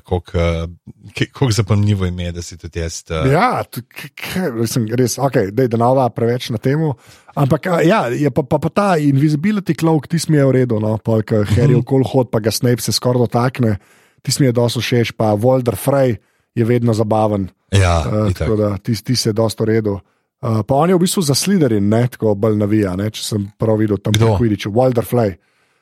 koliko 1.33 1.51
zapomljivo 1.51 2.05
ime, 2.05 2.31
da 2.31 2.41
si 2.41 2.57
tudi 2.57 2.79
jaz. 2.79 3.03
Uh... 3.09 3.31
Ja, 3.31 3.63
sem 4.67 4.87
res, 4.97 5.17
ok, 5.17 5.37
da 5.51 5.63
je 5.63 5.77
nova 5.77 6.09
preveč 6.09 6.49
na 6.49 6.57
temu. 6.57 6.93
Ampak 7.35 7.69
ja, 7.85 8.05
je 8.11 8.31
pa, 8.31 8.43
pa, 8.43 8.59
pa 8.59 8.69
ta 8.69 8.89
invisibility 8.97 9.75
cloak, 9.77 10.07
ti 10.07 10.19
smo 10.19 10.35
je 10.35 10.45
v 10.45 10.51
redu, 10.61 10.79
no, 10.83 10.97
pa 10.97 11.21
ker 11.21 11.47
Harry 11.55 11.73
mhm. 11.77 11.85
okol 11.85 12.03
hod, 12.03 12.33
pa 12.33 12.43
ga 12.43 12.51
Snape 12.51 12.83
se 12.83 12.95
skoraj 12.95 13.27
dotakne, 13.27 13.77
ti 14.21 14.35
smo 14.35 14.49
je 14.49 14.55
dosto 14.55 14.83
všeč, 14.83 15.15
pa 15.17 15.33
Walter 15.37 15.79
Frey 15.79 16.17
je 16.55 16.65
vedno 16.65 16.93
zabaven. 16.93 17.49
Ja, 17.71 18.01
uh, 18.01 18.31
tako 18.33 18.57
da 18.59 18.77
ti, 18.77 18.97
ti 19.03 19.15
se 19.15 19.29
je 19.29 19.37
dosto 19.37 19.63
v 19.63 19.75
redu. 19.77 19.99
Uh, 20.39 20.62
pa 20.63 20.75
on 20.75 20.89
je 20.89 20.95
v 20.95 21.04
bistvu 21.04 21.21
za 21.21 21.36
sliderin, 21.36 21.89
ne 21.91 22.08
tako 22.08 22.32
bolj 22.39 22.56
navija, 22.62 22.95
ne, 22.95 23.10
če 23.12 23.23
sem 23.23 23.47
prav 23.60 23.82
videl 23.82 23.99
tam 23.99 24.15
v 24.15 24.38
Quidditchu, 24.39 24.71
Walter 24.71 25.04
Frey. 25.04 25.36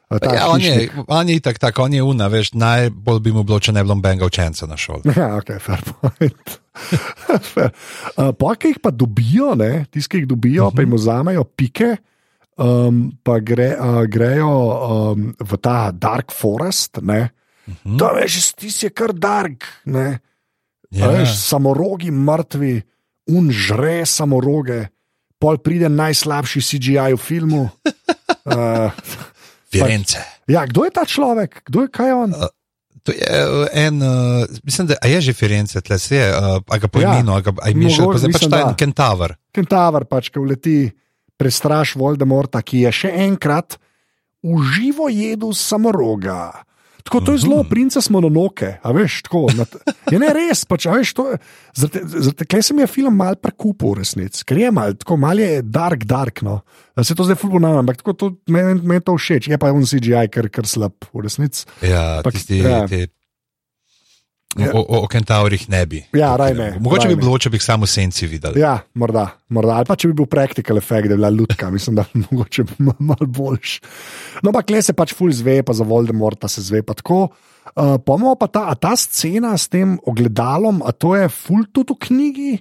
Ja, 0.08 0.48
on, 0.48 0.62
je, 0.64 0.88
on 1.12 1.28
je 1.30 1.36
tak, 1.44 1.60
tak, 1.60 1.80
on 1.84 1.92
je 1.94 2.00
una, 2.02 2.30
veš, 2.32 2.54
najbolj 2.56 3.20
bi 3.26 3.34
mu 3.36 3.44
bilo, 3.44 3.60
če 3.60 3.74
ne 3.76 3.84
bi 3.84 3.92
bilo 3.92 4.30
učenca 4.30 4.66
na 4.66 4.78
šoli. 4.80 5.12
Ja, 5.20 5.36
ok, 5.36 5.52
fair 5.60 5.84
point. 5.84 6.54
fair. 7.54 7.74
Uh, 8.16 8.32
pa, 8.32 8.54
ki 8.56 8.72
jih 8.72 8.80
pa 8.82 8.94
dobijo, 8.96 9.52
tisti, 9.92 10.10
ki 10.10 10.24
jih 10.24 10.30
dobijo, 10.32 10.64
uh 10.64 10.72
-huh. 10.72 10.76
pa 10.76 10.82
jim 10.82 10.90
mhm. 10.90 10.98
vzamejo 10.98 11.44
pike, 11.44 11.98
um, 12.58 13.12
pa 13.24 13.40
gre, 13.40 13.76
uh, 13.76 14.04
grejo 14.08 14.54
um, 15.12 15.34
v 15.38 15.58
ta 15.62 15.92
Dark 15.92 16.32
Forest. 16.32 16.98
Uh 16.98 17.04
-huh. 17.04 18.00
To 18.00 18.14
veš, 18.16 18.54
ti 18.54 18.72
si 18.72 18.90
kar 18.90 19.14
dark. 19.14 19.68
Ja. 19.86 21.12
Veš, 21.12 21.36
samorogi, 21.36 22.12
mrtvi, 22.12 22.82
unžre 23.32 24.06
samoroge, 24.06 24.88
pol 25.38 25.60
pride 25.62 25.90
najslabši 25.90 26.62
CGI 26.62 27.14
v 27.14 27.22
filmu. 27.22 27.64
Uh, 28.48 28.90
Firence. 29.72 30.22
Ja, 30.48 30.64
kdo 30.66 30.88
je 30.88 30.92
ta 30.96 31.04
človek, 31.04 31.62
kdo 31.68 31.86
je 31.86 31.90
kaj 31.92 32.12
on? 32.16 32.32
Uh, 32.32 32.48
to 33.04 33.12
je 33.12 33.24
uh, 33.24 33.68
en, 33.72 34.00
uh, 34.04 34.48
mislim, 34.64 34.88
da 34.88 34.96
je 35.04 35.22
že 35.22 35.34
Firence, 35.34 35.82
tle 35.82 36.00
se 36.00 36.16
je, 36.16 36.28
uh, 36.32 36.60
a 36.68 36.78
ga 36.78 36.88
po 36.88 37.04
ja. 37.04 37.14
imenu, 37.14 37.36
a 37.36 37.42
ga 37.44 37.52
imaš, 37.72 38.00
pa 38.00 38.20
zdaj 38.20 38.32
pač 38.32 38.48
ta 38.48 38.62
en 38.64 38.76
kentaver. 38.80 39.36
Kentaver 39.52 40.08
pač, 40.08 40.32
ki 40.32 40.40
vleti 40.40 40.78
prestraš 41.38 41.96
Voldemorta, 42.00 42.64
ki 42.64 42.88
je 42.88 42.92
še 42.92 43.12
enkrat 43.28 43.78
uživo 44.44 45.12
jedel 45.12 45.54
samoroga. 45.54 46.67
Tako 47.08 47.22
to 47.24 47.34
je 47.38 47.38
zelo, 47.46 47.62
mhm. 47.64 47.70
princa 47.70 48.02
smo 48.04 48.20
na 48.22 48.30
noke, 48.30 48.74
a 48.84 48.92
veš, 48.92 49.22
tako. 49.24 49.48
Je 50.12 50.20
ne 50.20 50.28
res, 50.36 50.66
pač, 50.68 50.90
a 50.92 50.96
veš, 50.98 51.14
to 51.16 51.30
je. 51.32 51.38
Zakaj 52.28 52.64
se 52.64 52.76
mi 52.76 52.84
je 52.84 52.88
film 52.92 53.16
mal 53.16 53.38
prekupil, 53.40 53.96
resnici, 54.02 54.44
ker 54.48 54.60
je 54.60 54.72
mal, 54.76 54.96
tako 55.00 55.16
mal 55.22 55.40
je 55.40 55.62
dark, 55.64 56.04
dark, 56.08 56.44
no. 56.44 56.60
Se 57.00 57.16
to 57.16 57.24
zdaj 57.24 57.40
fulbo 57.40 57.62
nam, 57.64 57.80
ampak 57.80 58.02
tako 58.02 58.14
to 58.14 58.30
meni 58.52 58.82
men 58.84 59.00
to 59.06 59.16
všeč, 59.16 59.48
je 59.48 59.60
pa 59.62 59.72
un 59.72 59.88
CGI, 59.88 60.28
ker, 60.34 60.50
ker 60.52 60.68
slab, 60.68 60.98
v 61.14 61.24
resnici. 61.24 61.64
Ja, 61.86 62.20
pa 62.26 62.34
tisti, 62.36 62.60
ja. 62.60 62.84
Te... 62.92 63.08
Ja. 64.56 64.72
O, 64.74 64.80
o, 64.80 65.02
o 65.04 65.08
kentaurih 65.12 65.68
ne 65.70 65.82
bi. 65.86 66.00
Ja, 66.16 66.32
raj 66.40 66.54
ne. 66.56 66.70
Mogoče 66.80 67.10
raj 67.10 67.16
bi 67.16 67.20
bilo, 67.20 67.36
če 67.38 67.52
bi 67.52 67.60
jih 67.60 67.66
samo 67.66 67.90
senci 67.90 68.30
videli. 68.32 68.62
Ja, 68.64 68.78
morda, 68.98 69.28
morda. 69.54 69.76
Ali 69.82 69.90
pa 69.90 69.98
če 70.00 70.10
bi 70.10 70.16
bil 70.22 70.30
praktikal 70.32 70.80
efekt, 70.80 71.12
da 71.12 71.18
bi 71.18 71.20
bila 71.20 71.32
lutka, 71.36 71.70
mislim, 71.76 72.00
da 72.00 72.08
bi 72.14 72.24
mogoče 72.24 72.66
malo 72.80 73.28
boljš. 73.28 73.76
No, 74.42 74.54
pa 74.56 74.64
kle 74.66 74.82
se 74.82 74.96
pač 74.98 75.14
ful 75.18 75.36
zve, 75.36 75.60
pa 75.68 75.76
za 75.78 75.86
Voldemorta 75.88 76.50
se 76.50 76.64
zve 76.66 76.82
pa 76.88 76.96
tako. 76.98 77.28
Uh, 77.76 77.98
Pomo 78.02 78.38
pa 78.40 78.48
ta, 78.48 78.72
ta 78.80 78.96
scena 78.98 79.52
s 79.60 79.68
tem 79.70 79.98
ogledalom, 80.08 80.80
a 80.88 80.96
to 80.96 81.14
je 81.20 81.28
ful 81.30 81.68
tudi 81.76 81.94
v 81.94 82.02
knjigi? 82.08 82.56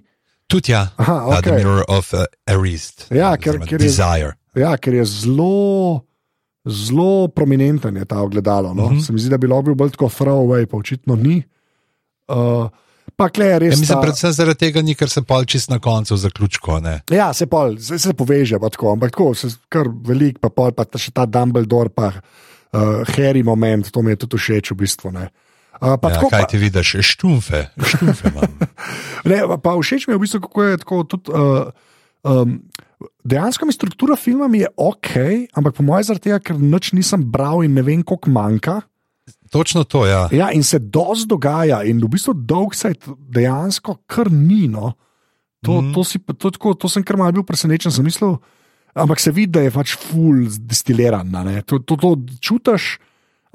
Tudi 0.50 0.74
ja. 0.74 0.88
Aha, 0.98 1.38
okay. 1.38 1.42
the 1.46 1.56
Mirror 1.62 1.86
of 1.88 2.12
uh, 2.14 2.26
Arist. 2.50 3.06
Ja, 3.14 3.32
ker, 3.38 3.62
ker, 3.62 3.82
je, 3.82 4.34
ja, 4.58 4.76
ker 4.76 5.00
je 5.00 5.06
zelo. 5.06 6.02
Zelo 6.66 7.28
prominenten 7.30 7.94
je 7.94 8.04
ta 8.10 8.18
ogledalo. 8.26 8.74
No? 8.74 8.90
Mhm. 8.90 8.98
-huh. 8.98 9.06
Se 9.06 9.12
mi 9.12 9.22
zdi, 9.22 9.30
da 9.30 9.38
bi 9.38 9.46
lahko 9.46 9.70
bil 9.70 9.74
bolj 9.78 9.94
tako 9.94 10.10
throwaway, 10.10 10.66
pa 10.66 10.76
očitno 10.76 11.16
ni. 11.16 11.42
Uh, 12.26 12.66
pa 13.16 13.28
kle 13.32 13.48
res. 13.62 13.76
Ja, 13.76 13.80
mislim, 13.80 13.94
ta... 13.94 14.02
predvsem 14.02 14.34
zaradi 14.34 14.66
tega, 14.66 14.82
ni, 14.84 14.96
ker 14.98 15.10
se 15.12 15.22
pol 15.26 15.46
čist 15.48 15.70
na 15.72 15.78
koncu 15.82 16.18
zaključko. 16.20 16.80
Ne? 16.84 16.98
Ja, 17.12 17.30
se 17.36 17.48
pol, 17.50 17.78
se, 17.82 17.98
se 18.02 18.14
poveže, 18.16 18.60
pa 18.62 18.70
tako, 18.72 18.92
ampak 18.96 19.14
tako, 19.14 19.32
se 19.38 19.52
kar 19.72 19.90
velik, 20.08 20.40
pa 20.42 20.50
pol, 20.52 20.74
pa 20.76 20.86
ta 20.88 21.00
še 21.00 21.14
ta 21.16 21.26
Dumbledore, 21.30 21.92
pa 21.94 22.12
uh, 22.16 23.02
Harry 23.14 23.44
moment, 23.46 23.90
to 23.92 24.02
mi 24.02 24.14
je 24.14 24.24
tudi 24.26 24.42
všeč 24.42 24.74
v 24.74 24.80
bistvu. 24.84 25.14
Ne? 25.14 25.30
Uh, 25.76 25.94
ja, 25.94 26.00
tako, 26.00 26.30
kaj 26.32 26.46
pa... 26.46 26.50
ti 26.50 26.60
vidiš, 26.60 26.96
štumfe, 27.04 27.66
štumfe 27.76 28.32
ne, 29.30 29.42
pa, 29.60 29.76
všeč 29.76 30.08
mi 30.08 30.16
je 30.16 30.18
v 30.18 30.24
bistvu, 30.24 30.42
kako 30.48 30.70
je 30.70 30.82
tako 30.82 31.02
tudi. 31.04 31.30
Uh, 31.30 31.70
um, 32.24 32.58
Dejansko 33.26 33.66
mi 33.68 33.74
struktura 33.74 34.16
filma 34.16 34.48
je 34.56 34.68
ok, 34.76 35.10
ampak 35.52 35.74
po 35.76 35.84
mojem 35.84 36.06
zaradi 36.08 36.30
tega, 36.30 36.38
ker 36.40 36.56
noč 36.56 36.94
nisem 36.96 37.26
bral 37.28 37.60
in 37.66 37.74
ne 37.76 37.84
vem, 37.84 38.00
koliko 38.06 38.32
manjka. 38.32 38.80
Točno 39.50 39.84
to, 39.84 40.06
ja. 40.06 40.26
ja. 40.32 40.50
In 40.52 40.64
se 40.64 40.78
dosti 40.78 41.28
dogaja, 41.30 41.82
in 41.86 42.00
v 42.02 42.10
bistvu 42.10 42.34
dolg 42.34 42.74
se 42.74 42.92
dejansko 43.32 43.98
kar 44.10 44.30
ni. 44.32 44.66
No. 44.68 44.94
To, 45.64 45.80
mm. 45.80 45.94
to, 45.94 46.04
si, 46.04 46.20
to, 46.20 46.50
tako, 46.50 46.74
to 46.74 46.90
sem 46.90 47.04
kar 47.06 47.18
mal 47.18 47.32
bil 47.34 47.46
presenečen, 47.46 47.94
sem 47.94 48.04
mislil, 48.06 48.36
ampak 48.94 49.22
se 49.22 49.32
vidi, 49.34 49.54
da 49.56 49.64
je 49.64 49.74
pač 49.74 49.96
full 49.98 50.46
destiliran. 50.68 51.30
To, 51.66 51.80
to, 51.80 51.98
to 51.98 52.12
čutiš, 52.42 52.96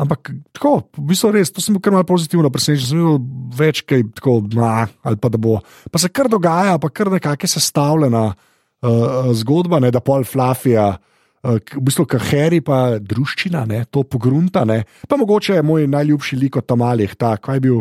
ampak 0.01 0.33
tako, 0.55 0.73
v 0.97 1.05
bistvu 1.11 1.33
res, 1.35 1.53
to 1.53 1.63
sem 1.63 1.77
bil 1.77 1.83
kar 1.83 1.95
mal 1.95 2.07
pozitivno 2.07 2.51
presenečen, 2.53 2.87
sem 2.87 2.99
videl 2.99 3.21
več 3.57 3.83
kaj 3.87 4.07
tako, 4.17 4.39
na, 4.57 4.87
ali 5.05 5.21
pa 5.21 5.31
da 5.31 5.39
bo. 5.41 5.59
Pa 5.91 6.01
se 6.01 6.11
kar 6.11 6.31
dogaja, 6.31 6.79
pa 6.81 6.91
kar 6.91 7.13
nekakšna 7.13 7.55
sestavljena 7.59 8.25
uh, 8.31 9.31
zgodba, 9.37 9.79
ne, 9.83 9.93
da 9.93 10.03
pol 10.03 10.25
flafija. 10.27 10.89
Eh, 10.95 11.10
v 11.41 11.81
bistvu, 11.81 12.05
kar 12.05 12.21
Harry 12.31 12.61
pa 12.61 12.99
družščina, 13.01 13.65
ne, 13.69 13.83
to 13.89 14.03
pogrunta. 14.05 14.65
Ne. 14.67 14.83
Pa 15.09 15.17
mogoče 15.17 15.57
je 15.57 15.65
moj 15.65 15.87
najljubši 15.89 16.37
lik 16.37 16.61
od 16.61 16.67
tamalih, 16.69 17.15
ta, 17.17 17.33
kaj 17.41 17.57
je 17.57 17.63
bil 17.65 17.79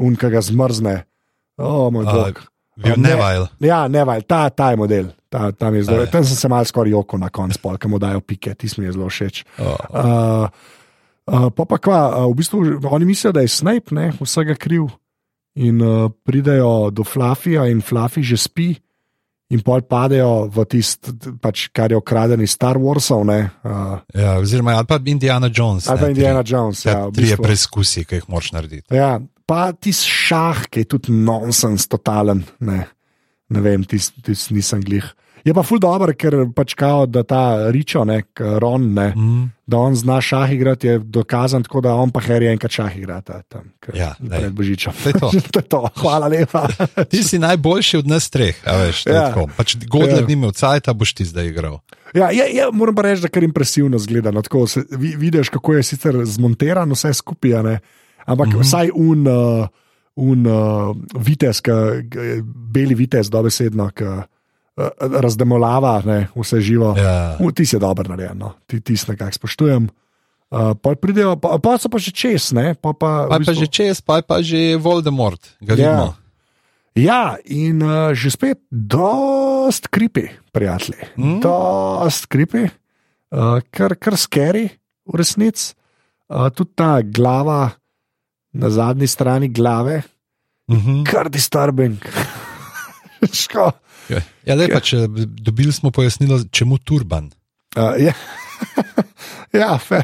un, 0.00 0.16
ki 0.16 0.30
ga 0.32 0.40
zmrzne. 0.44 0.96
O, 1.60 1.90
moj 1.92 2.08
bog. 2.08 2.40
Uh, 2.76 2.96
Neval. 3.00 3.48
Ne, 3.60 3.68
ja, 3.68 3.84
Neval, 3.88 4.24
ta, 4.28 4.48
ta 4.52 4.72
je 4.72 4.80
model. 4.80 5.12
Ta, 5.32 5.50
tam, 5.52 5.74
je 5.76 5.84
zelo, 5.88 6.06
tam 6.08 6.24
sem 6.24 6.36
se 6.36 6.48
mal 6.48 6.64
skoraj 6.64 6.92
joko 6.92 7.18
na 7.20 7.28
koncu, 7.32 7.76
ki 7.80 7.88
mu 7.88 8.00
dajo 8.00 8.20
pike, 8.24 8.54
ti 8.54 8.68
mi 8.78 8.88
je 8.88 8.96
zelo 8.96 9.08
všeč. 9.08 9.44
Oh. 9.58 9.76
Uh, 9.90 10.44
uh, 11.28 11.48
pa 11.52 11.64
pa 11.64 11.80
kva, 11.80 12.00
uh, 12.24 12.28
v 12.32 12.36
bistvu 12.40 12.60
oni 12.80 13.08
mislijo, 13.08 13.32
da 13.36 13.44
je 13.44 13.52
Snape 13.52 13.96
ne, 13.96 14.12
vsega 14.20 14.56
kriv. 14.56 14.88
In 15.56 15.80
uh, 15.80 16.12
pridejo 16.24 16.92
do 16.92 17.04
Flafija, 17.04 17.64
in 17.68 17.80
Flafi 17.80 18.20
že 18.20 18.36
spi, 18.36 18.76
in 19.54 19.62
pol 19.62 19.84
padejo 19.86 20.48
v 20.50 20.64
tisto, 20.66 21.14
pač, 21.38 21.68
kar 21.74 21.92
je 21.94 21.98
ukradeno 22.00 22.42
iz 22.42 22.56
Star 22.56 22.78
Warsov. 22.80 23.22
Uh, 23.26 24.00
ja, 24.14 24.36
oziroma, 24.42 24.74
ali 24.78 24.88
pa 24.88 24.98
Indiana 24.98 25.50
Jones. 25.52 25.86
Ali 25.88 26.02
pa 26.02 26.10
Indiana 26.10 26.42
tri, 26.42 26.52
Jones. 26.52 26.82
Ja, 26.86 27.06
tri 27.14 27.30
je 27.30 27.38
preizkusi, 27.38 28.04
ki 28.08 28.20
jih 28.20 28.28
moraš 28.32 28.52
narediti. 28.56 28.86
Ja, 28.94 29.16
pa 29.46 29.70
tisti 29.72 30.10
šah, 30.10 30.66
ki 30.70 30.82
je 30.82 30.90
tudi 30.96 31.14
nonsens, 31.14 31.86
totalen. 31.90 32.42
Ne, 32.66 32.82
ne 33.48 33.62
vem, 33.62 33.86
tisti 33.86 34.24
tis 34.26 34.48
nisem 34.54 34.82
glih. 34.82 35.06
Je 35.46 35.54
pa 35.54 35.62
ful 35.62 35.78
dobro, 35.78 36.10
ker 36.18 36.34
pač 36.50 36.74
kao, 36.74 37.04
da 37.06 37.22
ta 37.22 37.70
Ričo, 37.70 38.02
ne, 38.04 38.18
Ron, 38.58 38.88
ne, 38.96 39.12
mm. 39.14 39.44
da 39.70 39.78
on 39.78 39.94
zna 39.94 40.18
šah 40.20 40.50
igrati, 40.52 40.88
je 40.88 40.98
dokazan 40.98 41.62
tako, 41.62 41.84
da 41.86 41.94
on 41.94 42.10
pa 42.10 42.20
Harry 42.24 42.50
enkrat 42.50 42.74
šah 42.74 42.96
igra 42.98 43.20
tam. 43.22 43.70
Ja, 43.94 44.16
pred 44.18 44.50
Božičem. 44.52 44.96
To 45.04 45.08
je 45.08 45.20
to. 45.20 45.30
to, 45.54 45.62
je 45.62 45.68
to. 45.70 45.82
Hvala 46.02 46.26
lepa. 46.32 46.66
ti 47.12 47.22
si 47.22 47.38
najboljši 47.38 48.02
od 48.02 48.10
nas 48.10 48.26
treh, 48.30 48.58
veš, 48.66 49.04
ja. 49.06 49.30
pač 49.56 49.76
Godler 49.86 50.24
ja. 50.24 50.26
ni 50.26 50.34
imel 50.34 50.50
cajt, 50.50 50.90
boš 50.98 51.14
ti 51.14 51.30
zdaj 51.30 51.52
igral. 51.54 51.78
Ja, 52.10 52.32
ja, 52.34 52.50
ja, 52.50 52.70
moram 52.74 52.98
pa 52.98 53.06
reči, 53.06 53.22
da 53.22 53.30
kar 53.30 53.46
impresivno 53.46 54.02
zgleda. 54.02 54.34
No, 54.34 54.42
tako, 54.42 54.66
se, 54.66 54.82
vidiš, 54.98 55.54
kako 55.54 55.78
je 55.78 55.86
sicer 55.86 56.24
zmonterano 56.26 56.98
vse 56.98 57.14
skupaj, 57.14 57.78
ampak 58.26 58.48
mm 58.48 58.50
-hmm. 58.50 58.62
vsaj 58.62 58.90
un, 58.94 59.26
uh, 59.30 59.68
un 60.16 60.46
uh, 60.46 60.96
vitez, 61.14 61.60
ka, 61.60 62.02
beli 62.74 62.94
vitez, 62.94 63.30
dobesedno. 63.30 63.90
Ka, 63.94 64.24
razdemolava 65.00 66.02
ne, 66.04 66.26
vse 66.36 66.60
živo. 66.60 66.92
Ja. 66.98 67.36
Uh, 67.40 67.52
ti 67.52 67.66
si 67.66 67.78
dobro 67.80 68.08
narejen, 68.08 68.38
no. 68.38 68.52
ti, 68.66 68.80
ti 68.80 68.96
si 68.96 69.08
nekako 69.10 69.32
spoštujem. 69.32 69.88
Uh, 70.50 70.76
pa, 70.78 70.94
pridejo, 70.94 71.36
pa, 71.40 71.56
pa 71.58 71.74
so 71.80 71.88
pa 71.90 71.98
že 71.98 72.12
čez, 72.14 72.52
ne? 72.54 72.74
pa, 72.78 72.92
pa, 72.92 73.26
pa, 73.26 73.40
pa 73.40 73.52
že 73.56 73.66
čez, 73.66 73.98
pa 74.04 74.20
pa 74.22 74.42
že 74.44 74.76
Voldemort. 74.78 75.40
Ja. 75.64 76.14
ja, 76.94 77.36
in 77.48 77.82
uh, 77.82 78.12
že 78.14 78.30
spet, 78.30 78.60
dost 78.70 79.88
kripi, 79.90 80.28
prijatelji. 80.52 81.08
Mm. 81.18 81.40
Dost 81.40 82.28
kripi. 82.30 82.68
uh, 83.32 83.58
kar, 83.72 83.96
kar 83.98 84.14
skeri 84.14 84.68
v 85.08 85.12
resnici. 85.16 85.74
Uh, 86.26 86.50
tudi 86.50 86.74
ta 86.74 87.00
glava 87.02 87.70
na 88.52 88.70
zadnji 88.70 89.06
strani 89.06 89.48
glave, 89.48 90.02
Uh 90.66 90.76
-huh. 90.76 91.06
kar 91.06 91.30
disturbing. 91.30 91.98
Ško. 93.42 93.70
Ja, 94.46 94.54
lepa, 94.54 94.80
če 94.80 95.06
dobili 95.42 95.72
smo 95.72 95.90
pojasnilo, 95.90 96.40
čemu 96.50 96.78
turban. 96.78 97.30
Uh, 97.76 97.96
ja, 98.00 98.14
ja 99.62 99.78
fe. 99.78 100.02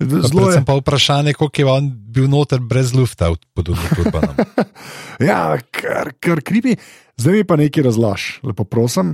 Zelo 0.00 0.50
je. 0.50 0.62
Pa 0.64 0.78
vprašanje, 0.78 1.34
koliko 1.36 1.60
je 1.60 1.66
on 1.68 1.90
bil 1.92 2.28
noter 2.32 2.60
brez 2.60 2.94
lufta 2.96 3.28
pod 3.54 3.68
unim 3.68 3.96
turbanom. 3.96 4.36
Ja, 5.20 5.58
kar, 5.68 6.14
kar 6.16 6.40
kripi. 6.40 6.72
Zdaj 7.20 7.34
mi 7.34 7.44
pa 7.44 7.58
nekaj 7.60 7.84
razlož, 7.84 8.22
lepo 8.40 8.64
prosim. 8.64 9.10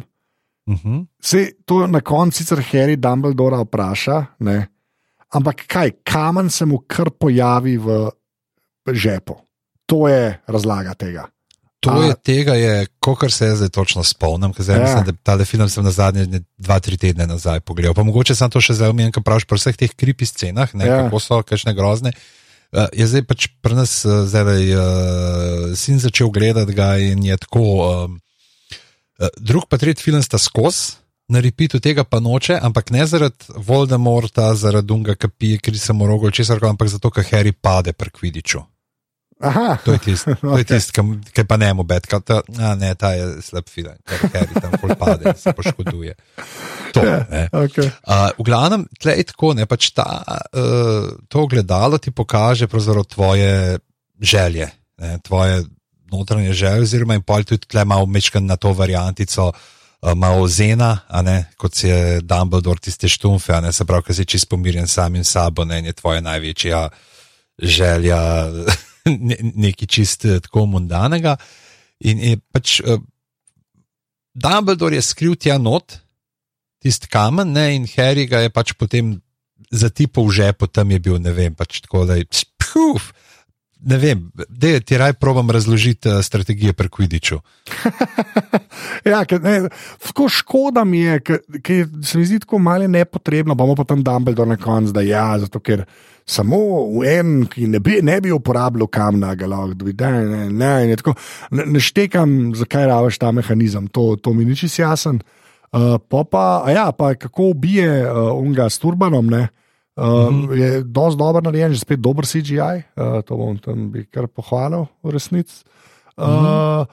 Uh 0.71 0.79
-huh. 0.79 1.07
Se 1.19 1.51
to 1.65 1.87
na 1.87 2.01
koncu 2.01 2.39
sicer 2.39 2.63
Harry 2.71 2.95
Dumbledore 2.97 3.59
vpraša, 3.65 4.25
ne? 4.39 4.69
ampak 5.35 5.67
kaj, 5.67 5.91
kamen 6.05 6.51
se 6.51 6.67
mu 6.67 6.79
kar 6.87 7.11
pojavi 7.11 7.77
v 7.77 8.11
žepu. 8.93 9.37
To 9.87 10.09
je 10.09 10.41
razlaga 10.47 10.95
tega. 10.95 11.27
To 11.87 12.03
je 12.03 12.15
tega, 12.27 12.55
je, 12.59 12.87
kolikor 13.01 13.33
se 13.33 13.47
jaz 13.47 13.59
zdaj 13.63 13.69
točno 13.69 14.05
spomnim, 14.05 14.53
zdaj 14.59 14.77
Ja. 14.77 14.83
mislim, 14.83 15.05
da 15.05 15.13
ta 15.23 15.45
film 15.45 15.69
sem 15.69 15.85
na 15.85 15.91
zadnje 15.91 16.43
dva, 16.59 16.81
tri 16.81 16.97
tedne 16.99 17.27
nazaj 17.27 17.61
pogledal. 17.61 17.95
Pa 17.95 18.03
mogoče 18.03 18.35
sem 18.35 18.51
to 18.51 18.61
še 18.61 18.75
zdaj 18.75 18.91
omenil, 18.91 19.13
ker 19.15 19.23
praviš 19.23 19.47
pri 19.47 19.59
vseh 19.59 19.77
teh 19.77 19.95
kripi 19.95 20.27
scenah, 20.27 20.75
ne, 20.75 20.87
Ja. 20.87 21.05
kako 21.07 21.21
so, 21.21 21.43
kakšne 21.43 21.75
grozne. 21.75 22.13
Uh, 22.75 22.91
je 22.93 23.07
zdaj 23.07 23.23
pač 23.31 23.47
pri 23.63 23.79
nas 23.79 24.05
uh, 24.05 24.27
zdaj 24.27 24.75
uh, 24.75 24.83
sin 25.79 26.03
začel 26.03 26.29
gledati 26.35 26.75
ga 26.75 26.99
in 26.99 27.23
je 27.23 27.37
tako. 27.39 27.63
Um, 27.63 28.21
uh, 29.23 29.31
drug 29.39 29.71
pa 29.71 29.79
tretji 29.79 30.03
film 30.03 30.23
sta 30.23 30.39
skozi. 30.39 30.99
Na 31.27 31.41
repitu 31.43 31.81
tega 31.83 32.05
pa 32.07 32.21
noče, 32.23 32.55
ampak 32.63 32.91
ne 32.95 33.03
zaradi 33.07 33.51
Voldemorta, 33.59 34.55
zaradi 34.55 34.87
Dunga, 34.87 35.17
ki 35.19 35.27
pije, 35.29 35.59
mu 35.91 36.07
rogo, 36.07 36.31
česar, 36.31 36.63
ampak 36.63 36.87
zato, 36.87 37.11
ker 37.11 37.27
Harry 37.33 37.51
pade 37.51 37.91
pri 37.93 38.11
Kvidiču. 38.15 38.63
Aha, 39.41 39.77
To 39.85 39.93
je 39.93 39.99
tisto, 39.99 40.33
okay. 40.49 40.65
tist, 40.65 40.97
ki 41.37 41.45
pa 41.45 41.59
ne 41.61 41.69
mu 41.77 41.85
bed, 41.85 42.09
ta, 42.09 42.41
a 42.41 42.73
ne, 42.73 42.95
ta 42.97 43.13
je 43.13 43.45
slab 43.45 43.69
film, 43.69 43.93
ker 44.09 44.23
Harry 44.33 44.57
tam 44.57 44.73
pade, 44.97 45.35
se 45.37 45.53
poškoduje. 45.53 46.15
To, 46.97 47.05
ne. 47.05 47.45
okay. 47.65 47.91
Uh, 48.09 48.33
v 48.41 48.47
glavnem, 48.49 48.87
tle 48.97 49.13
je 49.21 49.29
tako, 49.29 49.53
ne 49.53 49.69
pač 49.69 49.93
ta, 49.93 50.25
uh, 50.25 51.13
to 51.29 51.45
ogledalo 51.45 52.01
ti 52.01 52.11
pokaže 52.17 52.65
tvoje 53.05 53.77
želje, 54.17 54.73
ne, 55.05 55.19
tvoje 55.21 55.67
notranje 56.09 56.57
želje, 56.57 56.89
oziroma 56.89 57.19
in 57.19 57.25
pol 57.27 57.45
tudi 57.45 57.69
tle 57.69 57.85
malo 57.85 58.09
mečkan 58.09 58.47
na 58.47 58.57
to 58.57 58.73
variantico. 58.73 59.53
uh, 59.53 60.17
Malo 60.17 60.49
zena, 60.49 61.05
ne, 61.21 61.53
kot 61.61 61.77
si 61.77 61.89
je 61.93 62.21
Dumbledore, 62.25 62.81
tiste 62.81 63.09
štumfe, 63.09 63.61
ne, 63.61 63.73
se 63.73 63.85
pravi, 63.85 64.09
ki 64.09 64.17
si 64.17 64.25
čist 64.25 64.49
pomirjen 64.49 64.89
samim 64.89 65.25
sabo, 65.25 65.69
ne, 65.69 65.83
je 65.85 65.93
tvoja 65.93 66.25
največja 66.25 66.89
želja 67.61 68.21
ne, 69.07 69.37
nekaj 69.55 69.89
čist 69.89 70.25
eh, 70.25 70.41
tako 70.45 70.67
mundanega. 70.71 71.37
In 72.07 72.21
je 72.21 72.39
pač 72.53 72.81
uh, 72.85 73.01
Dumbledore 74.37 74.99
je 74.99 75.05
skril 75.05 75.37
tja 75.41 75.57
not, 75.59 75.99
tisti 76.85 77.09
kamen, 77.09 77.55
ne, 77.57 77.71
in 77.77 77.87
Harry 77.97 78.27
ga 78.29 78.45
je 78.45 78.53
pač 78.53 78.75
potem 78.77 79.17
zatipal 79.73 80.29
v 80.29 80.37
žepu, 80.37 80.69
tam 80.69 80.93
je 80.93 80.99
bil, 81.01 81.17
ne 81.23 81.33
vem, 81.33 81.55
pač 81.57 81.81
tako 81.87 82.05
da 82.07 82.19
je. 82.19 82.27
Puf, 82.61 83.09
ne 83.89 83.97
vem, 84.01 84.27
da 84.35 84.75
ti 84.85 84.99
raj 85.01 85.17
probam 85.17 85.49
razložiti 85.51 86.11
uh, 86.13 86.21
strategije 86.25 86.77
pri 86.77 86.93
Kvidiču. 86.93 87.41
ja, 89.13 89.23
ker, 89.25 89.41
ne, 89.41 89.71
tako 90.05 90.29
škoda 90.29 90.85
mi 90.85 91.01
je, 91.01 91.21
ker, 91.65 91.89
se 92.05 92.21
mi 92.21 92.29
zdi 92.29 92.43
tako 92.45 92.61
malo 92.61 92.89
nepotrebno, 92.91 93.57
pa 93.57 93.65
bomo 93.65 93.79
potem 93.79 94.05
Dumbledore 94.05 94.53
na 94.53 94.61
koncu, 94.61 94.93
da 94.93 95.07
ja, 95.07 95.31
zato 95.41 95.65
ker 95.65 95.87
samo 96.27 96.59
v 96.91 97.07
en, 97.07 97.35
ki 97.47 97.69
ne 97.71 97.81
bi, 97.81 98.01
ne 98.03 98.19
bi 98.21 98.33
uporabljal 98.35 98.89
kamna, 98.91 99.35
ga 99.39 99.47
lahko 99.51 99.77
dobi, 99.79 99.95
da 99.95 100.11
ne, 100.11 100.49
ne, 100.51 100.71
in 100.85 100.93
je 100.93 101.01
tako. 101.01 101.15
Ne, 101.55 101.67
ne 101.77 101.83
štekam, 101.83 102.55
zakaj 102.59 102.89
raviš 102.91 103.21
ta 103.23 103.31
mehanizem, 103.33 103.87
to, 103.95 104.17
to 104.19 104.35
mi 104.35 104.45
ni 104.45 104.57
čisto 104.59 104.83
jasen. 104.83 105.23
Uh, 105.71 105.97
pa, 105.99 106.25
pa, 106.27 106.43
ja, 106.73 106.91
pa 106.97 107.15
kako 107.15 107.53
ubije 107.55 107.91
uh, 108.07 108.33
unga 108.39 108.69
s 108.71 108.83
turbanom, 108.83 109.31
ne? 109.31 109.49
Uh, 109.97 110.05
mm 110.05 110.43
-hmm. 110.43 110.53
Je 110.53 110.83
dosti 110.83 111.19
dobro 111.19 111.41
narejen, 111.41 111.73
že 111.73 111.81
spet 111.81 112.01
dober 112.01 112.27
CGI, 112.27 112.83
uh, 112.97 113.23
to 113.25 113.37
bom 113.37 113.59
tam 113.59 113.91
bi 113.91 114.05
kar 114.05 114.27
pohvalil 114.27 114.87
v 115.03 115.11
resnici. 115.11 115.65
Uh, 116.17 116.29
mm 116.29 116.47
-hmm. 116.47 116.87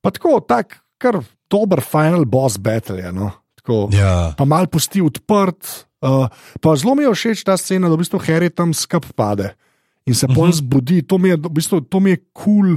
Pa 0.00 0.10
tako, 0.10 0.40
tak, 0.40 0.80
kar 0.98 1.20
dober 1.50 1.80
final 1.80 2.24
boss 2.24 2.58
battle 2.58 2.98
je. 2.98 3.12
No? 3.12 3.30
Tako, 3.54 3.88
Ja. 3.92 4.34
Pa 4.36 4.44
mal 4.44 4.66
pusti 4.66 5.00
odprt. 5.00 5.85
Uh, 6.04 6.28
pa 6.60 6.76
zelo 6.76 6.94
mi 6.94 7.06
je 7.06 7.12
všeč 7.14 7.44
ta 7.44 7.56
scena, 7.56 7.88
da 7.88 7.96
v 7.96 8.04
bistvu 8.04 8.20
Harry 8.28 8.50
tam 8.52 8.74
skup 8.76 9.08
pade 9.16 9.54
in 10.06 10.14
se 10.14 10.28
pol 10.28 10.52
zbudi. 10.52 11.02
To 11.08 11.18
mi 11.18 11.32
je, 11.32 11.36
v 11.40 11.50
bistvu, 11.50 11.82
kul, 11.82 12.18
cool, 12.32 12.76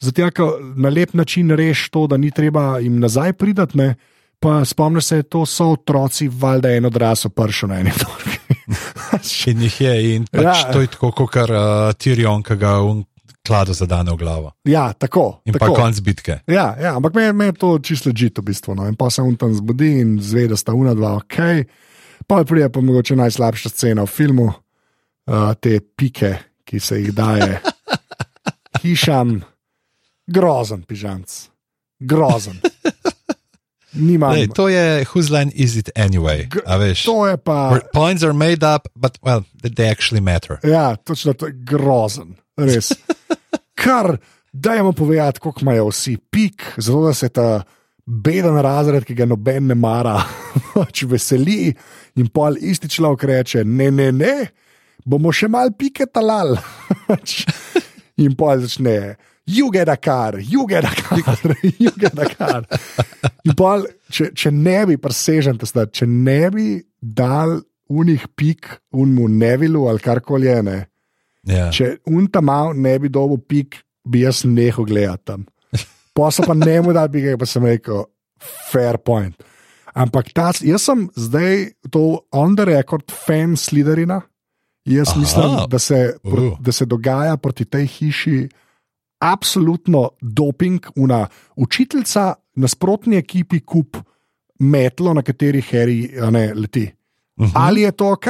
zato 0.00 0.30
ker 0.30 0.62
na 0.76 0.88
lep 0.88 1.14
način 1.14 1.50
reš 1.50 1.90
to, 1.90 2.06
da 2.06 2.16
ni 2.16 2.30
treba 2.30 2.78
jim 2.78 3.00
nazaj 3.00 3.32
pridati. 3.32 3.78
Ne? 3.78 3.94
Pa 4.42 4.64
spomniš 4.64 5.04
se, 5.04 5.22
to 5.22 5.46
so 5.46 5.72
otroci, 5.76 6.28
valjda 6.28 6.72
en 6.74 6.86
odrasel 6.86 7.30
pršel 7.30 7.68
na 7.68 7.82
eni 7.82 7.92
točki. 7.94 8.38
In 9.50 9.62
jih 9.62 9.80
je, 9.80 10.14
in 10.14 10.24
pač 10.24 10.42
Ja. 10.42 10.72
to 10.72 10.80
je 10.80 10.86
tako, 10.86 11.10
kot 11.12 11.36
uh, 11.36 11.92
Tyrion, 12.00 12.42
ki 12.42 12.56
ga 12.56 12.78
v 12.80 13.04
kladu 13.44 13.74
zadane 13.74 14.10
v 14.14 14.16
glavo. 14.16 14.52
ja, 14.64 14.92
tako. 14.92 15.42
In 15.44 15.52
tako. 15.52 15.74
pa 15.74 15.82
konc 15.82 16.00
bitke. 16.00 16.40
Ja, 16.46 16.74
ja 16.80 16.96
ampak 16.96 17.14
me, 17.14 17.32
me 17.32 17.50
je 17.50 17.52
to 17.52 17.78
čisto 17.78 18.08
ležite, 18.08 18.40
v 18.40 18.44
bistvu. 18.44 18.74
No. 18.74 18.88
In 18.88 18.96
pa 18.96 19.10
se 19.10 19.22
on 19.22 19.36
tam 19.36 19.54
zbudi 19.54 20.00
in 20.00 20.18
zve, 20.22 20.46
da 20.48 20.56
sta 20.56 20.72
una 20.72 20.94
dva 20.94 21.16
ok. 21.20 21.38
Pa 22.26 22.44
pride 22.44 22.68
pa 22.72 22.80
mogoče 22.80 23.16
najslabša 23.16 23.68
scena 23.68 24.02
v 24.02 24.10
filmu, 24.10 24.46
uh, 24.52 25.54
te 25.60 25.80
pike, 25.80 26.36
ki 26.64 26.80
se 26.80 27.00
jih 27.00 27.12
daje 27.14 27.60
hišam, 28.82 29.40
grozen 30.26 30.82
pižamc, 30.82 31.48
grozen. 32.00 32.60
Nimam. 33.92 34.32
Lej, 34.32 34.48
to 34.56 34.68
je 34.72 35.04
whose 35.12 35.28
line 35.28 35.52
is 35.54 35.76
it 35.76 35.90
anyway? 35.96 36.48
G- 36.48 36.62
A 36.66 36.78
veš? 36.80 37.04
To 37.04 37.26
je 37.28 37.36
pa. 37.36 37.70
Where 37.76 37.84
points 37.92 38.24
are 38.24 38.32
made 38.32 38.64
up, 38.64 38.88
but 38.96 39.18
well, 39.22 39.44
they 39.60 39.84
actually 39.90 40.20
matter. 40.24 40.56
Ja, 40.64 40.96
točno 40.96 41.34
to 41.36 41.46
je 41.46 41.52
grozen, 41.52 42.36
res. 42.56 42.92
Kar, 43.82 44.16
dajmo 44.52 44.92
povedati, 44.92 45.40
koliko 45.40 45.60
imajo 45.60 45.88
vsi 45.90 46.16
pik, 46.16 46.62
zato 46.76 47.04
da 47.06 47.14
se 47.14 47.28
ta 47.28 47.62
beden 48.06 48.58
razred, 48.64 49.06
ki 49.06 49.16
ga 49.18 49.26
noben 49.28 49.70
ne 49.70 49.76
mara, 49.78 50.18
pač 50.74 51.04
veseli 51.08 51.72
in 52.18 52.30
pol 52.34 52.58
isti 52.60 52.90
človek 52.90 53.26
reče: 53.30 53.64
ne, 53.64 53.90
ne, 53.94 54.10
ne, 54.12 54.34
bomo 55.04 55.32
še 55.32 55.50
mal 55.52 55.74
pike 55.76 56.08
talal. 56.12 56.56
Pač, 57.08 57.42
in 58.22 58.36
pol 58.38 58.62
začne. 58.62 59.16
You 59.44 59.72
get 59.74 59.88
a 59.90 59.96
car, 59.96 60.38
you 60.38 60.68
get 60.70 60.86
a 60.86 60.94
car, 60.94 61.56
you 61.82 61.90
get 61.98 62.14
a 62.14 62.28
car. 62.30 62.62
In 63.42 63.56
Pol, 63.58 63.88
če, 64.06 64.28
če 64.38 64.52
ne 64.54 64.76
bi 64.86 64.94
presežen, 65.02 65.58
če 65.58 66.06
ne 66.06 66.46
bi 66.54 66.66
dal 67.02 67.56
unih 67.90 68.28
pik, 68.38 68.70
unmu 68.94 69.26
nevilu 69.26 69.88
ali 69.90 69.98
karkoli 69.98 70.46
je, 70.46 70.60
ne, 70.62 70.78
Ja. 71.48 71.70
Če 71.74 71.96
untamal 72.06 72.76
ne 72.78 72.94
bi 73.02 73.10
dobil 73.10 73.40
pik, 73.50 73.80
bi 74.06 74.22
jaz 74.22 74.44
nehal 74.46 74.86
gledati 74.86 75.24
tam. 75.26 75.46
Posel 76.12 76.46
pa 76.46 76.54
ne 76.54 76.80
mu 76.80 76.92
da 76.92 77.06
bi 77.08 77.22
ga, 77.24 77.36
pa 77.40 77.46
sem 77.48 77.64
rekel, 77.64 78.04
fair 78.70 78.98
point. 78.98 79.34
Ampak 79.94 80.32
ta, 80.32 80.50
jaz 80.64 80.86
sem 80.88 81.06
zdaj 81.16 81.72
to 81.92 82.24
on 82.32 82.56
the 82.56 82.64
record 82.64 83.12
fan 83.12 83.56
Sliderina. 83.56 84.22
Jaz 84.88 85.12
Aha. 85.12 85.20
Mislim, 85.20 85.56
da 85.70 85.78
se, 85.78 86.16
pro, 86.22 86.46
Uh. 86.46 86.58
da 86.60 86.72
se 86.72 86.84
dogaja 86.86 87.36
proti 87.36 87.64
tej 87.64 87.86
hiši 87.86 88.48
absolutno 89.22 90.10
doping, 90.20 90.86
una 90.96 91.26
učiteljica 91.56 92.34
nasprotni 92.54 93.16
ekipi 93.16 93.60
kup 93.60 93.96
metlo, 94.58 95.14
na 95.14 95.22
kateri 95.22 95.62
Harry 95.70 96.10
ne, 96.30 96.54
leti. 96.54 96.90
Uh 97.36 97.46
-huh. 97.46 97.52
Ali 97.54 97.80
je 97.80 97.92
to 97.92 98.10
ok? 98.12 98.26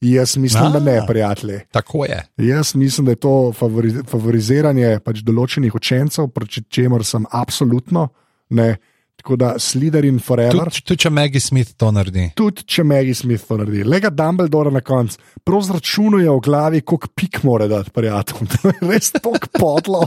Jaz 0.00 0.36
mislim, 0.36 0.72
da 0.72 0.80
ne, 0.80 0.98
A. 0.98 1.06
prijatelji. 1.06 1.60
Tako 1.70 2.04
je. 2.04 2.18
Jaz 2.38 2.74
mislim, 2.74 3.04
da 3.04 3.12
je 3.12 3.16
to 3.16 3.52
favori, 3.52 3.94
favoriziranje 4.06 4.98
pač 5.04 5.18
določenih 5.18 5.74
učencev, 5.74 6.28
proti 6.28 6.62
čemer 6.68 7.04
sem 7.04 7.24
absolutno 7.30 8.08
ne. 8.50 8.76
Tako 9.16 9.36
da 9.36 9.54
Sliderin 9.58 10.18
forever. 10.20 10.68
Tudi 10.68 10.82
tud, 10.84 10.98
če 10.98 11.10
Maggie 11.10 11.40
Smith 11.40 11.72
to 11.74 11.88
naredi. 11.90 12.26
Tudi 12.36 12.62
če 12.64 12.84
Maggie 12.84 13.14
Smith 13.14 13.46
to 13.48 13.56
naredi, 13.56 13.80
lega 13.82 14.10
Dumbledore 14.12 14.70
na 14.70 14.80
koncu, 14.80 15.16
prav 15.42 15.64
zračunuje 15.64 16.28
v 16.30 16.40
glavi, 16.40 16.80
koliko 16.82 17.08
pik 17.08 17.40
mora 17.42 17.66
dati 17.66 17.90
prijateljem. 17.90 18.46
To 18.62 18.68
je 18.68 18.90
res 18.92 19.10
tako 19.10 19.32
podlo. 19.56 20.02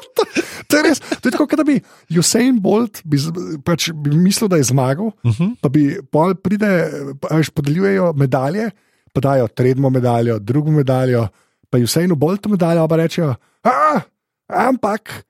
to 0.68 0.76
je 0.76 0.82
res, 0.82 1.02
to 1.18 1.28
je 1.28 1.32
tako, 1.32 1.48
kot 1.50 1.58
da 1.58 1.64
bi 1.64 1.80
Usain 2.16 2.60
Bolt 2.62 3.02
bi, 3.04 3.18
pač, 3.66 3.90
bi 3.90 4.14
mislil, 4.16 4.48
da 4.48 4.56
je 4.56 4.70
zmagal, 4.70 5.10
uh 5.10 5.12
Mhm. 5.24 5.42
-huh. 5.42 5.54
pa 5.60 5.68
bi 5.68 5.98
pol 6.12 6.34
pride, 6.34 6.70
pa 7.20 7.36
veš, 7.36 7.50
podeljujejo 7.50 8.12
medalje, 8.12 8.70
pa 9.14 9.22
dajo 9.22 9.48
tretjo 9.48 9.90
medaljo, 9.90 10.38
drugo 10.42 10.74
medaljo, 10.74 11.28
pa 11.70 11.78
Usainu 11.78 12.18
Boltu 12.18 12.50
medaljo, 12.50 12.88
pa 12.88 12.98
rečejo, 12.98 13.34
"A, 13.62 14.02
ampak. 14.50 15.22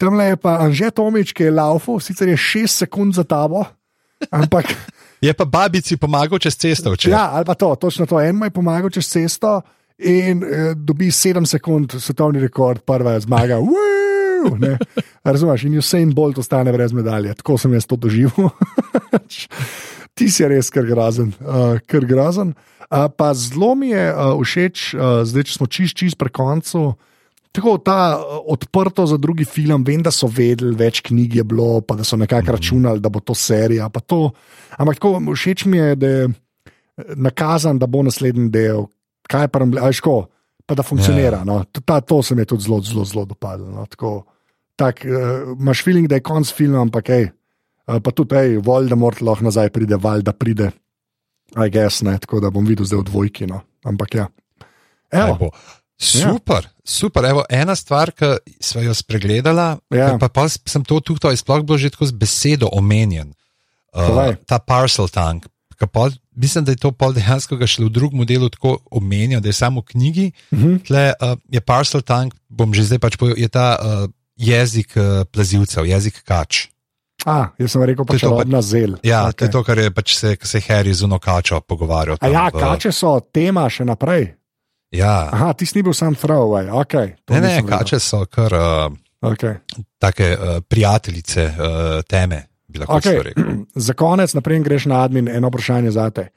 Tam 0.00 0.16
le 0.16 0.32
je 0.32 0.36
pa 0.40 0.56
Anže 0.64 0.88
Tomič, 0.96 1.34
ki 1.36 1.44
je 1.44 1.50
laufal, 1.52 2.00
sicer 2.00 2.28
je 2.28 2.36
šest 2.36 2.86
sekund 2.86 3.14
za 3.14 3.24
tabo, 3.24 3.66
ampak 4.32 4.72
Je 5.20 5.32
pa 5.36 5.44
babici 5.44 6.00
pomagal 6.00 6.40
čez 6.40 6.56
cesto. 6.56 6.96
Če. 6.96 7.12
Ja, 7.12 7.28
ali 7.36 7.44
pa 7.44 7.52
to, 7.54 7.68
točno 7.76 8.08
to. 8.08 8.16
En 8.24 8.40
mu 8.40 8.48
je 8.48 8.54
pomagal 8.56 8.88
čez 8.88 9.04
cesto 9.04 9.60
in 10.00 10.40
eh, 10.40 10.72
dobi 10.72 11.12
7 11.12 11.44
sekund 11.44 11.92
svetovni 12.00 12.40
rekord, 12.40 12.80
prva 12.88 13.18
zmaga. 13.20 13.60
Woo! 13.60 14.56
Ne. 14.56 14.78
Razumeš, 15.24 15.66
in 15.68 15.76
Usain 15.76 16.14
Bolt 16.16 16.40
ostane 16.40 16.72
brez 16.72 16.96
medalje. 16.96 17.34
Tako 17.36 17.58
sem 17.60 17.76
jaz 17.76 17.84
to 17.84 18.00
doživel. 18.00 18.48
Ti 20.16 20.28
si 20.32 20.48
res 20.48 20.72
kar 20.72 20.88
grozen. 20.88 21.34
Uh, 21.44 21.76
kar 21.84 22.08
grozen. 22.08 22.54
Pa 22.90 23.28
zelo 23.38 23.74
mi 23.78 23.92
je 23.94 24.04
uh, 24.10 24.34
všeč, 24.42 24.94
uh, 24.98 25.22
zdaj 25.22 25.46
če 25.46 25.54
smo 25.54 25.66
čist, 25.70 25.94
čist 25.94 26.18
pri 26.18 26.32
koncu. 26.34 26.98
Tako 27.54 27.78
ta 27.82 28.18
odprto 28.46 29.06
za 29.06 29.14
drugi 29.18 29.46
film, 29.46 29.82
vem, 29.86 30.02
da 30.02 30.10
so 30.14 30.26
vedeli, 30.30 30.74
več 30.74 30.98
knjig 31.06 31.36
je 31.38 31.44
bilo, 31.46 31.80
pa 31.82 31.94
da 31.98 32.06
so 32.06 32.18
nekako 32.18 32.50
mm 32.50 32.54
računali, 32.54 33.02
da 33.02 33.10
bo 33.10 33.22
to 33.22 33.34
serija. 33.34 33.88
To. 34.06 34.30
Ampak 34.78 34.98
tako 34.98 35.22
všeč 35.22 35.64
mi 35.70 35.78
je, 35.78 35.94
da 35.94 36.06
je 36.06 36.28
nakazan, 37.14 37.78
da 37.78 37.86
bo 37.86 38.02
naslednji 38.02 38.50
del, 38.50 38.86
kaj 39.30 39.48
pa 39.48 39.62
jim 39.62 39.74
rečeš, 39.78 40.26
pa 40.66 40.74
da 40.74 40.82
funkcionira. 40.82 41.42
Yeah. 41.42 41.46
No. 41.46 41.82
Ta, 41.86 42.00
to 42.00 42.22
se 42.22 42.34
mi 42.34 42.42
je 42.42 42.52
tudi 42.54 42.66
zelo, 42.66 42.80
zelo, 42.82 43.04
zelo 43.04 43.24
dopadlo. 43.24 43.70
No. 43.70 43.86
Tako, 43.86 44.24
tak, 44.74 45.06
uh, 45.06 45.54
imaš 45.58 45.84
feeling, 45.86 46.10
da 46.10 46.18
je 46.18 46.26
konc 46.26 46.50
filma, 46.50 46.82
ampak 46.82 47.10
hej. 47.14 47.30
Uh, 47.86 47.98
pa 48.02 48.10
tudi, 48.10 48.34
hej, 48.34 48.58
Voldemort 48.62 49.22
lahko 49.22 49.46
nazaj 49.46 49.70
pride, 49.74 49.98
valjda 49.98 50.34
pride. 50.34 50.70
I 51.56 51.70
guess, 51.70 52.02
ne, 52.06 52.18
tako 52.18 52.40
da 52.40 52.50
bom 52.50 52.66
videl 52.66 52.86
zdaj 52.86 53.02
v 53.02 53.08
dvojki. 53.10 53.46
No. 53.50 53.62
Ampak 53.84 54.14
ja. 54.14 54.26
Evo. 55.10 55.50
Super, 56.00 56.64
ja. 56.64 56.70
super. 56.84 57.24
Evo, 57.28 57.44
ena 57.52 57.76
stvar, 57.76 58.12
ki 58.16 58.38
smo 58.62 58.80
jo 58.80 58.94
spregledali, 58.96 59.66
ja. 59.92 60.14
pa, 60.16 60.30
pa 60.32 60.46
sem 60.48 60.84
to 60.86 60.96
tukaj 61.04 61.36
sploh 61.36 61.60
bil 61.66 61.76
že 61.76 61.92
tako 61.92 62.08
z 62.08 62.16
besedo 62.16 62.70
omenjen. 62.72 63.34
Uh, 63.92 64.32
ta 64.48 64.56
parcel 64.62 65.10
tank. 65.12 65.50
Pol, 65.80 66.12
mislim, 66.36 66.64
da 66.64 66.72
je 66.72 66.80
to 66.80 66.90
pol 66.92 67.14
dejansko 67.16 67.56
šlo 67.64 67.88
v 67.88 67.92
drugem 67.92 68.24
delu 68.28 68.50
tako 68.52 68.78
omenjeno, 68.92 69.40
da 69.40 69.48
je 69.48 69.56
samo 69.56 69.80
v 69.80 69.92
knjigi. 69.92 70.26
Uh 70.52 70.58
mhm. 70.58 70.68
-huh. 70.68 70.86
Tle 70.86 71.04
uh, 71.12 71.36
je 71.48 71.60
parcel 71.60 72.02
tank, 72.02 72.34
bom 72.48 72.74
že 72.74 72.84
zdaj 72.84 72.98
pač 72.98 73.16
povedal, 73.16 73.40
je 73.40 73.48
ta 73.48 73.76
uh, 73.80 74.10
jezik 74.36 74.96
uh, 74.96 75.24
plazilcev, 75.32 75.84
jezik 75.84 76.22
kač. 76.24 76.68
A, 77.28 77.52
jaz 77.60 77.74
sem 77.74 77.82
rekel, 77.84 78.06
pač 78.08 78.24
pač, 78.24 78.48
na 78.48 78.62
zel. 78.64 78.96
Ja, 79.04 79.26
okay. 79.28 79.36
to 79.36 79.44
je 79.44 79.52
to, 79.52 79.62
kar 79.66 79.78
je 79.78 79.90
pač 79.92 80.14
se, 80.16 80.36
se 80.40 80.60
Harry 80.68 80.92
z 80.96 81.04
unokačo 81.04 81.60
pogovarjal. 81.60 82.16
Tam, 82.20 82.32
ja, 82.32 82.46
kače 82.54 82.92
so 82.96 83.18
tema 83.20 83.66
še 83.68 83.84
naprej. 83.84 84.30
Ja. 84.96 85.28
Aha, 85.30 85.52
ti 85.54 85.68
si 85.68 85.84
bil 85.84 85.94
sam 85.94 86.16
throwaway. 86.18 86.70
Okay, 86.82 87.14
ne, 87.30 87.40
ne, 87.44 87.54
kače 87.66 88.00
so 88.02 88.24
kar 88.26 88.56
uh, 88.56 88.88
okay. 89.22 89.60
take 90.00 90.32
uh, 90.32 90.62
prijateljice 90.64 91.44
uh, 91.52 92.00
teme. 92.08 92.46
Okay. 92.70 93.34
Za 93.86 93.94
konec, 93.98 94.34
naprej 94.34 94.62
greš 94.62 94.86
na 94.86 95.02
admin, 95.04 95.28
eno 95.28 95.50
vprašanje 95.50 95.90
za 95.90 96.10
te. 96.14 96.28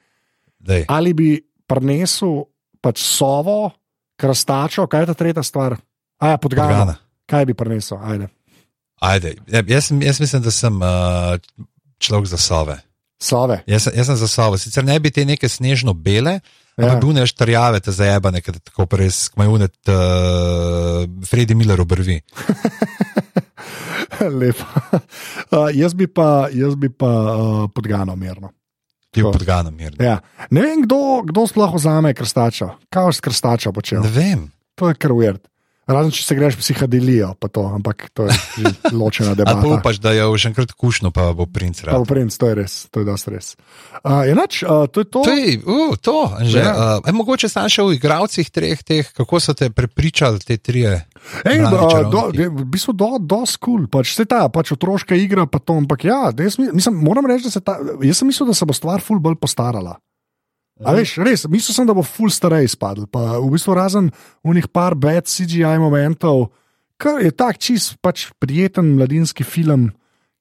Dej. 0.58 0.84
Ali 0.88 1.14
bi 1.14 1.38
prinesel 1.66 2.42
pač 2.82 2.98
sovo, 3.00 3.70
krastačo, 4.18 4.86
kaj 4.90 5.04
je 5.04 5.06
ta 5.06 5.14
tretja 5.14 5.42
stvar? 5.46 5.76
Aja, 6.18 6.38
podgana. 6.38 6.68
podgana. 6.68 6.94
Kaj 7.30 7.46
bi 7.46 7.54
prinesel? 7.54 8.02
Ajde. 8.02 8.28
Ajde. 9.00 9.34
Ja, 9.50 9.62
jaz, 9.66 9.90
jaz 9.90 10.20
mislim, 10.20 10.42
da 10.42 10.50
sem 10.50 10.82
uh, 10.82 11.36
človek 11.98 12.26
za 12.26 12.36
sove. 12.36 12.78
Sove. 13.22 13.62
Jaz, 13.66 13.88
jaz 13.94 14.06
sem 14.06 14.16
za 14.16 14.28
sove. 14.28 14.58
Sicer 14.58 14.84
ne 14.84 14.98
bi 15.00 15.10
te 15.10 15.24
neke 15.24 15.48
snežno 15.48 15.94
bele, 15.94 16.38
ja. 16.76 16.84
ampak 16.84 17.00
bune 17.02 17.26
štrjave, 17.26 17.80
te 17.80 17.92
zajebane, 17.92 18.40
tako 18.40 18.88
res, 18.98 19.28
kot 19.28 19.40
majunet 19.42 19.76
uh, 19.92 21.04
Freddy 21.28 21.56
Miller 21.58 21.80
obrvi. 21.80 22.20
Lepo. 24.40 24.64
Uh, 25.50 25.70
jaz 25.74 25.94
bi 25.94 26.06
pa, 26.06 26.48
jaz 26.52 26.76
bi 26.78 26.88
pa 26.88 27.10
uh, 27.34 27.64
podganal 27.74 28.16
mirno. 28.16 28.52
Ti 29.14 29.22
bi 29.22 29.30
podganal 29.30 29.72
mirno. 29.72 29.98
Ja. 30.04 30.18
Ne 30.50 30.62
vem, 30.62 30.84
kdo, 30.86 31.22
kdo 31.28 31.46
sploh 31.50 31.74
vzame 31.76 32.14
krstača. 32.14 32.74
Kaj 32.90 33.18
s 33.18 33.24
krstača 33.24 33.72
počne? 33.72 34.02
Ne 34.02 34.10
vem. 34.10 34.46
To 34.74 34.90
je 34.90 34.98
kar 34.98 35.12
uvert. 35.14 35.42
Razen 35.84 36.14
če 36.16 36.22
se 36.24 36.34
greš 36.38 36.56
psihadelijo, 36.56 37.34
pa 37.36 37.50
to, 37.52 37.66
ampak 37.76 38.06
to 38.16 38.24
je 38.24 38.36
ločena 39.00 39.34
debata. 39.36 39.60
Ali 39.60 39.68
pa 39.68 39.80
upaš, 39.82 40.00
da 40.00 40.14
je 40.16 40.24
še 40.40 40.52
enkrat 40.54 40.72
kušno, 40.72 41.12
pa 41.12 41.28
bo 41.36 41.44
princ 41.44 41.82
rad. 41.84 41.92
Pa 41.92 42.00
bo 42.00 42.08
princ, 42.08 42.32
to 42.40 42.48
je 42.48 42.56
res, 42.56 42.76
to 42.88 43.02
je 43.02 43.08
dosti 43.08 43.34
res. 43.34 43.50
Uh, 44.00 44.24
enač, 44.32 44.62
uh, 44.64 44.86
to 44.88 45.04
je 45.04 45.08
to. 45.12 45.24
To 45.28 45.34
je 45.36 45.58
uh, 45.60 45.92
to, 46.00 46.18
že. 46.48 46.62
Ja. 46.64 46.96
Uh, 47.04 47.12
mogoče 47.12 47.52
sem 47.52 47.68
še 47.68 47.84
v 47.84 47.98
igravcih 47.98 48.48
treh 48.48 48.80
teh, 48.80 49.12
kako 49.12 49.42
so 49.44 49.52
te 49.52 49.68
prepričali 49.68 50.40
te 50.40 50.56
trije. 50.56 50.96
Ej, 51.44 51.60
uh, 51.68 52.08
do, 52.08 52.24
v 52.32 52.64
bistvu 52.72 52.96
do, 52.96 53.10
do 53.20 53.42
skul, 53.48 53.84
pač 53.92 54.16
se 54.16 54.24
ta, 54.28 54.46
pač 54.48 54.72
otroška 54.72 55.18
igra, 55.20 55.44
pa 55.44 55.60
to, 55.60 55.76
ampak 55.84 56.08
ja, 56.08 56.32
jaz, 56.32 56.56
mislim, 56.56 56.96
moram 57.04 57.28
reči, 57.28 57.50
da 57.50 57.52
se 57.52 57.64
ta, 57.64 57.76
jaz 58.00 58.24
sem 58.24 58.32
mislil, 58.32 58.48
da 58.48 58.56
se 58.56 58.64
bo 58.64 58.76
stvar 58.76 59.04
ful 59.04 59.20
bolj 59.20 59.36
postarala. 59.40 59.98
A 60.84 60.94
veš, 60.96 61.16
res, 61.24 61.46
mislil 61.50 61.76
sem, 61.76 61.88
da 61.88 61.96
bo 61.96 62.04
full 62.06 62.32
starej 62.32 62.70
spadl. 62.74 63.08
Pa 63.10 63.38
v 63.40 63.50
bistvu 63.54 63.76
razen 63.76 64.10
unih 64.46 64.68
par 64.68 64.96
bed 64.98 65.28
CGI 65.30 65.76
momentov, 65.82 66.50
kar 67.00 67.22
je 67.24 67.32
tak 67.34 67.58
čist 67.62 67.96
pač 68.04 68.28
prijeten 68.40 68.94
mladinski 68.98 69.46
film, 69.46 69.90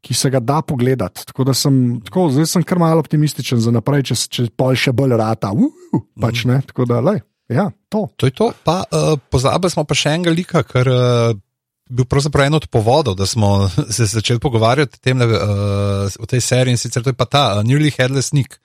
ki 0.03 0.15
se 0.17 0.29
ga 0.29 0.41
da 0.43 0.59
pogledati. 0.61 1.23
Tako 1.29 1.47
da 1.47 1.53
sem, 1.55 2.01
tako, 2.03 2.27
zdaj 2.33 2.49
sem 2.51 2.65
kar 2.67 2.81
malo 2.81 2.99
optimističen 2.99 3.61
za 3.63 3.71
naprej, 3.71 4.03
če, 4.11 4.17
če 4.27 4.47
pol 4.57 4.75
še 4.75 4.91
bolj 4.95 5.15
rata. 5.19 5.53
Uh, 5.55 5.71
uh, 5.95 6.03
pač 6.19 6.43
ne, 6.49 6.59
tako 6.67 6.87
da, 6.89 6.99
lej, 7.03 7.23
ja, 7.51 7.69
to. 7.87 8.09
To 8.19 8.27
je 8.27 8.35
to. 8.35 8.51
Pa 8.67 8.81
uh, 8.83 9.15
pozabili 9.31 9.71
smo 9.71 9.87
pa 9.87 9.97
še 9.97 10.17
enega 10.17 10.35
lika, 10.35 10.67
ker. 10.67 10.91
Uh... 10.91 11.41
Bil 11.93 12.07
pravzaprav 12.07 12.47
en 12.47 12.55
od 12.55 12.63
povodov, 12.71 13.13
da 13.19 13.25
smo 13.27 13.67
se 13.95 14.05
začeli 14.07 14.39
pogovarjati 14.41 15.01
tem, 15.03 15.19
uh, 15.19 16.07
o 16.07 16.25
tej 16.31 16.39
seriji 16.41 16.73
in 16.73 16.79
sicer 16.79 17.03
to 17.03 17.11
je 17.11 17.17
pa 17.19 17.27
ta 17.27 17.41
uh, 17.57 17.59
Newly 17.67 17.91
Headless 17.91 18.31
Nick. 18.33 18.55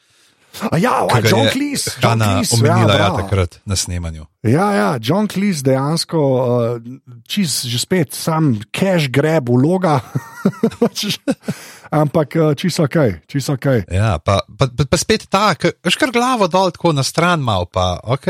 Uh, 0.62 0.78
Ja, 0.78 1.06
John 1.24 1.48
Cleese. 1.52 1.90
John 2.02 2.20
Cleese, 2.20 2.54
omenila 2.54 2.94
ja, 2.94 3.02
ja, 3.02 3.10
takrat 3.16 3.60
na 3.64 3.76
snemanju. 3.76 4.26
Ja, 4.42 4.72
ja, 4.74 4.98
John 5.02 5.28
Cleese 5.28 5.62
dejansko, 5.62 6.18
uh, 6.18 6.82
čist, 7.28 7.66
že 7.66 7.78
spet, 7.78 8.14
sam 8.14 8.58
cash 8.70 9.10
grab, 9.10 9.50
vloga. 9.50 10.00
Ampak 12.00 12.36
uh, 12.36 12.52
čisto 12.52 12.84
ok, 12.84 13.24
čisto 13.26 13.56
ok. 13.56 13.88
Ja, 13.88 14.18
pa, 14.20 14.42
pa, 14.44 14.68
pa, 14.68 14.84
pa 14.84 14.96
spet 15.00 15.24
tako, 15.32 15.72
veš 15.84 15.96
kar 15.96 16.12
glavo 16.12 16.48
dol, 16.52 16.70
tako 16.74 16.92
na 16.92 17.02
stran 17.06 17.40
mal, 17.40 17.64
pa 17.64 17.96
ok, 18.04 18.28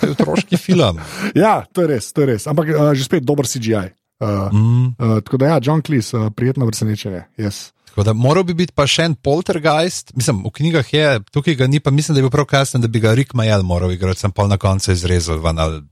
to 0.00 0.10
je 0.10 0.14
otroški 0.18 0.58
film. 0.58 0.98
ja, 1.44 1.62
to 1.70 1.86
je 1.86 1.92
res, 1.94 2.10
to 2.12 2.26
je 2.26 2.34
res. 2.34 2.50
Ampak 2.50 2.74
uh, 2.74 2.90
že 2.92 3.06
spet 3.06 3.26
dober 3.26 3.46
CGI. 3.46 3.94
Uh, 4.20 4.52
mm. 4.52 4.86
uh, 5.00 5.20
tako 5.24 5.38
da 5.40 5.54
ja, 5.54 5.60
John 5.62 5.80
Cleese, 5.80 6.18
uh, 6.18 6.28
prijetno 6.34 6.66
presenečenje. 6.68 7.24
Yes. 7.40 7.70
Da, 8.04 8.14
moral 8.16 8.44
bi 8.48 8.54
biti 8.56 8.72
pa 8.76 8.86
še 8.88 9.08
en 9.10 9.14
poltergeist, 9.14 10.14
mislim, 10.18 10.42
v 10.46 10.52
knjigah 10.56 10.92
je, 10.94 11.06
tukaj 11.34 11.56
ga 11.58 11.68
ni, 11.70 11.80
pa 11.82 11.92
mislim, 11.94 12.14
da 12.14 12.22
je 12.22 12.26
bil 12.28 12.32
prav 12.32 12.46
kasen, 12.50 12.80
da 12.80 12.88
bi 12.88 13.02
ga 13.02 13.14
Rick 13.16 13.34
Majel 13.38 13.64
moral 13.66 13.92
igrati, 13.92 14.22
sem 14.22 14.32
pol 14.32 14.48
na 14.50 14.56
koncu 14.60 14.92
izrezal, 14.94 15.40
van, 15.44 15.58
ali, 15.60 15.82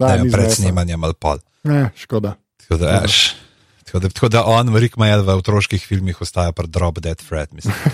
da, 0.00 0.14
ne, 0.16 0.30
pred 0.32 0.52
snemanjem 0.54 1.04
ali 1.04 1.18
pol. 1.20 1.42
Ne, 1.68 1.88
škoda. 1.98 2.36
Tako 2.64 2.80
da, 2.80 3.00
eš, 3.04 3.34
tako 3.84 4.04
da, 4.04 4.12
tako 4.14 4.32
da 4.32 4.44
on, 4.48 4.72
Rick 4.76 4.96
Majel 5.00 5.26
v 5.26 5.36
otroških 5.42 5.84
filmih 5.84 6.22
ostaja 6.24 6.54
pa 6.56 6.66
drop 6.66 7.02
dead 7.04 7.20
Fred, 7.20 7.52
mislim. 7.52 7.74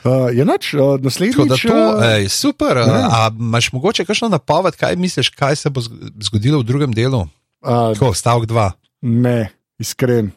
Uh, 0.00 0.32
je 0.32 0.44
noč, 0.48 0.74
uh, 0.74 0.96
naslednji 1.00 1.44
dan. 1.44 1.58
Uh, 1.68 2.28
super. 2.28 2.76
Uh. 2.76 2.88
A 2.88 3.28
imaš 3.38 3.72
mogoče 3.72 4.04
kakšno 4.08 4.30
napoved, 4.32 4.76
kaj 4.80 4.96
misliš, 4.96 5.28
kaj 5.28 5.56
se 5.56 5.70
bo 5.70 5.82
zgodilo 6.24 6.62
v 6.62 6.64
drugem 6.64 6.94
delu? 6.96 7.26
Uh, 7.60 7.92
Tako, 7.92 8.14
stavek 8.14 8.48
dva. 8.48 8.70
Ne, 9.04 9.52
iskren. 9.78 10.32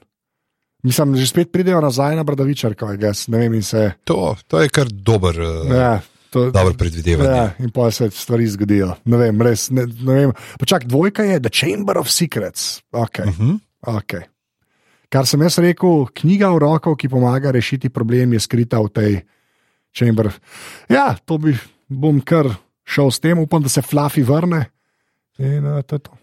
Mislim, 0.84 1.16
že 1.16 1.28
spet 1.28 1.52
pridejo 1.52 1.80
nazaj 1.82 2.16
na 2.16 2.24
Bradavičar, 2.28 2.76
kaj 2.76 2.98
jaz 3.00 3.28
ne 3.32 3.40
vem. 3.40 3.62
Se... 3.64 3.94
To, 4.04 4.36
to 4.48 4.60
je 4.60 4.70
kar 4.70 4.90
dober, 4.92 5.40
uh, 5.40 5.72
ja, 5.72 6.02
to, 6.30 6.50
dober 6.52 6.76
predvidevanje. 6.78 7.30
Ja, 7.32 7.46
in 7.64 7.72
pa 7.72 7.88
se 7.92 8.10
stvari 8.12 8.48
zgodijo. 8.52 8.90
Ne 9.06 9.18
vem, 9.22 9.42
res. 9.42 9.70
Ne, 9.72 9.88
ne 9.88 10.18
vem. 10.20 10.34
Čak, 10.66 10.90
dvojka 10.92 11.24
je 11.24 11.40
The 11.40 11.52
Chamber 11.54 12.02
of 12.02 12.12
Secrets. 12.12 12.82
Okay. 12.92 13.30
Uh 13.30 13.40
-huh. 13.40 13.60
okay. 13.82 14.28
Kar 15.10 15.26
sem 15.26 15.42
jaz 15.42 15.58
rekel, 15.58 16.06
knjiga 16.14 16.50
v 16.52 16.60
roko, 16.60 16.96
ki 16.96 17.10
pomaga 17.10 17.52
rešiti 17.52 17.90
problem, 17.90 18.34
je 18.34 18.40
skrita 18.40 18.82
v 18.82 18.90
tej 18.90 19.22
Chamber. 19.98 20.32
Ja, 20.90 21.16
to 21.26 21.38
bi, 21.38 21.54
bom 21.88 22.22
kar 22.22 22.50
šel 22.84 23.12
s 23.12 23.20
tem, 23.20 23.40
upam, 23.40 23.64
da 23.64 23.70
se 23.70 23.82
Fluffy 23.82 24.24
vrne. 24.24 24.66
In 25.38 25.66
uh, 25.66 25.82
to 25.82 25.96
je 25.96 26.00
to. 26.00 26.23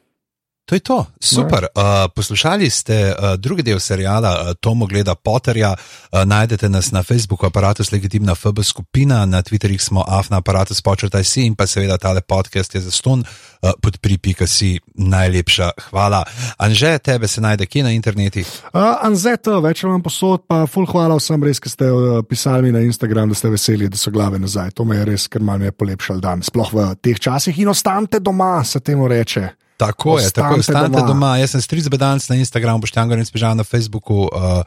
To 0.70 0.78
je 0.78 0.80
to, 0.80 1.06
super. 1.20 1.66
Uh, 1.74 1.82
poslušali 2.14 2.70
ste 2.70 3.10
uh, 3.10 3.34
drugi 3.34 3.62
del 3.62 3.80
serijala 3.80 4.30
uh, 4.30 4.54
Tomo 4.60 4.86
gleda 4.86 5.14
Potterja. 5.14 5.74
Uh, 5.74 6.22
najdete 6.24 6.68
nas 6.68 6.92
na 6.92 7.02
Facebooku, 7.02 7.46
aparatus 7.46 7.92
legitimna 7.92 8.34
FB 8.34 8.62
skupina, 8.62 9.26
na 9.26 9.42
Twitterih 9.42 9.82
smo 9.82 10.04
afna 10.08 10.38
aparatus 10.38 10.82
počrtaj 10.82 11.24
si 11.24 11.42
in 11.42 11.54
pa 11.54 11.66
seveda 11.66 11.98
tale 11.98 12.20
podcast 12.20 12.74
je 12.74 12.80
za 12.80 12.90
ston. 12.90 13.24
Uh, 13.62 13.70
Podpri.ka 13.82 14.46
si 14.46 14.78
najlepša 14.94 15.70
hvala. 15.90 16.22
Anže, 16.58 16.98
tebe 16.98 17.28
se 17.28 17.40
najde 17.40 17.66
kje 17.66 17.82
na 17.82 17.90
internetu? 17.90 18.40
Uh, 18.70 18.94
Anže, 19.02 19.36
to 19.42 19.58
več 19.60 19.82
vam 19.82 20.02
posod, 20.02 20.46
pa 20.46 20.66
full 20.70 20.86
hvala 20.86 21.16
vsem 21.18 21.42
res, 21.42 21.58
ki 21.58 21.68
ste 21.68 21.90
uh, 21.90 22.22
pisali 22.22 22.62
mi 22.62 22.78
na 22.78 22.84
Instagram, 22.86 23.28
da 23.28 23.34
ste 23.34 23.50
veseli, 23.50 23.88
da 23.90 23.98
so 23.98 24.14
glave 24.14 24.38
nazaj. 24.38 24.70
To 24.78 24.86
me 24.86 25.02
je 25.02 25.04
res, 25.10 25.26
ker 25.26 25.42
manj 25.42 25.66
je 25.66 25.74
polepšal 25.74 26.22
dan, 26.22 26.46
sploh 26.46 26.70
v 26.70 26.92
teh 27.02 27.18
časih 27.18 27.58
in 27.58 27.74
ostanite 27.74 28.22
doma, 28.22 28.62
se 28.62 28.78
temu 28.78 29.10
reče. 29.10 29.50
Tako 29.80 30.18
je, 30.18 30.28
tako 30.30 30.54
je, 30.54 30.60
ostanite 30.60 30.92
doma. 30.92 31.08
doma. 31.08 31.30
Jaz 31.36 31.50
sem 31.50 31.60
stric 31.60 31.88
bedanc 31.88 32.20
na 32.28 32.36
Instagramu, 32.36 32.78
boš 32.78 32.92
tam 32.92 33.08
govoril, 33.08 33.24
spižal 33.24 33.56
na 33.56 33.64
Facebooku. 33.64 34.28
Uh, 34.28 34.60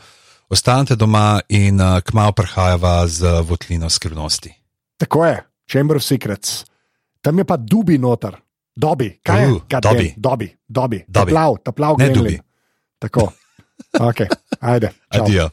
Ostanite 0.49 0.93
doma 0.95 1.39
in 1.49 1.77
uh, 1.77 1.97
kmalo 2.01 2.31
prihajava 2.31 3.07
z 3.07 3.25
votlino 3.41 3.89
skrivnosti. 3.89 4.51
Tako 4.97 5.25
je, 5.25 5.35
Chamber 5.65 5.97
of 5.97 6.03
Secrets. 6.03 6.65
Tam 7.21 7.37
je 7.37 7.45
pa 7.45 7.57
dubi 7.57 7.97
noter, 7.97 8.35
dobi, 8.75 9.19
kaj 9.23 9.41
je? 9.41 9.47
Uh, 9.49 9.61
dobi. 9.81 10.13
dobi, 10.17 10.47
dobi, 10.67 10.99
Dobi. 11.07 11.31
plav, 11.31 11.57
ta 11.63 11.71
plav 11.71 11.95
Ne 11.97 12.05
gremlin. 12.05 12.23
dubi. 12.23 12.39
Tako. 12.99 13.31
Okay. 13.93 14.25
Ajde. 14.61 14.89
čau. 15.13 15.25
Adijo. 15.25 15.49